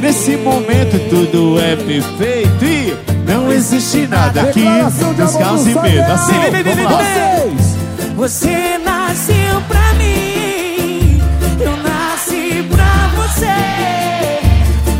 Nesse 0.00 0.36
momento 0.36 0.98
tudo 1.08 1.58
é 1.58 1.74
perfeito 1.74 2.64
e 2.64 2.96
não 3.26 3.50
existe 3.50 4.06
nada 4.06 4.44
que 4.52 4.64
nos 4.64 5.36
cause 5.36 5.74
medo 5.74 6.12
Assim, 6.12 6.32
vamos 6.64 6.84
lá. 6.84 7.70
Você 8.16 8.79
nasceu 9.10 9.60
pra 9.66 9.92
mim, 9.94 11.20
eu 11.58 11.76
nasci 11.78 12.64
pra 12.70 13.10
você. 13.16 13.58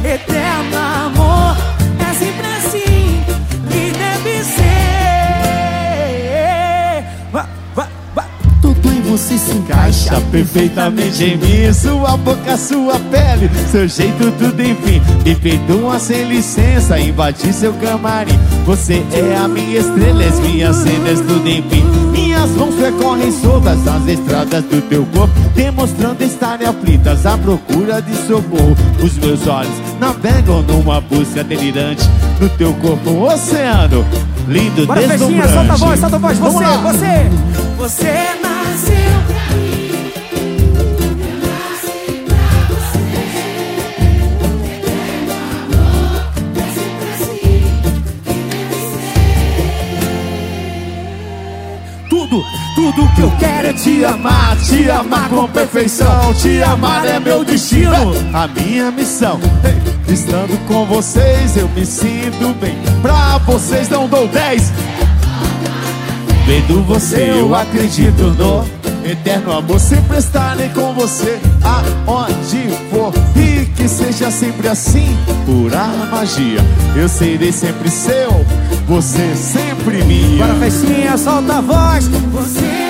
Eterno 0.04 0.76
amor, 0.76 1.56
é 2.00 2.12
sempre 2.14 2.46
assim 2.58 3.22
que 3.68 3.92
deve 3.96 4.42
ser. 4.42 4.64
Vai, 7.30 7.46
vai, 7.72 7.86
vai. 8.12 8.26
Tudo 8.60 8.88
em 8.90 9.00
você 9.02 9.38
se 9.38 9.52
encaixa 9.52 10.20
perfeitamente 10.32 11.22
em 11.24 11.36
mim 11.36 11.72
Sua 11.72 12.16
boca, 12.16 12.56
sua 12.56 12.98
pele, 12.98 13.48
seu 13.70 13.86
jeito, 13.86 14.32
tudo 14.32 14.60
enfim 14.60 15.00
Me 15.24 15.36
perdoa 15.36 16.00
sem 16.00 16.24
licença, 16.24 16.98
invadi 16.98 17.52
seu 17.52 17.72
camarim 17.74 18.38
Você 18.66 19.04
é 19.12 19.36
a 19.36 19.46
minha 19.46 19.78
estrela, 19.78 20.24
as 20.24 20.40
minhas 20.40 20.76
cenas, 20.76 21.20
tudo 21.20 21.48
enfim 21.48 22.09
Minhas 22.40 22.56
mãos 22.56 22.74
percorrem 22.74 23.32
soltas 23.32 23.86
as 23.86 24.08
estradas 24.08 24.64
do 24.64 24.80
teu 24.88 25.04
corpo 25.12 25.34
Demonstrando 25.54 26.24
estarem 26.24 26.66
aflitas 26.66 27.26
à 27.26 27.36
procura 27.36 28.00
de 28.00 28.16
socorro 28.26 28.74
Os 29.02 29.18
meus 29.18 29.46
olhos 29.46 29.74
navegam 29.98 30.62
numa 30.62 31.02
busca 31.02 31.44
delirante 31.44 32.02
No 32.40 32.48
teu 32.48 32.72
corpo, 32.74 33.10
um 33.10 33.24
oceano 33.24 34.06
lindo, 34.48 34.86
Bora, 34.86 35.06
deslumbrante 35.06 35.48
festinha, 35.48 35.48
solta 35.48 35.72
a 35.72 35.76
voz, 35.76 36.00
solta 36.00 36.16
a 36.16 36.18
voz. 36.18 36.38
Você, 36.38 36.64
você, 36.64 37.30
você 37.76 38.40
nasceu 38.40 38.49
Tudo, 52.90 53.08
que 53.14 53.20
eu 53.20 53.30
quero 53.38 53.68
é 53.68 53.72
te 53.72 54.04
amar, 54.04 54.56
te 54.56 54.90
amar 54.90 55.28
com 55.28 55.46
perfeição. 55.46 56.34
Te 56.34 56.60
amar 56.62 57.06
é 57.06 57.20
meu 57.20 57.44
destino, 57.44 58.12
a 58.32 58.48
minha 58.48 58.90
missão. 58.90 59.38
Estando 60.08 60.58
com 60.66 60.84
vocês 60.86 61.56
eu 61.56 61.68
me 61.68 61.86
sinto 61.86 62.52
bem. 62.60 62.76
Pra 63.00 63.38
vocês 63.38 63.88
não 63.88 64.08
dou 64.08 64.26
10. 64.26 64.72
Vendo 66.46 66.82
você 66.84 67.30
eu 67.30 67.54
acredito 67.54 68.22
no 68.36 68.79
eterno 69.10 69.52
amor. 69.52 69.80
Sempre 69.80 70.18
estarei 70.18 70.68
com 70.70 70.92
você 70.94 71.38
aonde 71.62 72.70
for. 72.90 73.12
E 73.36 73.66
que 73.66 73.88
seja 73.88 74.30
sempre 74.30 74.68
assim, 74.68 75.16
pura 75.46 75.86
magia. 76.10 76.60
Eu 76.94 77.08
serei 77.08 77.52
sempre 77.52 77.90
seu, 77.90 78.44
você 78.86 79.34
sempre 79.34 80.04
minha. 80.04 80.46
Bora, 80.46 80.58
festinha, 80.60 81.16
solta 81.16 81.58
a 81.58 81.60
voz. 81.60 82.08
Você 82.08 82.89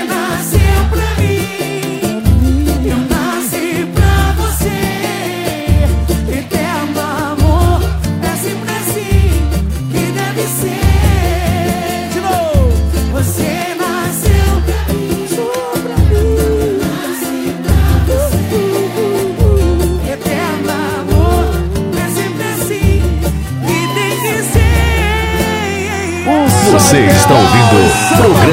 Programa 28.21 28.53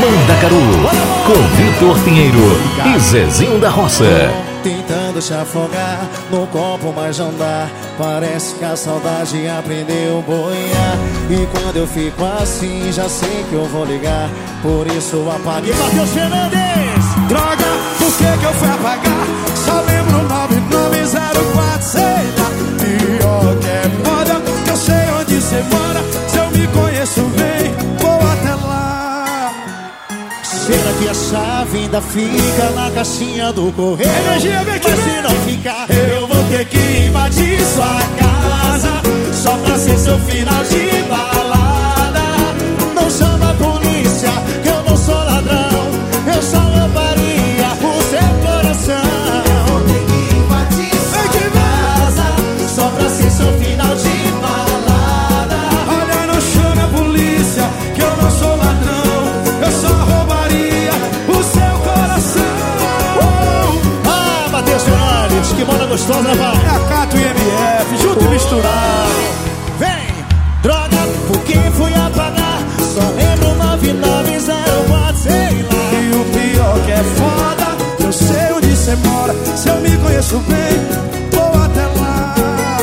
Mandacaru 0.00 0.60
com 1.26 1.56
Vitor 1.56 1.98
Pinheiro 2.04 2.38
e 2.94 3.00
Zezinho 3.00 3.58
da 3.58 3.68
Roça. 3.68 4.04
Tentando 4.62 5.20
se 5.20 5.34
afogar 5.34 6.06
no 6.30 6.46
copo, 6.46 6.92
mas 6.94 7.18
não 7.18 7.34
dá. 7.34 7.68
Parece 7.98 8.54
que 8.54 8.64
a 8.64 8.76
saudade 8.76 9.48
aprendeu 9.48 10.22
boiar. 10.22 10.96
E 11.28 11.44
quando 11.46 11.78
eu 11.78 11.88
fico 11.88 12.24
assim, 12.40 12.92
já 12.92 13.08
sei 13.08 13.44
que 13.48 13.54
eu 13.54 13.64
vou 13.64 13.84
ligar. 13.84 14.30
Por 14.62 14.86
isso 14.86 15.28
apaguei. 15.28 15.74
Matheus 15.74 16.10
Fernandes! 16.10 17.04
Droga, 17.26 17.66
por 17.98 18.12
que, 18.12 18.38
que 18.38 18.44
eu 18.44 18.54
fui 18.54 18.68
apagar? 18.68 19.26
Só 19.56 19.80
lembro 19.80 20.22
9904, 20.28 21.82
sei 21.82 22.02
lá. 22.02 22.50
Pior 22.78 23.56
que 23.56 23.66
é 23.66 24.08
moda, 24.08 24.40
que 24.64 24.70
eu 24.70 24.76
sei 24.76 25.10
onde 25.18 25.34
você 25.40 25.62
mora. 25.74 25.89
A 31.30 31.32
chave 31.32 31.78
ainda 31.78 32.02
fica 32.02 32.70
na 32.74 32.90
caixinha 32.90 33.52
do 33.52 33.70
correio? 33.70 34.10
Energia, 34.10 34.64
vem 34.64 34.80
Mas 34.82 34.98
se 34.98 35.22
não 35.22 35.30
ficar, 35.46 35.86
eu 35.88 36.26
vou 36.26 36.44
ter 36.50 36.64
que 36.64 37.06
invadir 37.06 37.60
sua 37.66 38.00
casa. 38.18 39.00
Só 39.32 39.56
pra 39.58 39.78
ser 39.78 39.96
seu 39.96 40.18
final 40.18 40.64
de 40.64 41.02
balada 41.08 41.69
gostosa, 65.90 66.34
vai 66.34 66.54
É 66.54 66.88
Cato 66.88 67.16
e 67.16 67.22
MF, 67.22 67.96
junto 68.00 68.24
e 68.24 68.28
misturado. 68.28 69.20
Vem! 69.78 70.24
Droga, 70.62 70.96
por 71.26 71.38
que 71.42 71.58
fui 71.72 71.92
apagar? 71.94 72.60
Só 72.78 73.00
lembro 73.16 73.56
9904, 73.56 75.16
sei 75.20 75.32
lá. 75.32 75.90
E 75.92 76.14
o 76.14 76.24
pior 76.26 76.84
que 76.84 76.92
é 76.92 77.02
foda, 77.18 78.06
eu 78.06 78.12
sei 78.12 78.52
onde 78.54 78.76
você 78.76 78.94
mora. 78.96 79.34
Se 79.56 79.68
eu 79.68 79.76
me 79.80 79.96
conheço 79.96 80.38
bem, 80.38 80.78
vou 81.32 81.60
até 81.60 81.86
lá. 82.00 82.34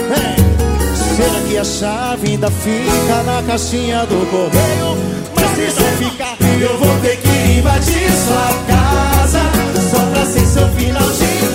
Vem! 0.10 1.16
Será 1.16 1.40
que 1.48 1.58
a 1.58 1.64
chave 1.64 2.32
ainda 2.32 2.52
fica 2.52 3.24
na 3.26 3.42
caixinha 3.44 4.06
do 4.06 4.30
correio? 4.30 4.98
Mas 5.34 5.74
se 5.74 5.82
não 5.82 6.10
ficar, 6.10 6.36
eu 6.60 6.78
vou 6.78 7.00
ter 7.00 7.16
que 7.18 7.60
invadir 7.60 8.12
sua 8.12 8.50
casa. 8.68 9.40
Só 9.92 10.06
pra 10.12 10.26
ser 10.26 10.46
seu 10.46 10.68
final 10.70 11.04
de. 11.04 11.47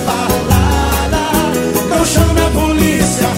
Não 2.03 2.09
chame 2.09 2.41
a 2.41 2.49
polícia, 2.49 3.29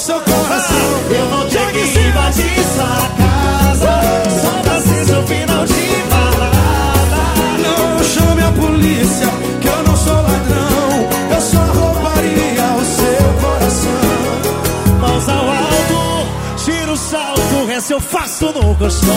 seu 0.00 0.20
coração. 0.20 0.76
Eu 1.10 1.28
vou 1.30 1.44
ter 1.46 1.72
que 1.72 1.98
invadir 1.98 2.64
sua 2.74 3.08
casa. 3.16 4.00
Só 4.42 4.50
pra 4.62 4.80
ser 4.80 5.04
seu 5.06 5.22
final 5.26 5.64
de 5.64 6.02
balada. 6.10 7.22
Não 7.62 8.04
chame 8.04 8.42
a 8.42 8.52
polícia, 8.52 9.28
que 9.60 9.68
eu 9.68 9.82
não 9.84 9.96
sou 9.96 10.16
ladrão. 10.16 11.08
Eu 11.30 11.40
só 11.40 11.58
roubaria 11.58 12.64
o 12.76 12.84
seu 12.84 13.32
coração. 13.40 15.00
Mãos 15.00 15.28
ao 15.28 15.48
alto, 15.48 16.28
tira 16.62 16.92
o 16.92 16.96
salto. 16.96 17.40
O 17.62 17.66
resto 17.66 17.92
eu 17.92 18.00
faço 18.00 18.46
no 18.46 18.74
colchão. 18.74 19.16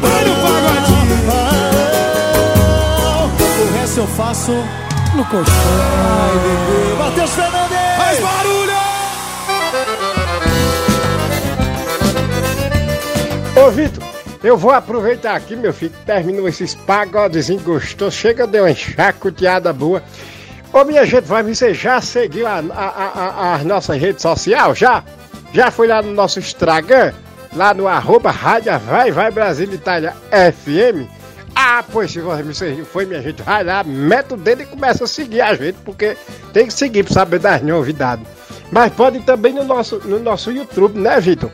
Vai 0.00 0.24
no 0.24 0.32
O 3.62 3.78
resto 3.78 4.00
eu 4.00 4.06
faço 4.08 4.52
no 5.14 5.24
colchão. 5.24 5.54
Ai, 5.54 6.38
bebê. 6.38 7.02
Matheus 7.02 7.30
Fernandes! 7.30 7.78
Faz 7.96 8.20
barulho! 8.20 8.61
Ô 13.62 13.70
Vitor, 13.70 14.02
eu 14.42 14.56
vou 14.56 14.72
aproveitar 14.72 15.36
aqui, 15.36 15.54
meu 15.54 15.72
filho, 15.72 15.92
que 15.92 16.04
terminou 16.04 16.48
esses 16.48 16.74
pagodezinhos 16.74 17.62
gostosos. 17.62 18.14
Chega, 18.14 18.44
deu 18.44 18.64
uma 18.64 18.74
chacoteada 18.74 19.72
boa. 19.72 20.02
Ô 20.72 20.82
minha 20.82 21.06
gente, 21.06 21.26
vai, 21.26 21.44
você 21.44 21.72
já 21.72 22.00
seguiu 22.00 22.44
a, 22.44 22.54
a, 22.54 22.88
a, 22.88 23.28
a, 23.28 23.54
as 23.54 23.64
nossas 23.64 24.00
redes 24.00 24.20
sociais? 24.20 24.76
Já? 24.76 25.04
Já 25.52 25.70
foi 25.70 25.86
lá 25.86 26.02
no 26.02 26.12
nosso 26.12 26.40
Instagram? 26.40 27.12
Lá 27.54 27.72
no 27.72 27.86
arroba 27.86 28.32
Rádio 28.32 28.76
Vai 28.80 29.12
Vai 29.12 29.30
Brasil 29.30 29.72
Itália 29.72 30.16
FM? 30.32 31.08
Ah, 31.54 31.84
pois 31.88 32.10
se 32.10 32.18
você 32.18 32.82
foi, 32.82 33.06
minha 33.06 33.22
gente, 33.22 33.42
vai 33.42 33.62
lá, 33.62 33.84
mete 33.84 34.34
o 34.34 34.36
dedo 34.36 34.62
e 34.62 34.66
começa 34.66 35.04
a 35.04 35.06
seguir 35.06 35.40
a 35.40 35.54
gente, 35.54 35.78
porque 35.84 36.16
tem 36.52 36.66
que 36.66 36.72
seguir 36.72 37.04
para 37.04 37.14
saber 37.14 37.38
das 37.38 37.62
novidades. 37.62 38.26
Mas 38.72 38.92
pode 38.92 39.20
também 39.20 39.52
no 39.52 39.62
nosso, 39.62 40.00
no 40.04 40.18
nosso 40.18 40.50
YouTube, 40.50 40.98
né, 40.98 41.20
Vitor? 41.20 41.48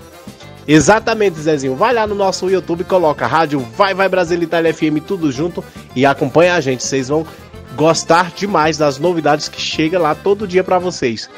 Exatamente, 0.68 1.40
Zezinho. 1.40 1.74
Vai 1.74 1.94
lá 1.94 2.06
no 2.06 2.14
nosso 2.14 2.50
YouTube, 2.50 2.84
coloca 2.84 3.26
Rádio 3.26 3.58
Vai 3.58 3.94
Vai 3.94 4.06
Brasil 4.06 4.40
Itália 4.42 4.74
FM 4.74 5.02
tudo 5.06 5.32
junto 5.32 5.64
e 5.96 6.04
acompanha 6.04 6.54
a 6.54 6.60
gente. 6.60 6.84
Vocês 6.84 7.08
vão 7.08 7.26
gostar 7.74 8.30
demais 8.32 8.76
das 8.76 8.98
novidades 8.98 9.48
que 9.48 9.58
chega 9.58 9.98
lá 9.98 10.14
todo 10.14 10.46
dia 10.46 10.62
para 10.62 10.78
vocês. 10.78 11.30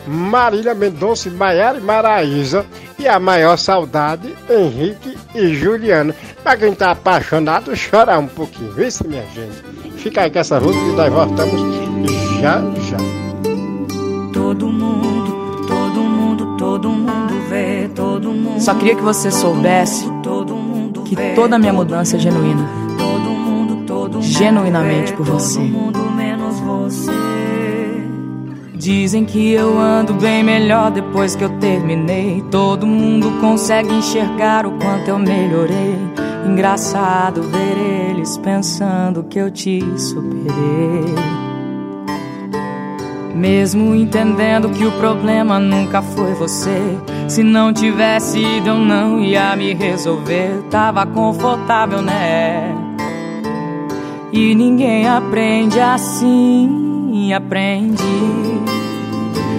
Marília 0.07 0.73
Mendonça, 0.73 1.29
Maiara 1.29 1.77
e 1.77 1.81
Maraísa 1.81 2.65
e 2.97 3.07
a 3.07 3.19
maior 3.19 3.57
saudade, 3.57 4.35
Henrique 4.49 5.15
e 5.35 5.53
Juliana. 5.53 6.15
Pra 6.41 6.57
quem 6.57 6.73
tá 6.73 6.91
apaixonado, 6.91 7.75
chorar 7.75 8.17
um 8.17 8.27
pouquinho, 8.27 8.71
vê 8.71 8.89
se 8.89 9.07
minha 9.07 9.25
gente. 9.27 9.61
Fica 9.97 10.21
aí 10.21 10.31
com 10.31 10.39
essa 10.39 10.59
música 10.59 10.83
e 10.83 10.91
nós 10.93 11.13
voltamos 11.13 11.61
já 12.41 12.61
já. 12.89 12.97
Todo 14.33 14.67
mundo, 14.67 15.67
todo 15.67 16.01
mundo, 16.01 16.57
todo 16.57 16.89
mundo 16.89 17.49
vê. 17.49 17.87
Só 18.59 18.73
queria 18.73 18.95
que 18.95 19.01
você 19.01 19.31
soubesse 19.31 20.05
que 21.05 21.15
toda 21.35 21.55
a 21.55 21.59
minha 21.59 21.73
mudança 21.73 22.17
é 22.17 22.19
genuína. 22.19 22.67
Genuinamente 24.21 25.13
por 25.13 25.25
você. 25.25 25.59
menos 25.59 26.59
você. 26.59 27.11
Dizem 28.73 29.25
que 29.25 29.51
eu 29.51 29.77
ando 29.77 30.13
bem 30.13 30.41
melhor 30.41 30.89
depois 30.91 31.35
que 31.35 31.43
eu 31.43 31.49
terminei. 31.59 32.41
Todo 32.49 32.87
mundo 32.87 33.39
consegue 33.41 33.93
enxergar 33.93 34.65
o 34.65 34.71
quanto 34.71 35.09
eu 35.09 35.19
melhorei. 35.19 35.97
Engraçado 36.47 37.41
ver 37.41 37.77
eles 38.09 38.37
pensando 38.37 39.23
que 39.23 39.37
eu 39.37 39.51
te 39.51 39.83
superei. 39.97 41.48
Mesmo 43.35 43.95
entendendo 43.95 44.69
que 44.69 44.85
o 44.85 44.91
problema 44.93 45.59
nunca 45.59 46.01
foi 46.01 46.33
você. 46.33 46.97
Se 47.27 47.43
não 47.43 47.71
tivesse 47.71 48.39
ido, 48.39 48.69
eu 48.69 48.77
não 48.77 49.19
ia 49.19 49.55
me 49.55 49.73
resolver. 49.73 50.63
Tava 50.69 51.05
confortável, 51.05 52.01
né? 52.01 52.75
E 54.31 54.53
ninguém 54.55 55.07
aprende 55.07 55.79
assim, 55.79 57.33
aprende. 57.33 58.03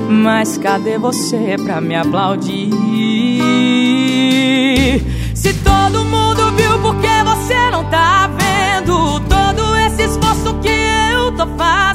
Mas 0.09 0.59
cadê 0.59 0.99
você 0.99 1.57
pra 1.65 1.81
me 1.81 1.95
aplaudir? 1.95 2.71
Se 5.35 5.55
todo 5.65 6.05
mundo 6.05 6.53
viu, 6.53 6.79
por 6.81 6.97
que 6.97 7.25
você 7.25 7.71
não 7.71 7.85
tá 7.85 8.29
vendo? 8.29 9.21
Todo 9.21 9.77
esse 9.77 10.03
esforço 10.03 10.55
que 10.61 10.69
eu 11.15 11.33
tô 11.33 11.47
fazendo 11.57 11.90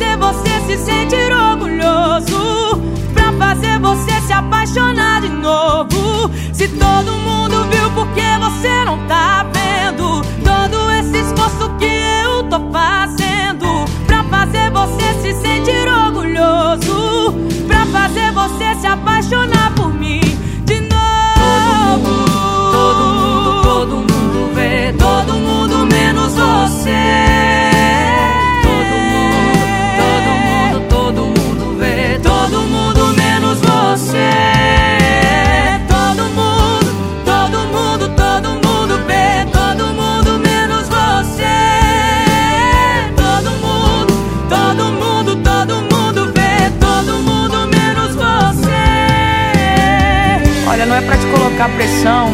fazer 0.00 0.16
você 0.16 0.60
se 0.66 0.78
sentir 0.78 1.30
orgulhoso, 1.30 2.80
pra 3.12 3.32
fazer 3.34 3.78
você 3.80 4.20
se 4.26 4.32
apaixonar 4.32 5.20
de 5.20 5.28
novo. 5.28 6.30
Se 6.54 6.66
todo 6.68 7.12
mundo 7.18 7.64
viu, 7.70 7.90
por 7.90 8.06
que 8.14 8.38
você 8.38 8.84
não 8.86 9.06
tá 9.06 9.44
vendo? 9.52 10.22
Todo 10.42 10.90
esse 10.92 11.18
esforço 11.18 11.70
que 11.78 11.84
eu 12.24 12.42
tô 12.44 12.60
fazendo 12.72 13.84
pra 14.06 14.24
fazer 14.24 14.70
você 14.70 15.12
se 15.20 15.34
sentir 15.34 15.86
orgulhoso, 15.86 17.34
pra 17.66 17.84
fazer 17.86 18.32
você 18.32 18.74
se 18.80 18.86
apaixonar 18.86 19.74
por 19.74 19.89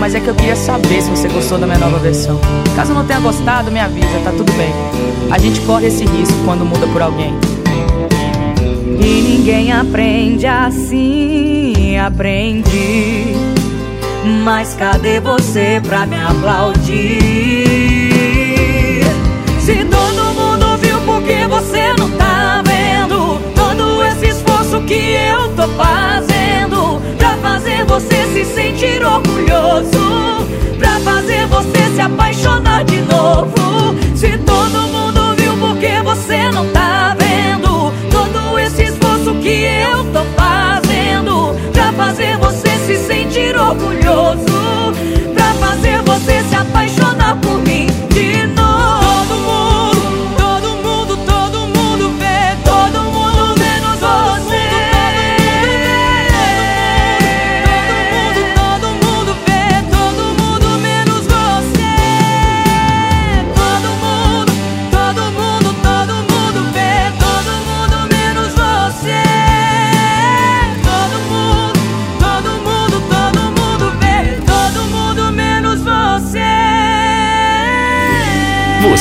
mas 0.06 0.14
é 0.14 0.20
que 0.20 0.28
eu 0.28 0.36
queria 0.36 0.54
saber 0.54 1.02
se 1.02 1.10
você 1.10 1.26
gostou 1.26 1.58
da 1.58 1.66
minha 1.66 1.80
nova 1.80 1.98
versão. 1.98 2.38
Caso 2.76 2.94
não 2.94 3.04
tenha 3.04 3.18
gostado, 3.18 3.72
me 3.72 3.80
avisa, 3.80 4.20
tá 4.22 4.30
tudo 4.30 4.52
bem. 4.52 4.72
A 5.32 5.36
gente 5.36 5.60
corre 5.62 5.88
esse 5.88 6.04
risco 6.04 6.36
quando 6.44 6.64
muda 6.64 6.86
por 6.86 7.02
alguém. 7.02 7.34
E 9.00 9.20
ninguém 9.20 9.72
aprende 9.72 10.46
assim, 10.46 11.98
aprende. 11.98 13.34
Mas 14.44 14.74
cadê 14.74 15.18
você 15.18 15.82
pra 15.84 16.06
me 16.06 16.22
aplaudir? 16.22 16.86
Se 19.58 19.84
todo 19.86 20.34
mundo 20.36 20.78
viu, 20.78 21.00
por 21.00 21.20
que 21.22 21.48
você 21.48 21.92
não 21.98 22.08
tá 22.12 22.62
vendo? 22.64 23.40
Todo 23.56 24.04
esse 24.04 24.28
esforço 24.28 24.80
que 24.82 25.16
eu 25.16 25.48
tô 25.56 25.66
fazendo 25.70 27.02
fazer 27.66 27.84
você 27.84 28.26
se 28.32 28.44
sentir 28.44 29.04
orgulhoso, 29.04 30.46
pra 30.78 31.00
fazer 31.00 31.46
você 31.48 31.94
se 31.96 32.00
apaixonar 32.00 32.84
de 32.84 33.00
novo. 33.00 33.96
Se 34.14 34.38
todo 34.38 34.86
mundo 34.86 35.34
viu, 35.36 35.56
por 35.56 35.76
que 35.78 36.00
você 36.02 36.48
não 36.52 36.68
tá 36.68 37.16
vendo? 37.18 37.92
Todo 38.08 38.56
esse 38.60 38.84
esforço 38.84 39.34
que 39.42 39.64
eu 39.64 40.04
tô 40.12 40.24
fazendo 40.40 41.56
pra 41.72 41.92
fazer 41.92 42.36
você 42.36 42.68
se 42.86 42.96
sentir 42.98 43.56
orgulhoso, 43.56 44.94
pra 45.34 45.52
fazer 45.54 46.00
você 46.02 46.44
se 46.48 46.54
apaixonar 46.54 47.36
por 47.40 47.58
mim 47.62 47.86
de 48.10 48.46
novo. 48.46 48.65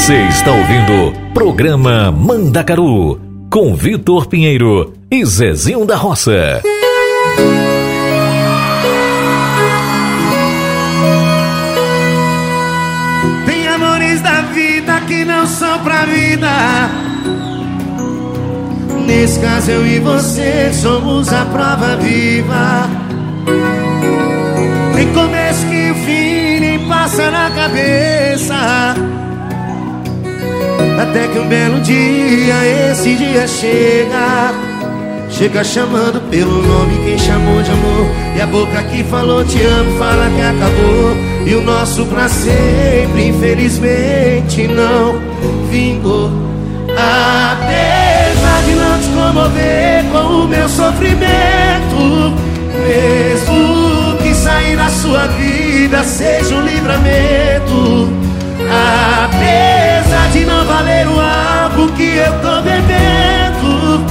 Você 0.06 0.22
está 0.28 0.52
ouvindo 0.52 1.20
Programa 1.34 2.12
Mandacaru 2.12 3.20
com 3.50 3.74
Vitor 3.74 4.28
Pinheiro 4.28 4.94
e 5.10 5.26
Zezinho 5.26 5.84
da 5.84 5.96
Roça. 5.96 6.62
Tem 13.48 13.68
amores 13.68 14.22
da 14.22 14.42
vida 14.42 15.02
que 15.08 15.26
não 15.26 15.48
são 15.48 15.80
pra 15.80 16.06
vida. 16.06 16.52
Nesse 19.08 19.40
caso, 19.40 19.72
eu 19.72 19.88
e 19.88 19.98
você 19.98 20.72
somos 20.72 21.34
a 21.34 21.46
prova 21.46 21.96
viva. 21.96 22.88
Tem 24.96 25.12
começo 25.14 25.66
que 25.66 25.90
o 25.90 25.96
fim 25.96 26.60
nem 26.60 26.88
passa 26.88 27.32
na 27.32 27.50
cabeça. 27.50 29.05
Até 31.00 31.28
que 31.28 31.40
um 31.40 31.48
belo 31.48 31.82
dia, 31.82 32.92
esse 32.92 33.16
dia 33.16 33.48
chega. 33.48 34.54
Chega 35.30 35.64
chamando 35.64 36.22
pelo 36.30 36.62
nome 36.64 36.98
quem 37.04 37.18
chamou 37.18 37.62
de 37.62 37.70
amor. 37.70 38.08
E 38.38 38.42
a 38.42 38.48
boca 38.48 38.82
que 38.84 39.04
falou 39.04 39.44
te 39.44 39.62
amo, 39.62 39.98
fala 39.98 40.30
que 40.30 40.42
acabou. 40.42 41.16
E 41.46 41.54
o 41.54 41.62
nosso 41.62 42.06
pra 42.06 42.30
sempre, 42.30 43.28
infelizmente, 43.28 44.68
não 44.68 45.20
vingou. 45.70 46.32
Apesar 46.92 48.62
de 48.66 48.76
não 48.76 49.00
te 49.00 49.10
comover 49.10 50.06
com 50.12 50.44
o 50.44 50.48
meu 50.48 50.70
sofrimento, 50.70 52.34
mesmo 52.88 54.18
que 54.24 54.34
sair 54.34 54.78
da 54.78 54.90
sua 54.90 55.28
vida 55.28 56.02
seja 56.04 56.56
um 56.56 56.62
livramento. 56.62 58.10
Apesar 58.70 59.95
de 60.32 60.46
não 60.46 60.66
valer 60.66 61.08
o 61.08 61.20
álcool 61.20 61.92
que 61.94 62.16
eu 62.18 62.32
tô 62.42 62.62
bebendo, 62.62 64.06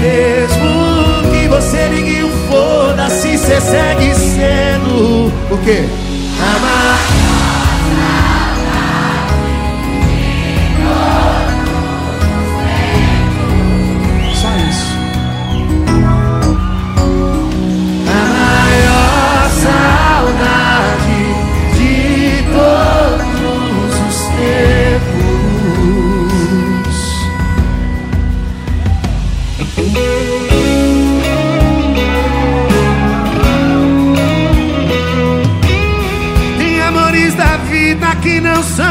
mesmo 0.00 1.32
que 1.32 1.48
você 1.48 1.88
ligue 1.88 2.24
o 2.24 2.30
foda-se, 2.48 3.36
cê 3.38 3.60
segue 3.60 4.14
sendo 4.14 5.32
o 5.50 5.58
quê? 5.64 5.84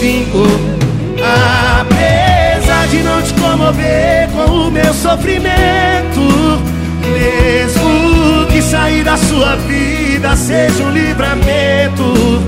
finco. 0.00 0.44
Apesar 1.80 2.86
de 2.88 3.02
não 3.02 3.22
te 3.22 3.34
comover 3.34 4.28
com 4.30 4.50
o 4.50 4.70
meu 4.70 4.92
sofrimento, 4.94 6.20
mesmo 7.12 8.46
que 8.50 8.62
sair 8.62 9.04
da 9.04 9.16
sua 9.16 9.56
vida 9.56 10.36
seja 10.36 10.82
um 10.84 10.90
livramento. 10.90 12.42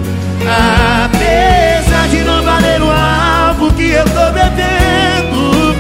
Apesar 1.05 2.09
de 2.09 2.19
não 2.19 2.43
valer 2.43 2.83
o 2.83 2.91
alvo 2.91 3.73
que 3.73 3.91
eu 3.91 4.05
tô 4.05 4.31
bebendo, 4.33 5.75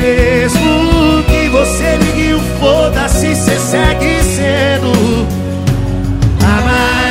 mesmo 0.00 1.22
que 1.24 1.48
você 1.48 1.98
ligue 2.00 2.34
o 2.34 2.40
foda-se, 2.58 3.34
cê 3.34 3.58
segue 3.58 4.22
sendo 4.22 5.26
a 6.40 6.60
maior. 6.62 7.02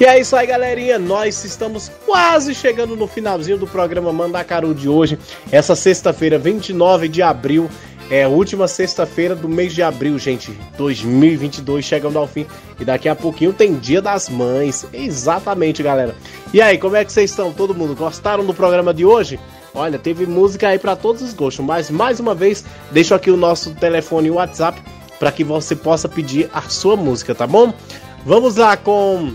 E 0.00 0.04
é 0.04 0.18
isso 0.18 0.34
aí, 0.34 0.44
galerinha. 0.44 0.98
Nós 0.98 1.44
estamos 1.44 1.88
quase 2.04 2.52
chegando 2.52 2.96
no 2.96 3.06
finalzinho 3.06 3.56
do 3.56 3.66
programa 3.66 4.12
Mandacaru 4.12 4.74
de 4.74 4.88
hoje. 4.88 5.16
Essa 5.52 5.76
sexta-feira, 5.76 6.36
29 6.36 7.06
de 7.06 7.22
abril. 7.22 7.70
É 8.10 8.24
a 8.24 8.28
última 8.28 8.66
sexta-feira 8.66 9.36
do 9.36 9.48
mês 9.48 9.72
de 9.72 9.84
abril, 9.84 10.18
gente. 10.18 10.50
2022 10.76 11.84
chegando 11.84 12.18
ao 12.18 12.26
fim. 12.26 12.44
E 12.80 12.84
daqui 12.84 13.08
a 13.08 13.14
pouquinho 13.14 13.52
tem 13.52 13.74
Dia 13.74 14.02
das 14.02 14.28
Mães. 14.28 14.84
Exatamente, 14.92 15.80
galera. 15.80 16.16
E 16.52 16.60
aí, 16.60 16.76
como 16.76 16.96
é 16.96 17.04
que 17.04 17.12
vocês 17.12 17.30
estão? 17.30 17.52
Todo 17.52 17.72
mundo 17.72 17.94
gostaram 17.94 18.44
do 18.44 18.52
programa 18.52 18.92
de 18.92 19.04
hoje? 19.04 19.38
Olha, 19.72 19.96
teve 19.96 20.26
música 20.26 20.68
aí 20.68 20.78
para 20.78 20.96
todos 20.96 21.22
os 21.22 21.32
gostos. 21.32 21.64
Mas 21.64 21.88
mais 21.88 22.18
uma 22.18 22.34
vez, 22.34 22.64
deixo 22.90 23.14
aqui 23.14 23.30
o 23.30 23.36
nosso 23.36 23.70
telefone 23.76 24.26
e 24.26 24.32
WhatsApp 24.32 24.82
para 25.20 25.30
que 25.30 25.44
você 25.44 25.76
possa 25.76 26.08
pedir 26.08 26.50
a 26.52 26.62
sua 26.62 26.96
música, 26.96 27.32
tá 27.32 27.46
bom? 27.46 27.72
Vamos 28.26 28.56
lá 28.56 28.76
com 28.76 29.32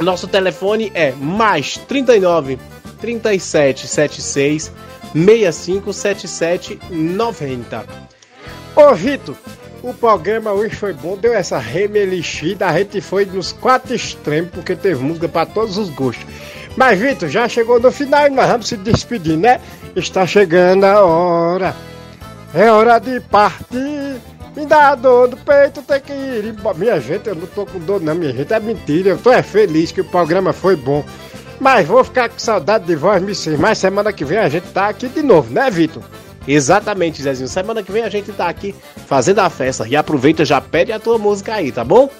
nosso 0.00 0.26
telefone 0.26 0.90
é 0.94 1.12
mais 1.12 1.76
39 1.76 2.58
37 3.00 3.86
76 3.86 4.72
65 5.12 5.92
77 5.92 6.80
90. 6.90 7.84
Ô 8.74 8.94
Vitor, 8.94 9.36
o 9.82 9.92
programa 9.92 10.52
hoje 10.52 10.76
foi 10.76 10.92
bom, 10.92 11.16
deu 11.16 11.34
essa 11.34 11.58
remelixida, 11.58 12.68
a 12.68 12.78
gente 12.78 13.00
foi 13.00 13.24
nos 13.26 13.52
quatro 13.52 13.94
extremos, 13.94 14.50
porque 14.50 14.76
teve 14.76 15.02
música 15.02 15.28
para 15.28 15.44
todos 15.44 15.76
os 15.76 15.90
gostos. 15.90 16.24
Mas 16.76 16.98
Vitor, 16.98 17.28
já 17.28 17.48
chegou 17.48 17.78
no 17.78 17.92
final 17.92 18.26
e 18.26 18.30
nós 18.30 18.48
vamos 18.48 18.68
se 18.68 18.76
despedir, 18.76 19.36
né? 19.36 19.60
Está 19.94 20.26
chegando 20.26 20.84
a 20.84 21.04
hora, 21.04 21.76
é 22.54 22.70
hora 22.70 22.98
de 22.98 23.20
partir. 23.20 24.20
Me 24.56 24.66
dá 24.66 24.94
dor 24.94 25.28
do 25.28 25.36
peito, 25.36 25.82
tem 25.82 26.00
que 26.00 26.12
ir 26.12 26.44
embora. 26.44 26.76
Minha 26.76 27.00
gente, 27.00 27.26
eu 27.26 27.34
não 27.34 27.46
tô 27.46 27.64
com 27.64 27.78
dor 27.78 28.00
não, 28.00 28.14
minha 28.14 28.32
gente, 28.32 28.52
é 28.52 28.60
mentira. 28.60 29.10
Eu 29.10 29.18
tô 29.18 29.32
é 29.32 29.42
feliz 29.42 29.90
que 29.90 30.00
o 30.00 30.04
programa 30.04 30.52
foi 30.52 30.76
bom. 30.76 31.04
Mas 31.58 31.86
vou 31.86 32.02
ficar 32.04 32.28
com 32.28 32.38
saudade 32.38 32.84
de 32.84 32.94
voz, 32.94 33.22
me 33.22 33.34
sim. 33.34 33.56
Mas 33.56 33.78
semana 33.78 34.12
que 34.12 34.24
vem 34.24 34.38
a 34.38 34.48
gente 34.48 34.66
tá 34.68 34.88
aqui 34.88 35.08
de 35.08 35.22
novo, 35.22 35.52
né, 35.52 35.70
Vitor? 35.70 36.02
Exatamente, 36.46 37.22
Zezinho. 37.22 37.48
Semana 37.48 37.82
que 37.82 37.92
vem 37.92 38.02
a 38.02 38.08
gente 38.08 38.32
tá 38.32 38.48
aqui 38.48 38.74
fazendo 39.06 39.38
a 39.38 39.48
festa. 39.48 39.86
E 39.88 39.96
aproveita, 39.96 40.44
já 40.44 40.60
pede 40.60 40.92
a 40.92 40.98
tua 40.98 41.18
música 41.18 41.54
aí, 41.54 41.72
tá 41.72 41.84
bom? 41.84 42.10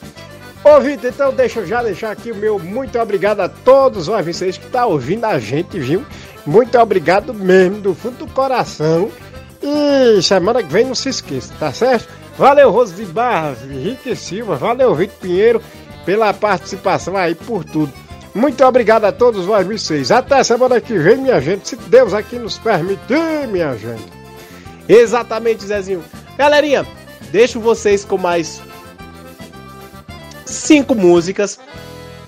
Ô 0.64 0.80
Vitor, 0.80 1.10
então 1.10 1.34
deixa 1.34 1.60
eu 1.60 1.66
já 1.66 1.82
deixar 1.82 2.12
aqui 2.12 2.30
o 2.30 2.36
meu 2.36 2.56
muito 2.58 2.98
obrigado 2.98 3.40
a 3.40 3.48
todos 3.48 4.06
vocês 4.06 4.56
que 4.56 4.66
tá 4.68 4.86
ouvindo 4.86 5.24
a 5.24 5.38
gente, 5.38 5.78
viu? 5.78 6.06
Muito 6.46 6.78
obrigado 6.78 7.34
mesmo, 7.34 7.80
do 7.80 7.94
fundo 7.94 8.18
do 8.18 8.26
coração. 8.28 9.10
E 9.60 10.22
semana 10.22 10.62
que 10.62 10.72
vem 10.72 10.84
não 10.84 10.94
se 10.94 11.08
esqueça, 11.08 11.52
tá 11.58 11.72
certo? 11.72 12.21
Valeu, 12.36 12.70
Rose 12.70 12.94
de 12.94 13.04
Henrique 13.74 14.16
Silva, 14.16 14.56
valeu, 14.56 14.94
Vitor 14.94 15.16
Pinheiro, 15.20 15.62
pela 16.04 16.32
participação 16.32 17.16
aí, 17.16 17.34
por 17.34 17.64
tudo. 17.64 17.92
Muito 18.34 18.64
obrigado 18.64 19.04
a 19.04 19.12
todos 19.12 19.44
vocês. 19.44 20.10
Até 20.10 20.42
semana 20.42 20.80
que 20.80 20.98
vem, 20.98 21.18
minha 21.18 21.40
gente, 21.40 21.68
se 21.68 21.76
Deus 21.76 22.14
aqui 22.14 22.38
nos 22.38 22.56
permitir, 22.56 23.46
minha 23.48 23.76
gente. 23.76 24.04
Exatamente, 24.88 25.66
Zezinho. 25.66 26.02
Galerinha, 26.38 26.86
deixo 27.30 27.60
vocês 27.60 28.04
com 28.04 28.16
mais 28.16 28.62
cinco 30.46 30.94
músicas 30.94 31.58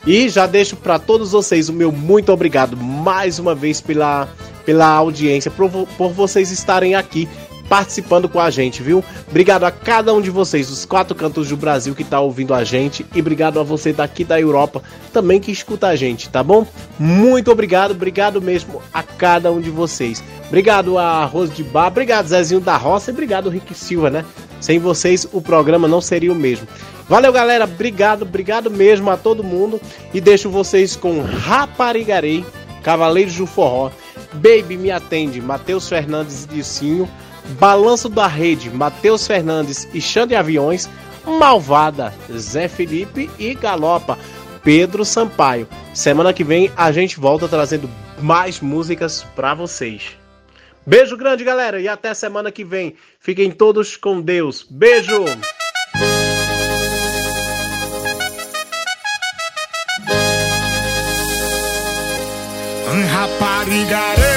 e 0.06 0.28
já 0.28 0.46
deixo 0.46 0.76
para 0.76 0.98
todos 0.98 1.32
vocês 1.32 1.68
o 1.68 1.72
meu 1.72 1.90
muito 1.90 2.30
obrigado 2.30 2.76
mais 2.76 3.38
uma 3.38 3.54
vez 3.54 3.80
pela, 3.80 4.28
pela 4.64 4.86
audiência, 4.86 5.50
por, 5.50 5.70
por 5.70 6.12
vocês 6.12 6.50
estarem 6.50 6.94
aqui 6.94 7.28
participando 7.68 8.28
com 8.28 8.40
a 8.40 8.50
gente, 8.50 8.82
viu? 8.82 9.02
Obrigado 9.28 9.64
a 9.64 9.70
cada 9.70 10.12
um 10.12 10.20
de 10.20 10.30
vocês 10.30 10.68
dos 10.68 10.84
quatro 10.84 11.14
cantos 11.14 11.48
do 11.48 11.56
Brasil 11.56 11.94
que 11.94 12.04
tá 12.04 12.20
ouvindo 12.20 12.54
a 12.54 12.64
gente 12.64 13.04
e 13.14 13.20
obrigado 13.20 13.58
a 13.58 13.62
você 13.62 13.92
daqui 13.92 14.24
da 14.24 14.40
Europa 14.40 14.82
também 15.12 15.40
que 15.40 15.50
escuta 15.50 15.88
a 15.88 15.96
gente, 15.96 16.28
tá 16.28 16.42
bom? 16.42 16.66
Muito 16.98 17.50
obrigado, 17.50 17.92
obrigado 17.92 18.40
mesmo 18.40 18.82
a 18.92 19.02
cada 19.02 19.50
um 19.50 19.60
de 19.60 19.70
vocês. 19.70 20.22
Obrigado 20.48 20.98
a 20.98 21.24
Rose 21.24 21.52
de 21.52 21.64
Bar, 21.64 21.88
obrigado 21.88 22.26
Zezinho 22.26 22.60
da 22.60 22.76
Roça 22.76 23.10
e 23.10 23.12
obrigado 23.12 23.50
Rick 23.50 23.74
Silva, 23.74 24.10
né? 24.10 24.24
Sem 24.60 24.78
vocês 24.78 25.26
o 25.32 25.40
programa 25.40 25.88
não 25.88 26.00
seria 26.00 26.32
o 26.32 26.34
mesmo. 26.34 26.66
Valeu, 27.08 27.32
galera. 27.32 27.64
Obrigado, 27.64 28.22
obrigado 28.22 28.70
mesmo 28.70 29.10
a 29.10 29.16
todo 29.16 29.44
mundo. 29.44 29.80
E 30.12 30.20
deixo 30.20 30.48
vocês 30.48 30.96
com 30.96 31.22
Raparigarei, 31.22 32.44
Cavaleiros 32.82 33.36
do 33.36 33.46
Forró, 33.46 33.90
Baby 34.32 34.76
Me 34.76 34.90
Atende, 34.90 35.40
Matheus 35.40 35.88
Fernandes 35.88 36.44
e 36.44 36.48
Dilcinho, 36.48 37.08
Balanço 37.58 38.08
da 38.08 38.26
Rede, 38.26 38.70
Matheus 38.70 39.26
Fernandes 39.26 39.88
e 39.92 40.00
Xande 40.00 40.34
Aviões, 40.34 40.88
Malvada, 41.26 42.12
Zé 42.32 42.68
Felipe 42.68 43.30
e 43.38 43.54
Galopa, 43.54 44.18
Pedro 44.62 45.04
Sampaio. 45.04 45.68
Semana 45.92 46.32
que 46.32 46.44
vem 46.44 46.70
a 46.76 46.90
gente 46.90 47.20
volta 47.20 47.46
trazendo 47.48 47.88
mais 48.20 48.60
músicas 48.60 49.24
para 49.36 49.54
vocês. 49.54 50.16
Beijo 50.86 51.16
grande, 51.16 51.44
galera, 51.44 51.80
e 51.80 51.88
até 51.88 52.12
semana 52.12 52.52
que 52.52 52.64
vem. 52.64 52.94
Fiquem 53.18 53.50
todos 53.50 53.96
com 53.96 54.20
Deus. 54.20 54.66
Beijo! 54.68 55.24
Raparigarei, 63.10 64.33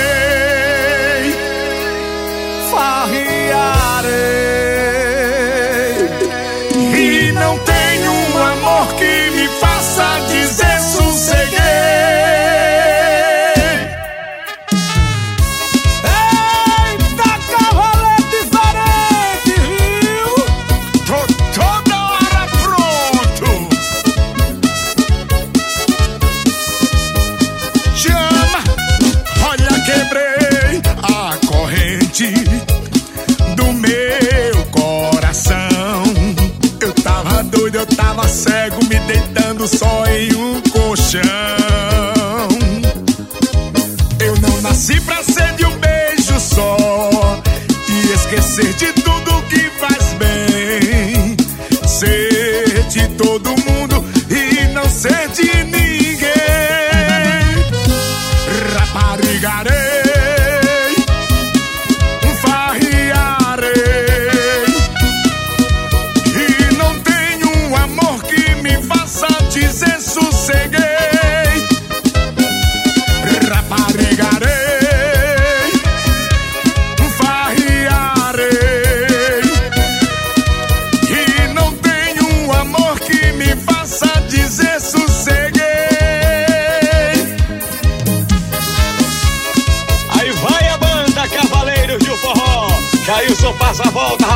deitando 39.08 39.68
só 39.68 40.06
em 40.06 40.34
um 40.36 40.62
colchão. 40.62 41.22
Eu 44.20 44.36
não 44.42 44.62
nasci 44.62 45.00
pra 45.02 45.24
ser 45.24 45.54
de 45.56 45.66
um 45.66 45.78
beijo 45.78 46.40
só 46.40 47.42
e 47.88 48.12
esquecer 48.12 48.74
de 48.74 48.94
tudo 49.02 49.42
que 49.44 49.60
faz 49.80 50.14
bem. 50.20 51.38
Ser 51.88 52.84
de 52.90 53.08
todo 53.16 53.57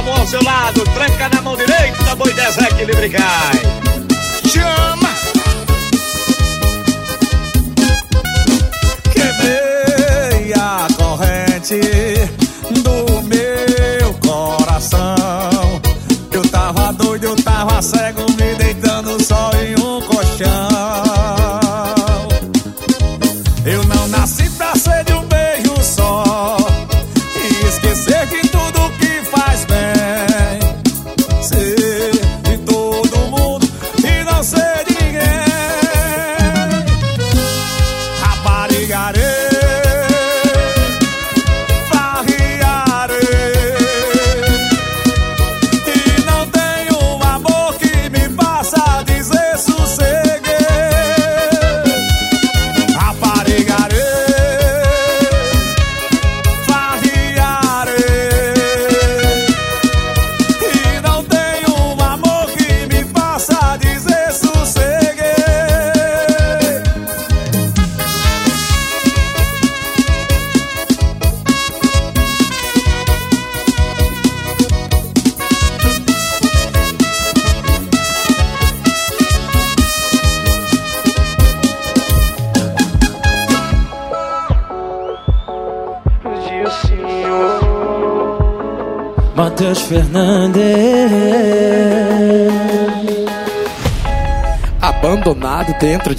a 0.01 0.03
mão 0.03 0.15
ao 0.15 0.27
seu 0.27 0.43
lado, 0.43 0.83
tranca 0.95 1.29
na 1.29 1.41
mão 1.41 1.55
direita, 1.55 2.15
boi 2.15 2.33
desequilibre 2.33 3.09
cai. 3.09 3.61
Chama! 4.47 5.09
Quebrei 9.13 10.53
a 10.53 10.87
corrente 10.97 11.79
do 12.81 13.21
meu 13.23 14.13
coração. 14.25 15.81
Eu 16.31 16.41
tava 16.49 16.91
doido, 16.93 17.25
eu 17.25 17.35
tava 17.35 17.81
cego. 17.81 18.30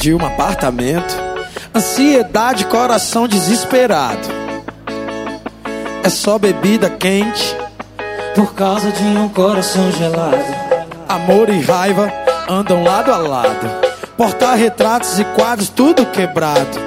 de 0.03 0.12
um 0.12 0.27
apartamento. 0.27 1.15
Ansiedade, 1.73 2.66
coração 2.66 3.29
desesperado. 3.29 4.27
É 6.03 6.09
só 6.09 6.41
bebida 6.41 6.91
quente. 6.91 7.57
Por 8.35 8.53
causa 8.53 8.91
de 8.91 9.05
um 9.05 9.29
coração 9.29 9.93
gelado. 9.93 10.45
Amor 11.09 11.49
e 11.49 11.61
raiva 11.61 12.12
andam 12.49 12.83
lado 12.83 13.12
a 13.12 13.16
lado. 13.16 13.70
Portar 14.16 14.57
retratos 14.57 15.20
e 15.20 15.24
quadros, 15.24 15.69
tudo 15.69 16.05
quebrado. 16.07 16.81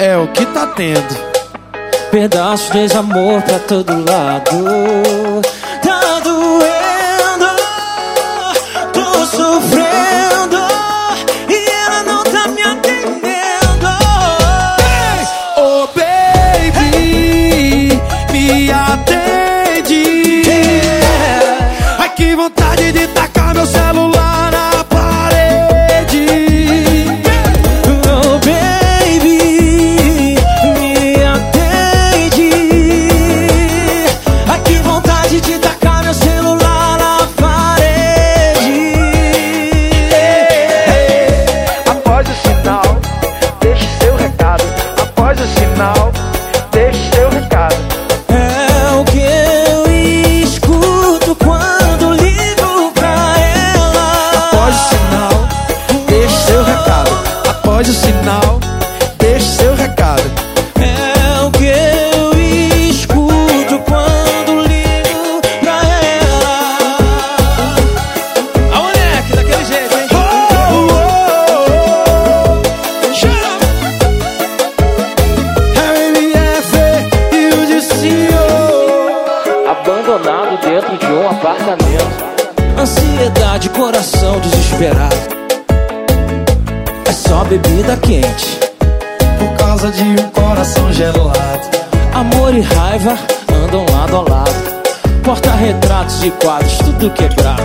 É 0.00 0.16
o 0.16 0.26
que 0.32 0.44
tá 0.46 0.66
tendo. 0.66 1.30
Pedaços 2.10 2.72
de 2.72 2.96
amor 2.96 3.40
pra 3.42 3.60
todo 3.60 4.04
lado. 4.04 5.29
e 96.30 96.44
quadros, 96.44 96.78
tudo 96.78 97.10
quebrado. 97.10 97.62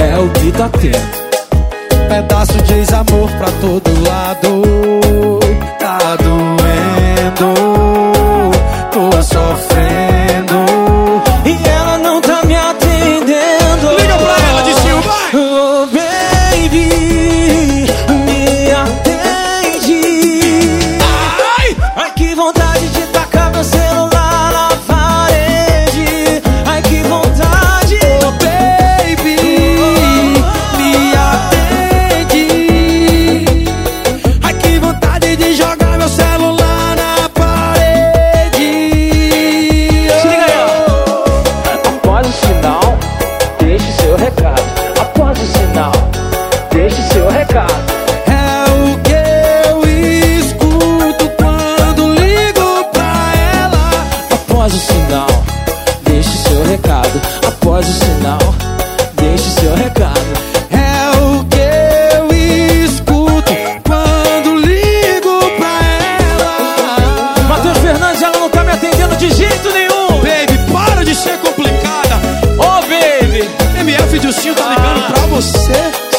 É, 0.00 0.10
é 0.10 0.18
o 0.18 0.28
vida 0.40 0.68
tá. 0.68 1.00
Pedaço 2.08 2.56
de 2.62 2.94
amor 2.94 3.30
pra 3.32 3.50
todo 3.60 4.08
lado. 4.08 4.73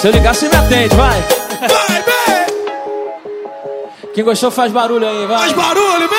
Se 0.06 0.10
eu 0.10 0.14
ligar, 0.14 0.36
você 0.36 0.48
me 0.48 0.56
atende, 0.56 0.96
vai. 0.96 1.20
Vai, 1.62 2.04
vem! 2.04 2.46
Quem 4.14 4.24
gostou 4.24 4.52
faz 4.52 4.72
barulho 4.72 5.08
aí, 5.08 5.26
vai. 5.26 5.40
Faz 5.40 5.54
barulho, 5.54 6.08
vem! 6.08 6.15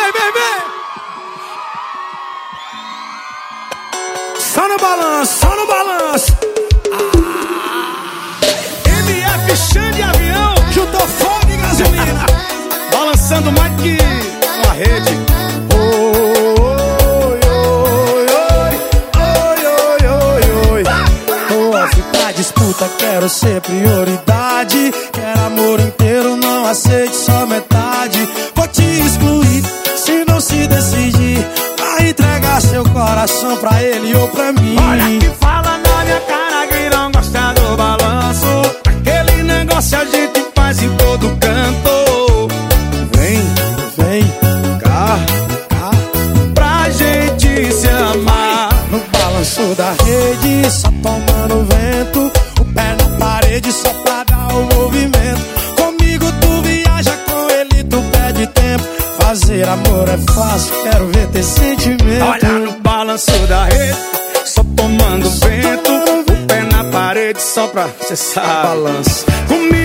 cê 68.17 68.35
sabe. 68.35 68.69
Balança. 68.69 69.27
Comigo 69.47 69.76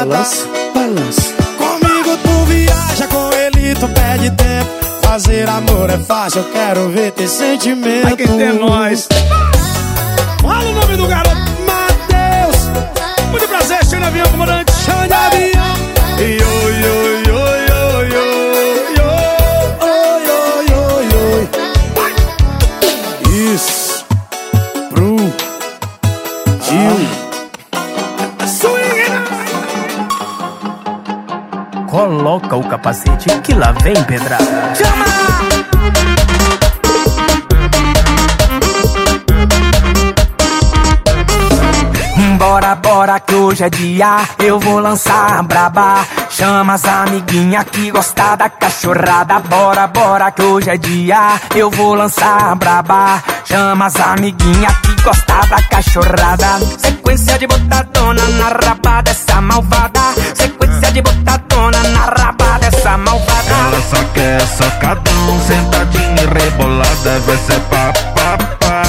Balança, 0.00 0.48
balança. 0.74 1.34
Comigo 1.58 2.16
tu 2.22 2.44
viaja, 2.46 3.06
com 3.08 3.30
ele 3.34 3.74
tu 3.74 3.86
perde 3.88 4.30
tempo. 4.30 4.70
Fazer 5.02 5.46
amor 5.46 5.90
é 5.90 5.98
fácil, 5.98 6.40
eu 6.40 6.50
quero 6.50 6.88
ver 6.88 7.12
ter 7.12 7.28
sentimento. 7.28 8.06
Aqui 8.06 8.26
tem 8.26 8.54
nós. 8.54 9.06
Vem. 33.90 34.18
Chama! 34.76 35.04
Bora, 42.38 42.74
bora 42.76 43.20
que 43.20 43.34
hoje 43.34 43.64
é 43.64 43.70
dia, 43.70 44.18
eu 44.38 44.60
vou 44.60 44.78
lançar 44.78 45.42
braba. 45.42 46.06
Chama 46.30 46.74
as 46.74 46.84
amiguinha 46.84 47.64
que 47.64 47.90
gosta 47.90 48.36
da 48.36 48.48
cachorrada. 48.48 49.40
Bora, 49.40 49.88
bora 49.88 50.30
que 50.30 50.42
hoje 50.42 50.70
é 50.70 50.76
dia, 50.76 51.40
eu 51.56 51.68
vou 51.68 51.94
lançar 51.94 52.54
braba. 52.54 53.20
Chama 53.44 53.86
as 53.86 53.96
amiguinha 53.96 54.68
que 54.82 55.02
gosta 55.02 55.40
da 55.50 55.62
cachorrada. 55.68 56.60
Sequência 56.78 57.38
de 57.38 57.46
botadona 57.48 58.22
na 58.28 58.48
rabada 58.50 59.02
dessa 59.02 59.40
malvada. 59.40 60.00
Sequência 60.34 60.92
de 60.92 61.02
botadona 61.02 61.82
na 61.82 62.04
rabada 62.06 62.70
dessa 62.70 62.96
malvada 62.96 63.39
só 63.82 64.02
quer 64.14 64.40
é 64.40 64.46
socadão, 64.46 65.40
sentadinha 65.46 66.28
rebolada, 66.34 67.20
vai 67.26 67.36
ser 67.36 67.60
pá, 67.70 67.92
pá, 68.14 68.38
pá. 68.58 68.82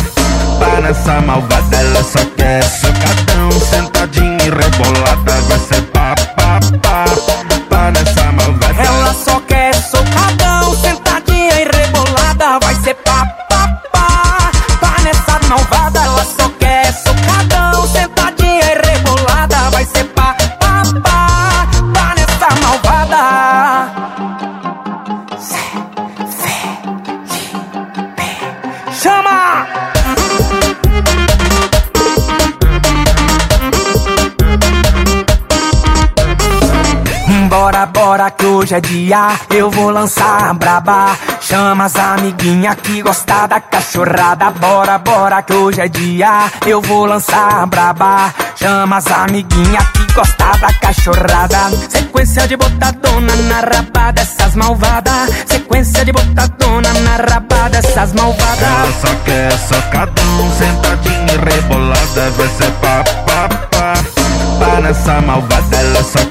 Para 0.60 0.90
essa 0.90 1.22
malvada, 1.22 1.78
ela 1.78 2.04
só 2.04 2.20
quer 2.38 2.60
é 2.60 2.62
socadão, 2.62 3.52
sentadinha 3.52 4.38
rebolada, 4.38 5.42
vai 5.48 5.60
ser 5.60 5.91
hoje 38.72 38.76
é 38.76 38.82
dia, 38.82 39.28
eu 39.50 39.70
vou 39.70 39.90
lançar 39.90 40.54
braba. 40.54 41.18
Chama 41.42 41.86
as 41.86 41.96
amiguinha 41.96 42.76
que 42.76 43.02
gosta 43.02 43.48
da 43.48 43.60
cachorrada. 43.60 44.50
Bora, 44.52 44.98
bora, 44.98 45.42
que 45.42 45.54
hoje 45.54 45.82
é 45.82 45.88
dia, 45.90 46.50
eu 46.66 46.82
vou 46.82 47.06
lançar 47.06 47.66
braba. 47.68 48.34
Chama 48.56 48.98
as 48.98 49.08
amiguinha 49.08 49.80
que 49.94 50.14
gosta 50.14 50.52
da 50.58 50.74
cachorrada. 50.80 51.70
Sequência 51.90 52.48
de 52.48 52.56
botadona 52.56 53.36
na 53.50 53.60
rabada 53.60 54.14
dessas 54.14 54.56
malvadas. 54.56 55.30
Sequência 55.48 56.06
de 56.06 56.12
botadona 56.14 56.94
na 56.94 57.18
rabada 57.18 57.82
dessas 57.82 58.14
malvadas. 58.14 58.62
Ela 58.62 58.94
só 59.02 59.16
quer 59.26 59.52
é 59.52 59.58
sacadão, 59.58 60.52
sentadinha 60.58 61.34
e 61.34 61.54
rebolada. 61.54 62.32
Vai 62.38 62.48
ser 62.48 62.72
pá, 62.80 63.04
pá, 63.26 63.50
pá. 63.72 63.94
Para 64.60 64.90
essa 64.90 65.20
malvada, 65.22 65.76
ela 65.76 66.04
só 66.04 66.31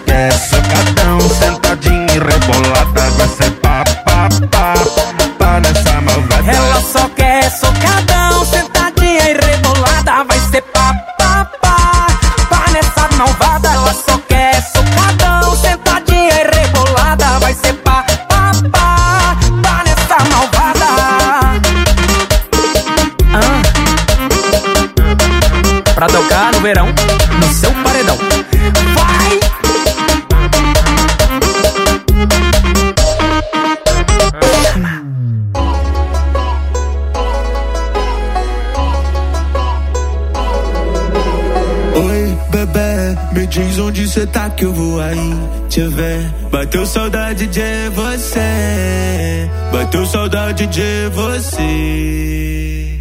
Bateu 46.70 46.86
saudade 46.86 47.48
de 47.48 47.88
você. 47.96 49.50
Bateu 49.72 50.06
saudade 50.06 50.68
de 50.68 51.08
você. 51.12 53.00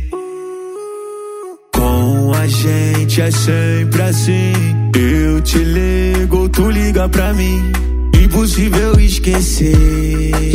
Com 1.72 2.32
a 2.34 2.48
gente 2.48 3.22
é 3.22 3.30
sempre 3.30 4.02
assim. 4.02 4.54
Eu 4.96 5.40
te 5.42 5.60
ligo, 5.60 6.50
tu 6.50 6.68
liga 6.72 7.08
pra 7.10 7.32
mim. 7.36 7.72
Impossível 8.20 9.00
esquecer. 9.00 10.49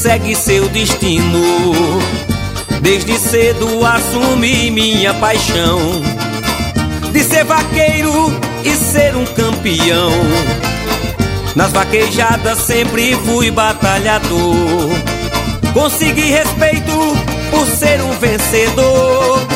Segue 0.00 0.34
seu 0.34 0.66
destino. 0.70 1.42
Desde 2.80 3.18
cedo 3.18 3.84
assumi 3.84 4.70
minha 4.70 5.12
paixão 5.12 5.78
de 7.12 7.22
ser 7.22 7.44
vaqueiro 7.44 8.32
e 8.64 8.70
ser 8.76 9.14
um 9.14 9.26
campeão. 9.26 10.10
Nas 11.54 11.72
vaquejadas 11.72 12.58
sempre 12.60 13.14
fui 13.26 13.50
batalhador. 13.50 14.88
Consegui 15.74 16.30
respeito 16.30 16.92
por 17.50 17.66
ser 17.66 18.00
um 18.00 18.12
vencedor. 18.12 19.49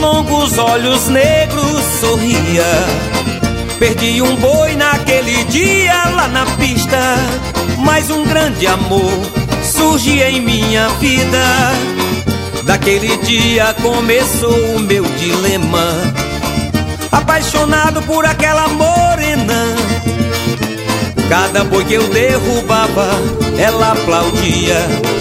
Longos, 0.00 0.58
olhos 0.58 1.08
negros 1.08 1.84
sorria. 2.00 2.64
Perdi 3.78 4.20
um 4.22 4.34
boi 4.36 4.74
naquele 4.74 5.44
dia 5.44 6.04
lá 6.16 6.28
na 6.28 6.44
pista, 6.56 7.16
mas 7.78 8.10
um 8.10 8.24
grande 8.24 8.66
amor 8.66 9.12
surge 9.62 10.20
em 10.20 10.40
minha 10.40 10.88
vida. 11.00 11.72
Daquele 12.64 13.16
dia 13.18 13.74
começou 13.82 14.76
o 14.76 14.80
meu 14.80 15.04
dilema, 15.04 15.94
apaixonado 17.10 18.02
por 18.02 18.24
aquela 18.24 18.68
morena. 18.68 19.64
Cada 21.28 21.64
boi 21.64 21.84
que 21.84 21.94
eu 21.94 22.08
derrubava, 22.08 23.08
ela 23.58 23.92
aplaudia 23.92 24.76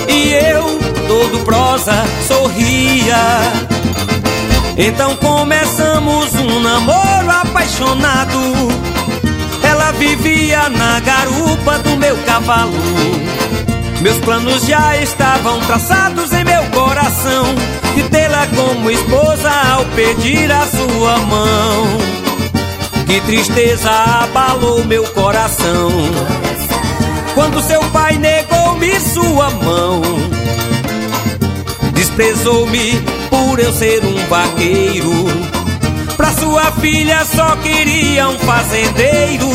e 0.08 0.34
eu, 0.34 0.80
todo 1.08 1.44
prosa, 1.46 2.04
sorria. 2.28 3.69
Então 4.82 5.14
começamos 5.18 6.34
um 6.36 6.62
namoro 6.62 7.30
apaixonado. 7.30 8.40
Ela 9.62 9.92
vivia 9.92 10.70
na 10.70 11.02
garupa 11.02 11.80
do 11.80 11.98
meu 11.98 12.16
cavalo. 12.20 12.72
Meus 14.02 14.18
planos 14.20 14.66
já 14.66 14.96
estavam 14.96 15.60
traçados 15.60 16.32
em 16.32 16.46
meu 16.46 16.64
coração. 16.68 17.54
De 17.94 18.04
tê-la 18.04 18.48
como 18.56 18.90
esposa 18.90 19.52
ao 19.70 19.84
pedir 19.88 20.50
a 20.50 20.66
sua 20.66 21.18
mão. 21.18 21.86
Que 23.06 23.20
tristeza 23.20 23.92
abalou 23.92 24.86
meu 24.86 25.04
coração. 25.08 25.92
Quando 27.36 27.62
seu 27.62 27.82
pai 27.90 28.18
negou-me 28.18 28.98
sua 29.02 29.50
mão. 29.50 30.02
Desprezou-me 31.94 33.19
por 33.60 33.66
eu 33.66 33.74
ser 33.74 34.02
um 34.06 34.16
vaqueiro. 34.28 35.12
Pra 36.16 36.32
sua 36.32 36.72
filha 36.74 37.26
só 37.26 37.58
queria 37.58 38.30
um 38.30 38.40
fazendeiro. 38.40 39.50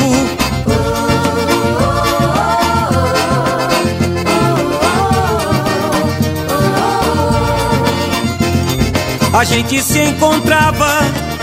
A 9.32 9.44
gente 9.44 9.82
se 9.82 9.98
encontrava 10.00 11.00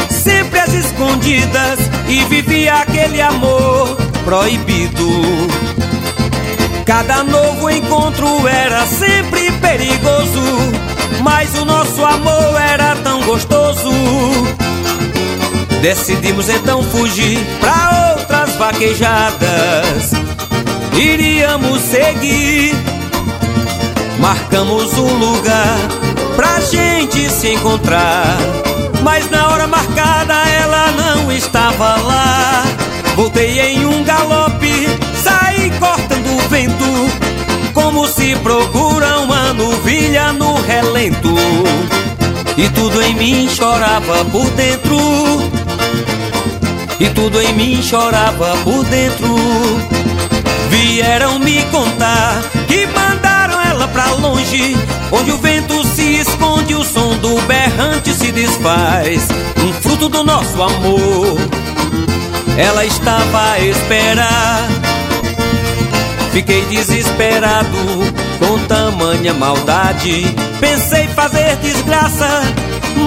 sempre 0.10 0.60
às 0.60 0.74
escondidas 0.74 1.80
e 2.08 2.24
vivia 2.26 2.76
aquele 2.76 3.22
amor 3.22 3.98
proibido. 4.24 5.10
Cada 6.86 7.24
novo 7.24 7.70
encontro 7.70 8.48
era 8.48 8.86
sempre 8.86 9.52
perigoso, 9.54 10.42
mas 11.22 11.54
o 11.56 11.66
nosso 11.66 12.04
amor 12.04 12.60
era 12.60 12.96
tão 12.98 13.22
gostoso. 13.24 13.92
Decidimos 15.82 16.50
então 16.50 16.84
fugir 16.84 17.40
pra 17.60 18.16
outras 18.18 18.56
vaquejadas. 18.56 20.12
Iríamos 20.94 21.82
seguir, 21.82 22.76
marcamos 24.20 24.94
um 24.98 25.14
lugar 25.18 25.78
pra 26.36 26.60
gente 26.60 27.30
se 27.30 27.54
encontrar. 27.54 28.38
Mas 29.04 29.30
na 29.32 29.48
hora 29.50 29.68
marcada 29.68 30.34
ela 30.34 30.92
não 30.92 31.32
estava 31.32 31.96
lá. 31.98 32.64
Voltei 33.16 33.60
em 33.60 33.86
um 33.86 34.04
galope 34.04 34.88
se 38.22 38.36
procura 38.38 39.20
uma 39.22 39.54
novilha 39.54 40.34
no 40.34 40.62
relento. 40.62 41.34
E 42.58 42.70
tudo 42.70 43.02
em 43.02 43.16
mim 43.16 43.50
chorava 43.50 44.26
por 44.26 44.50
dentro. 44.52 44.98
E 47.00 47.10
tudo 47.10 47.42
em 47.42 47.54
mim 47.54 47.82
chorava 47.82 48.56
por 48.64 48.84
dentro. 48.86 49.36
Vieram 50.70 51.40
me 51.40 51.62
contar 51.72 52.42
que 52.68 52.86
mandaram 52.88 53.60
ela 53.62 53.88
pra 53.88 54.12
longe, 54.12 54.76
onde 55.12 55.32
o 55.32 55.38
vento 55.38 55.84
se 55.88 56.18
esconde, 56.18 56.76
o 56.76 56.84
som 56.84 57.18
do 57.18 57.42
berrante 57.44 58.14
se 58.14 58.32
desfaz. 58.32 59.28
Um 59.58 59.74
fruto 59.82 60.10
do 60.10 60.24
nosso 60.24 60.62
amor. 60.62 61.38
Ela 62.58 62.86
estava 62.86 63.52
a 63.52 63.60
esperar. 63.60 64.81
Fiquei 66.32 66.66
desesperado 66.66 67.78
com 68.40 68.58
tamanha 68.68 69.34
maldade. 69.34 70.26
Pensei 70.60 71.08
fazer 71.10 71.58
desgraça, 71.58 72.42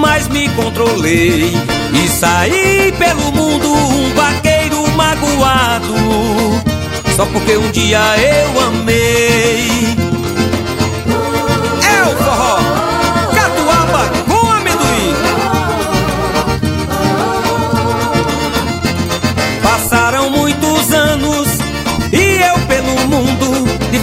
mas 0.00 0.28
me 0.28 0.48
controlei 0.50 1.52
e 1.92 2.08
saí 2.08 2.92
pelo 2.98 3.32
mundo 3.32 3.72
um 3.72 4.14
vaqueiro 4.14 4.86
magoado. 4.90 5.94
Só 7.16 7.24
porque 7.26 7.56
um 7.56 7.70
dia 7.70 8.00
eu 8.18 8.60
amei. 8.60 9.93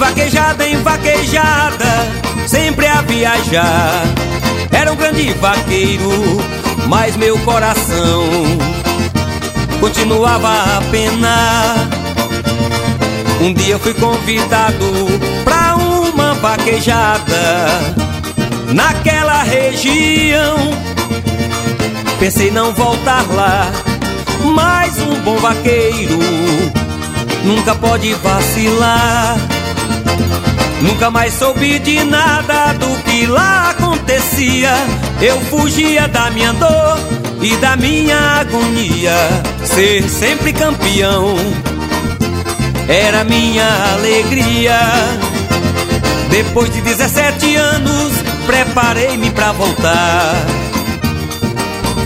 Vaquejada 0.02 0.68
em 0.68 0.78
vaquejada, 0.78 1.86
sempre 2.48 2.88
a 2.88 3.02
viajar. 3.02 4.04
Era 4.72 4.92
um 4.92 4.96
grande 4.96 5.32
vaqueiro, 5.34 6.10
mas 6.88 7.16
meu 7.16 7.38
coração 7.42 8.24
continuava 9.80 10.48
a 10.50 10.82
penar. 10.90 11.76
Um 13.42 13.54
dia 13.54 13.78
fui 13.78 13.94
convidado 13.94 14.86
pra 15.44 15.76
uma 15.76 16.34
vaquejada 16.34 17.68
naquela 18.74 19.44
região. 19.44 20.58
Pensei 22.20 22.50
não 22.50 22.74
voltar 22.74 23.24
lá, 23.36 23.72
mas 24.56 24.98
um 24.98 25.22
bom 25.22 25.38
vaqueiro 25.38 26.18
nunca 27.46 27.76
pode 27.76 28.16
vacilar. 28.16 29.51
Nunca 30.82 31.10
mais 31.12 31.34
soube 31.34 31.80
de 31.80 32.04
nada 32.04 32.74
do 32.74 33.04
que 33.04 33.26
lá 33.26 33.70
acontecia. 33.70 34.74
Eu 35.22 35.40
fugia 35.42 36.08
da 36.08 36.30
minha 36.32 36.54
dor 36.54 36.98
e 37.42 37.56
da 37.58 37.76
minha 37.76 38.18
agonia. 38.40 39.16
Ser 39.64 40.10
sempre 40.10 40.52
campeão 40.54 41.36
era 42.88 43.24
minha 43.24 43.94
alegria. 43.94 44.80
Depois 46.30 46.72
de 46.74 46.82
17 46.82 47.56
anos, 47.56 48.14
preparei-me 48.46 49.30
pra 49.32 49.52
voltar 49.52 50.36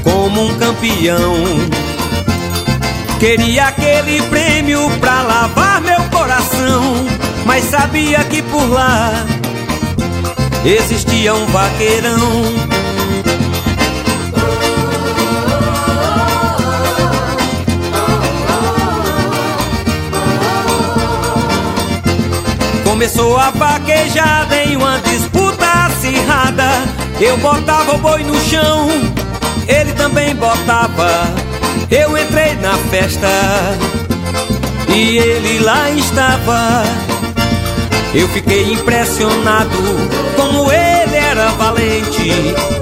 como 0.04 0.46
um 0.46 0.58
campeão. 0.58 1.36
Queria 3.20 3.68
aquele 3.68 4.22
prêmio 4.24 4.90
pra 5.00 5.22
lavar 5.22 5.82
meu 5.82 6.02
coração, 6.12 7.06
mas 7.46 7.64
sabia 7.66 8.24
que 8.26 8.42
por 8.42 8.68
lá 8.70 9.12
existia 10.66 11.34
um 11.34 11.46
vaqueirão. 11.46 12.44
Começou 22.84 23.38
a 23.38 23.52
vaquejada 23.52 24.64
em 24.64 24.76
uma 24.76 25.00
disputa 25.00 25.66
acirrada. 25.86 26.70
Eu 27.20 27.38
botava 27.38 27.96
o 27.96 27.98
boi 28.00 28.24
no 28.24 28.40
chão, 28.42 28.90
ele 29.68 29.94
também 29.94 30.36
botava. 30.36 31.12
Eu 31.92 32.18
entrei 32.18 32.56
na 32.56 32.76
festa 32.90 33.28
e 34.90 35.18
ele 35.18 35.60
lá 35.60 35.90
estava. 35.92 37.15
Eu 38.16 38.30
fiquei 38.30 38.72
impressionado 38.72 39.78
como 40.38 40.72
ele 40.72 41.16
era 41.18 41.50
valente, 41.52 42.32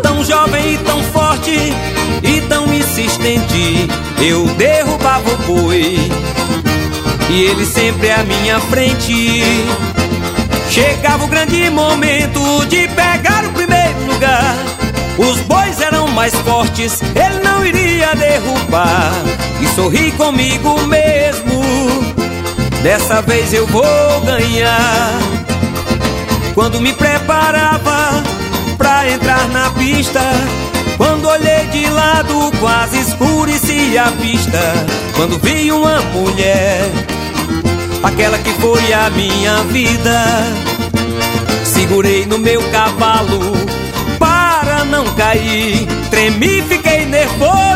tão 0.03 0.23
jovem 0.23 0.75
e 0.75 0.77
tão 0.77 1.01
forte 1.05 1.73
e 2.21 2.41
tão 2.41 2.71
insistente. 2.71 3.89
Eu 4.21 4.45
derrubava 4.55 5.27
o 5.31 5.37
boi 5.37 5.97
e 7.31 7.41
ele 7.45 7.65
sempre 7.65 8.11
à 8.11 8.23
minha 8.23 8.59
frente. 8.59 9.41
Chegava 10.69 11.25
o 11.25 11.27
grande 11.27 11.67
momento 11.71 12.65
de 12.67 12.87
pegar 12.89 13.43
o 13.45 13.53
primeiro 13.53 14.05
lugar. 14.05 14.55
Os 15.17 15.39
bois 15.41 15.81
eram 15.81 16.07
mais 16.09 16.35
fortes, 16.35 17.01
ele 17.01 17.43
não 17.43 17.65
iria 17.65 18.13
derrubar. 18.15 19.11
E 19.59 19.67
sorri 19.75 20.11
comigo 20.11 20.79
mesmo. 20.85 22.12
Dessa 22.83 23.21
vez 23.21 23.53
eu 23.53 23.65
vou 23.67 24.21
ganhar. 24.25 25.17
Quando 26.53 26.81
me 26.81 26.91
preparava 26.91 28.21
pra 28.77 29.09
entrar 29.09 29.47
na 29.47 29.69
pista, 29.69 30.19
quando 30.97 31.29
olhei 31.29 31.65
de 31.71 31.87
lado, 31.87 32.51
quase 32.59 32.99
escurecia 32.99 34.03
a 34.03 34.09
vista. 34.09 34.59
Quando 35.15 35.39
vi 35.39 35.71
uma 35.71 36.01
mulher, 36.11 36.91
aquela 38.03 38.37
que 38.39 38.51
foi 38.55 38.91
a 38.91 39.09
minha 39.11 39.63
vida, 39.71 40.21
segurei 41.63 42.25
no 42.25 42.37
meu 42.37 42.61
cavalo 42.69 43.39
para 44.19 44.83
não 44.83 45.05
cair. 45.15 45.87
Tremi, 46.11 46.61
fiquei 46.63 47.05
nervoso 47.05 47.72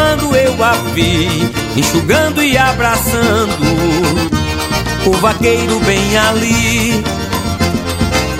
quando 0.00 0.34
eu 0.34 0.64
a 0.64 0.72
vi, 0.94 1.28
enxugando 1.76 2.42
e 2.42 2.56
abraçando 2.56 3.54
o 5.06 5.12
vaqueiro 5.18 5.78
bem 5.80 6.16
ali. 6.16 7.04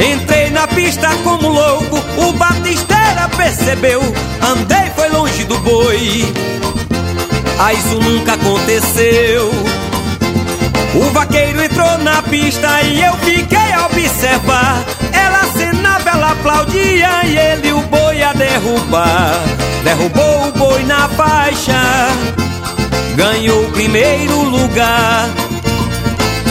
Entrei 0.01 0.49
na 0.49 0.67
pista 0.67 1.09
como 1.23 1.49
louco, 1.49 2.03
o 2.17 2.33
batisteira 2.33 3.29
percebeu. 3.37 4.01
Andei, 4.41 4.91
foi 4.97 5.11
longe 5.11 5.45
do 5.45 5.59
boi. 5.59 6.33
Ah, 7.59 7.75
isso 7.75 8.01
nunca 8.01 8.33
aconteceu. 8.33 9.51
O 10.95 11.11
vaqueiro 11.13 11.63
entrou 11.63 11.99
na 11.99 12.23
pista 12.23 12.81
e 12.83 13.03
eu 13.03 13.15
fiquei 13.19 13.73
a 13.75 13.85
observar. 13.85 14.83
Ela 15.13 15.41
acenava, 15.43 15.80
ela 16.13 16.33
aplaudia 16.33 17.25
e 17.25 17.39
ele 17.39 17.73
o 17.73 17.81
boi 17.83 18.23
a 18.23 18.33
derrubar. 18.33 19.41
Derrubou 19.85 20.49
o 20.49 20.53
boi 20.53 20.83
na 20.85 21.09
faixa, 21.09 22.09
ganhou 23.17 23.65
o 23.65 23.71
primeiro 23.71 24.43
lugar. 24.43 25.29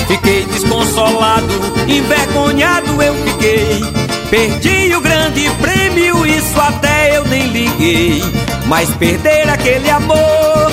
Fiquei 0.08 0.44
desconsolado, 0.46 1.54
envergonhado 1.88 3.02
eu 3.02 3.14
fiquei. 3.24 3.82
Perdi 4.30 4.96
o 4.96 5.02
grande 5.02 5.50
prêmio, 5.62 6.26
isso 6.26 6.60
até 6.60 7.18
eu 7.18 7.26
nem 7.26 7.48
liguei. 7.48 8.24
Mas 8.66 8.90
perder 8.92 9.50
aquele 9.50 9.90
amor, 9.90 10.72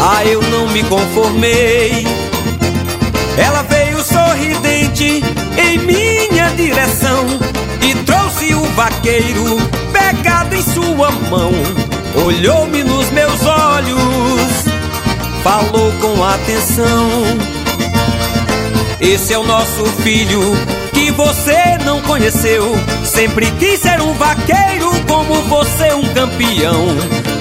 ah, 0.00 0.24
eu 0.24 0.40
não 0.42 0.68
me 0.68 0.82
conformei. 0.84 2.06
Ela 3.36 3.62
veio 3.62 4.02
sorridente 4.02 5.22
em 5.58 5.78
minha 5.78 6.48
direção 6.56 7.45
e 8.48 8.54
o 8.54 8.62
vaqueiro 8.74 9.56
pegado 9.92 10.54
em 10.54 10.62
sua 10.62 11.10
mão. 11.10 11.52
Olhou-me 12.24 12.84
nos 12.84 13.10
meus 13.10 13.44
olhos, 13.44 14.52
falou 15.42 15.92
com 16.00 16.22
atenção. 16.22 17.10
Esse 19.00 19.34
é 19.34 19.38
o 19.38 19.44
nosso 19.44 19.84
filho 20.02 20.40
que 20.92 21.10
você 21.10 21.78
não 21.84 22.00
conheceu. 22.02 22.72
Sempre 23.04 23.50
quis 23.52 23.80
ser 23.80 24.00
um 24.00 24.14
vaqueiro 24.14 24.90
como 25.08 25.42
você, 25.42 25.92
um 25.92 26.04
campeão. 26.14 26.86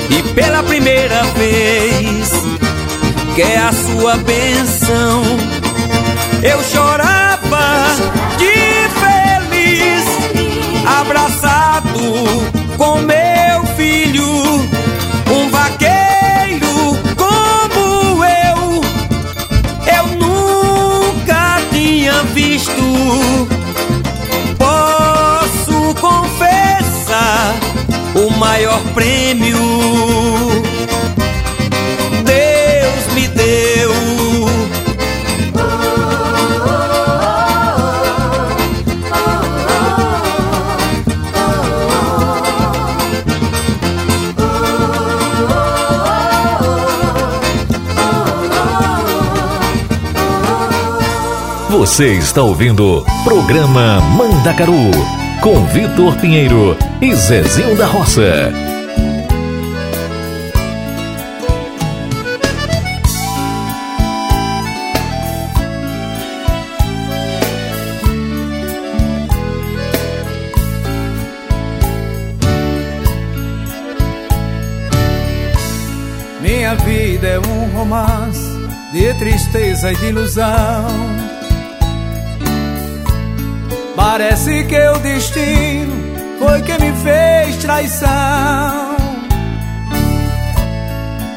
E 0.09 0.23
pela 0.33 0.63
primeira 0.63 1.23
vez 1.33 2.31
quer 3.35 3.59
a 3.59 3.71
sua 3.71 4.17
benção. 4.17 5.23
Eu 6.43 6.61
chorava 6.63 7.85
de 8.37 8.64
abraçado 11.05 11.99
com 12.77 12.97
meu 13.01 13.65
filho, 13.75 14.27
um 14.27 15.49
vaqueiro 15.51 16.97
como 17.15 18.25
eu. 18.25 18.81
Eu 19.95 20.07
nunca 20.17 21.61
tinha 21.71 22.23
visto. 22.33 22.73
Posso 24.57 25.93
confessar 26.01 27.53
o 28.15 28.31
maior 28.37 28.81
prêmio. 28.95 30.54
Você 51.77 52.13
está 52.13 52.41
ouvindo 52.41 53.05
Programa 53.25 53.99
Mandacaru 53.99 54.73
com 55.41 55.65
Vitor 55.65 56.15
Pinheiro 56.19 56.75
e 57.01 57.13
Zezinho 57.13 57.75
da 57.75 57.85
Roça. 57.85 58.49
Minha 76.41 76.73
vida 76.75 77.27
é 77.27 77.39
um 77.39 77.77
romance 77.77 78.39
de 78.93 79.13
tristeza 79.15 79.91
e 79.91 79.95
de 79.97 80.05
ilusão. 80.05 81.24
Parece 84.07 84.63
que 84.65 84.79
o 84.89 84.99
destino 84.99 85.91
foi 86.37 86.61
quem 86.61 86.77
me 86.77 86.93
fez 86.97 87.55
traição. 87.57 88.07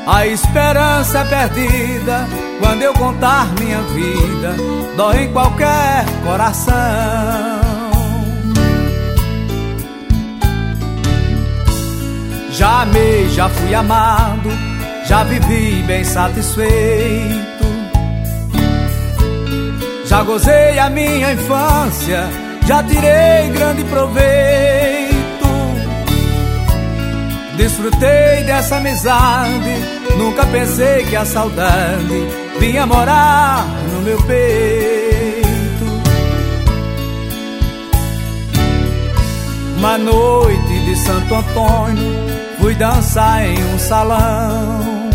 A 0.07 0.27
esperança 0.27 1.21
é 1.21 1.25
perdida 1.25 2.27
quando 2.61 2.83
eu 2.83 2.93
contar 2.93 3.47
minha 3.59 3.81
vida, 3.81 4.55
dói 4.99 5.25
em 5.25 5.33
qualquer 5.33 6.05
coração. 6.23 6.75
Já 12.51 12.83
amei, 12.83 13.31
já 13.31 13.49
fui 13.49 13.75
amado, 13.75 14.51
já 15.07 15.25
vivi 15.25 15.83
bem 15.87 16.05
satisfeito. 16.05 16.69
Já 20.05 20.23
gozei 20.23 20.79
a 20.79 20.91
minha 20.91 21.33
infância, 21.33 22.29
já 22.69 22.83
tirei 22.83 23.49
grande 23.55 23.83
proveito. 23.85 25.17
Desfrutei 27.57 28.45
dessa 28.45 28.77
amizade, 28.77 29.75
nunca 30.19 30.45
pensei 30.47 31.03
que 31.05 31.17
a 31.17 31.25
saudade 31.25 32.29
vinha 32.61 32.87
morar 32.87 33.67
no 33.91 34.03
meu 34.03 34.23
peito. 34.23 35.49
Uma 39.79 39.97
noite 39.97 40.85
de 40.85 40.97
Santo 40.97 41.35
Antônio, 41.35 42.15
fui 42.61 42.75
dançar 42.75 43.47
em 43.47 43.65
um 43.75 43.79
salão. 43.79 45.09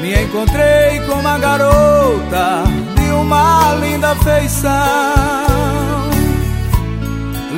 Me 0.00 0.20
encontrei 0.20 1.00
com 1.06 1.12
uma 1.12 1.38
garota 1.38 2.64
uma 3.12 3.74
linda 3.74 4.14
feição. 4.16 4.70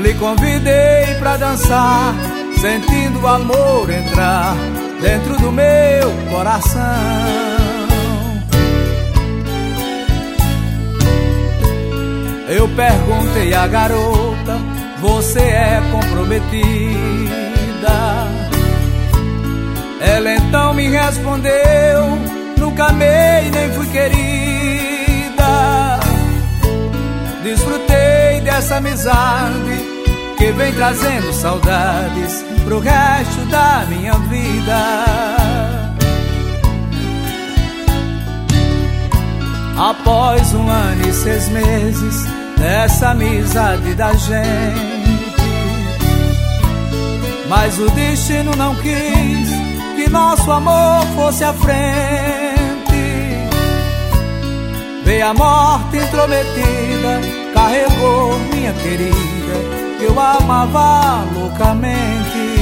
Lhe 0.02 0.14
convidei 0.14 1.14
pra 1.18 1.36
dançar, 1.36 2.14
sentindo 2.60 3.20
o 3.20 3.26
amor 3.26 3.90
entrar 3.90 4.55
dentro 5.01 5.36
do 5.39 5.51
meu 5.52 6.10
coração. 6.31 6.81
Eu 12.48 12.68
perguntei 12.68 13.55
à 13.55 13.66
garota: 13.66 14.59
Você 15.01 15.40
é 15.40 15.82
comprometida? 15.90 16.55
Ela 20.01 20.35
então 20.35 20.74
me 20.74 20.89
respondeu: 20.89 22.18
Nunca 22.59 22.86
amei 22.86 23.51
nem 23.51 23.72
fui 23.72 23.86
querida. 23.86 24.93
Desfrutei 27.44 28.40
dessa 28.40 28.76
amizade 28.76 29.84
que 30.38 30.50
vem 30.52 30.72
trazendo 30.72 31.30
saudades 31.34 32.42
pro 32.64 32.80
resto 32.80 33.44
da 33.50 33.84
minha 33.86 34.14
vida. 34.14 35.04
Após 39.76 40.54
um 40.54 40.70
ano 40.70 41.06
e 41.06 41.12
seis 41.12 41.48
meses 41.50 42.24
dessa 42.56 43.10
amizade 43.10 43.94
da 43.94 44.14
gente, 44.14 45.34
mas 47.46 47.78
o 47.78 47.90
destino 47.90 48.56
não 48.56 48.74
quis 48.76 49.50
que 49.96 50.08
nosso 50.08 50.50
amor 50.50 51.04
fosse 51.14 51.44
à 51.44 51.52
frente. 51.52 52.34
Veio 55.05 55.26
a 55.26 55.35
morte 55.35 55.97
intrometida, 55.97 57.20
carregou 57.55 58.39
minha 58.52 58.72
querida, 58.72 59.97
que 59.98 60.05
eu 60.05 60.18
amava 60.18 61.24
loucamente. 61.35 62.55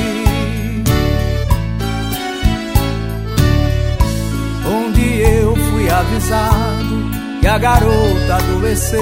Dia 5.03 5.29
eu 5.29 5.57
fui 5.57 5.91
avisado 5.91 7.11
que 7.41 7.49
a 7.49 7.59
garota 7.59 8.37
adoeceu. 8.37 9.01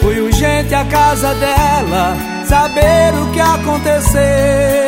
Fui 0.00 0.20
urgente 0.20 0.74
à 0.74 0.84
casa 0.84 1.34
dela 1.34 2.16
saber 2.46 3.14
o 3.14 3.30
que 3.30 3.40
aconteceu. 3.40 4.87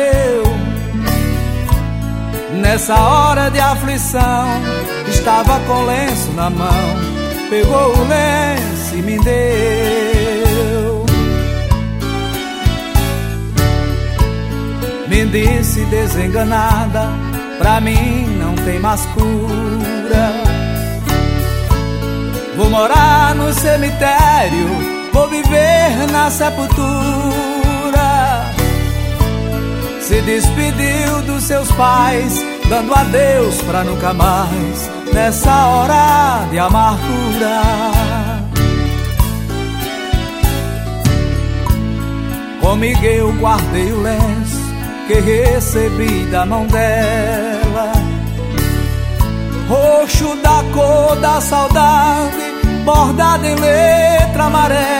Nessa 2.71 2.95
hora 2.95 3.51
de 3.51 3.59
aflição, 3.59 4.47
estava 5.09 5.59
com 5.67 5.83
lenço 5.83 6.31
na 6.31 6.49
mão, 6.49 6.71
pegou 7.49 7.97
o 7.97 8.07
lenço 8.07 8.95
e 8.95 9.01
me 9.01 9.19
deu. 9.19 11.05
Me 15.09 15.25
disse 15.25 15.83
desenganada, 15.87 17.09
pra 17.57 17.81
mim 17.81 18.37
não 18.39 18.55
tem 18.63 18.79
mais 18.79 19.05
cura. 19.07 20.31
Vou 22.55 22.69
morar 22.69 23.35
no 23.35 23.51
cemitério, 23.51 24.69
vou 25.11 25.27
viver 25.27 26.09
na 26.09 26.31
sepultura. 26.31 26.71
Se 29.99 30.21
despediu 30.21 31.21
dos 31.23 31.43
seus 31.43 31.69
pais, 31.73 32.50
dando 32.71 32.93
adeus 32.93 33.61
pra 33.63 33.83
nunca 33.83 34.13
mais, 34.13 34.89
nessa 35.13 35.53
hora 35.67 36.47
de 36.49 36.57
amargura. 36.57 37.61
Comigo 42.61 43.03
eu 43.03 43.33
guardei 43.33 43.91
o 43.91 44.01
lenço 44.01 44.61
que 45.05 45.15
recebi 45.15 46.25
da 46.31 46.45
mão 46.45 46.65
dela. 46.67 47.91
Roxo 49.67 50.33
da 50.37 50.63
cor 50.73 51.17
da 51.17 51.41
saudade, 51.41 52.37
bordado 52.85 53.47
em 53.47 53.55
letra 53.55 54.45
amarela. 54.45 54.91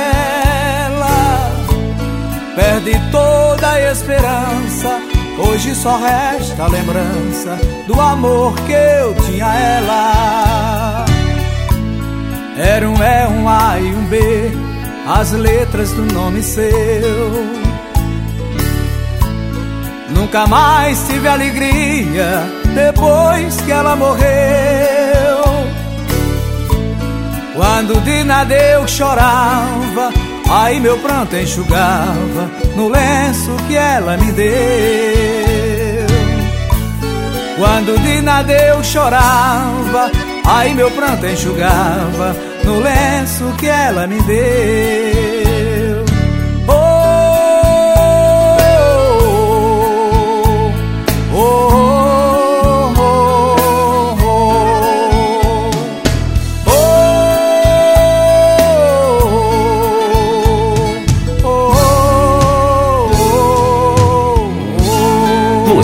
Perdi 2.53 2.99
toda 3.11 3.69
a 3.69 3.91
esperança, 3.93 5.10
hoje 5.41 5.75
só 5.75 5.97
resta 5.97 6.63
a 6.63 6.67
lembrança 6.67 7.57
do 7.87 7.99
amor 7.99 8.53
que 8.61 8.71
eu 8.71 9.15
tinha 9.25 9.47
a 9.47 9.59
ela. 9.59 11.05
Era 12.57 12.89
um 12.89 13.01
E, 13.01 13.27
um 13.27 13.49
A 13.49 13.79
e 13.79 13.93
um 13.93 14.05
B, 14.05 14.51
as 15.07 15.31
letras 15.31 15.91
do 15.91 16.03
nome 16.13 16.43
seu. 16.43 16.71
Nunca 20.09 20.45
mais 20.45 21.07
tive 21.07 21.27
alegria 21.27 22.43
depois 22.75 23.59
que 23.61 23.71
ela 23.71 23.95
morreu. 23.95 25.41
Quando 27.55 27.99
de 28.01 28.23
nada 28.23 28.53
eu 28.53 28.87
chorava, 28.87 30.11
aí 30.51 30.79
meu 30.79 30.97
pranto 30.99 31.35
enxugava 31.35 32.51
no 32.75 32.89
lenço 32.89 33.55
que 33.67 33.75
ela 33.75 34.17
me 34.17 34.31
deu. 34.31 34.51
Quando 37.57 37.97
de 38.01 38.21
nada 38.21 38.51
eu 38.53 38.83
chorava, 38.83 40.11
aí 40.45 40.73
meu 40.73 40.89
pranto 40.91 41.25
enxugava 41.25 42.35
no 42.63 42.79
lenço 42.79 43.53
que 43.57 43.67
ela 43.67 44.07
me 44.07 44.21
deu. 44.23 45.40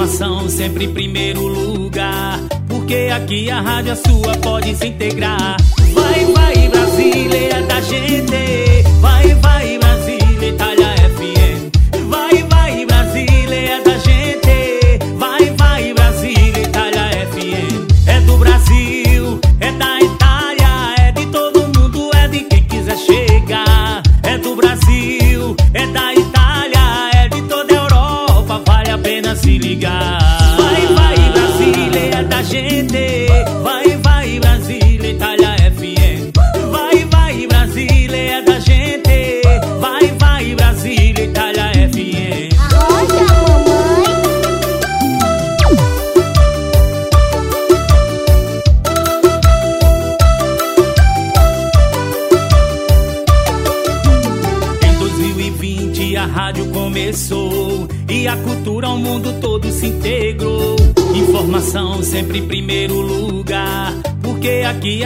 informação 0.00 0.48
sempre 0.48 0.86
em 0.86 0.92
primeiro 0.92 1.46
lugar. 1.46 2.40
Porque 2.66 3.10
aqui 3.14 3.50
a 3.50 3.60
rádio 3.60 3.92
é 3.92 3.96
sua, 3.96 4.34
pode 4.38 4.74
se 4.74 4.86
integrar. 4.86 5.56
Vai, 5.92 6.24
vai, 6.26 6.68
brasileira 6.68 7.62
da 7.62 7.80
gente. 7.82 8.82
Vai, 9.00 9.34
vai. 9.34 9.39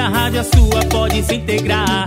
A 0.04 0.08
rádio, 0.10 0.40
a 0.40 0.44
sua 0.44 0.84
pode 0.90 1.22
se 1.22 1.36
integrar. 1.36 2.04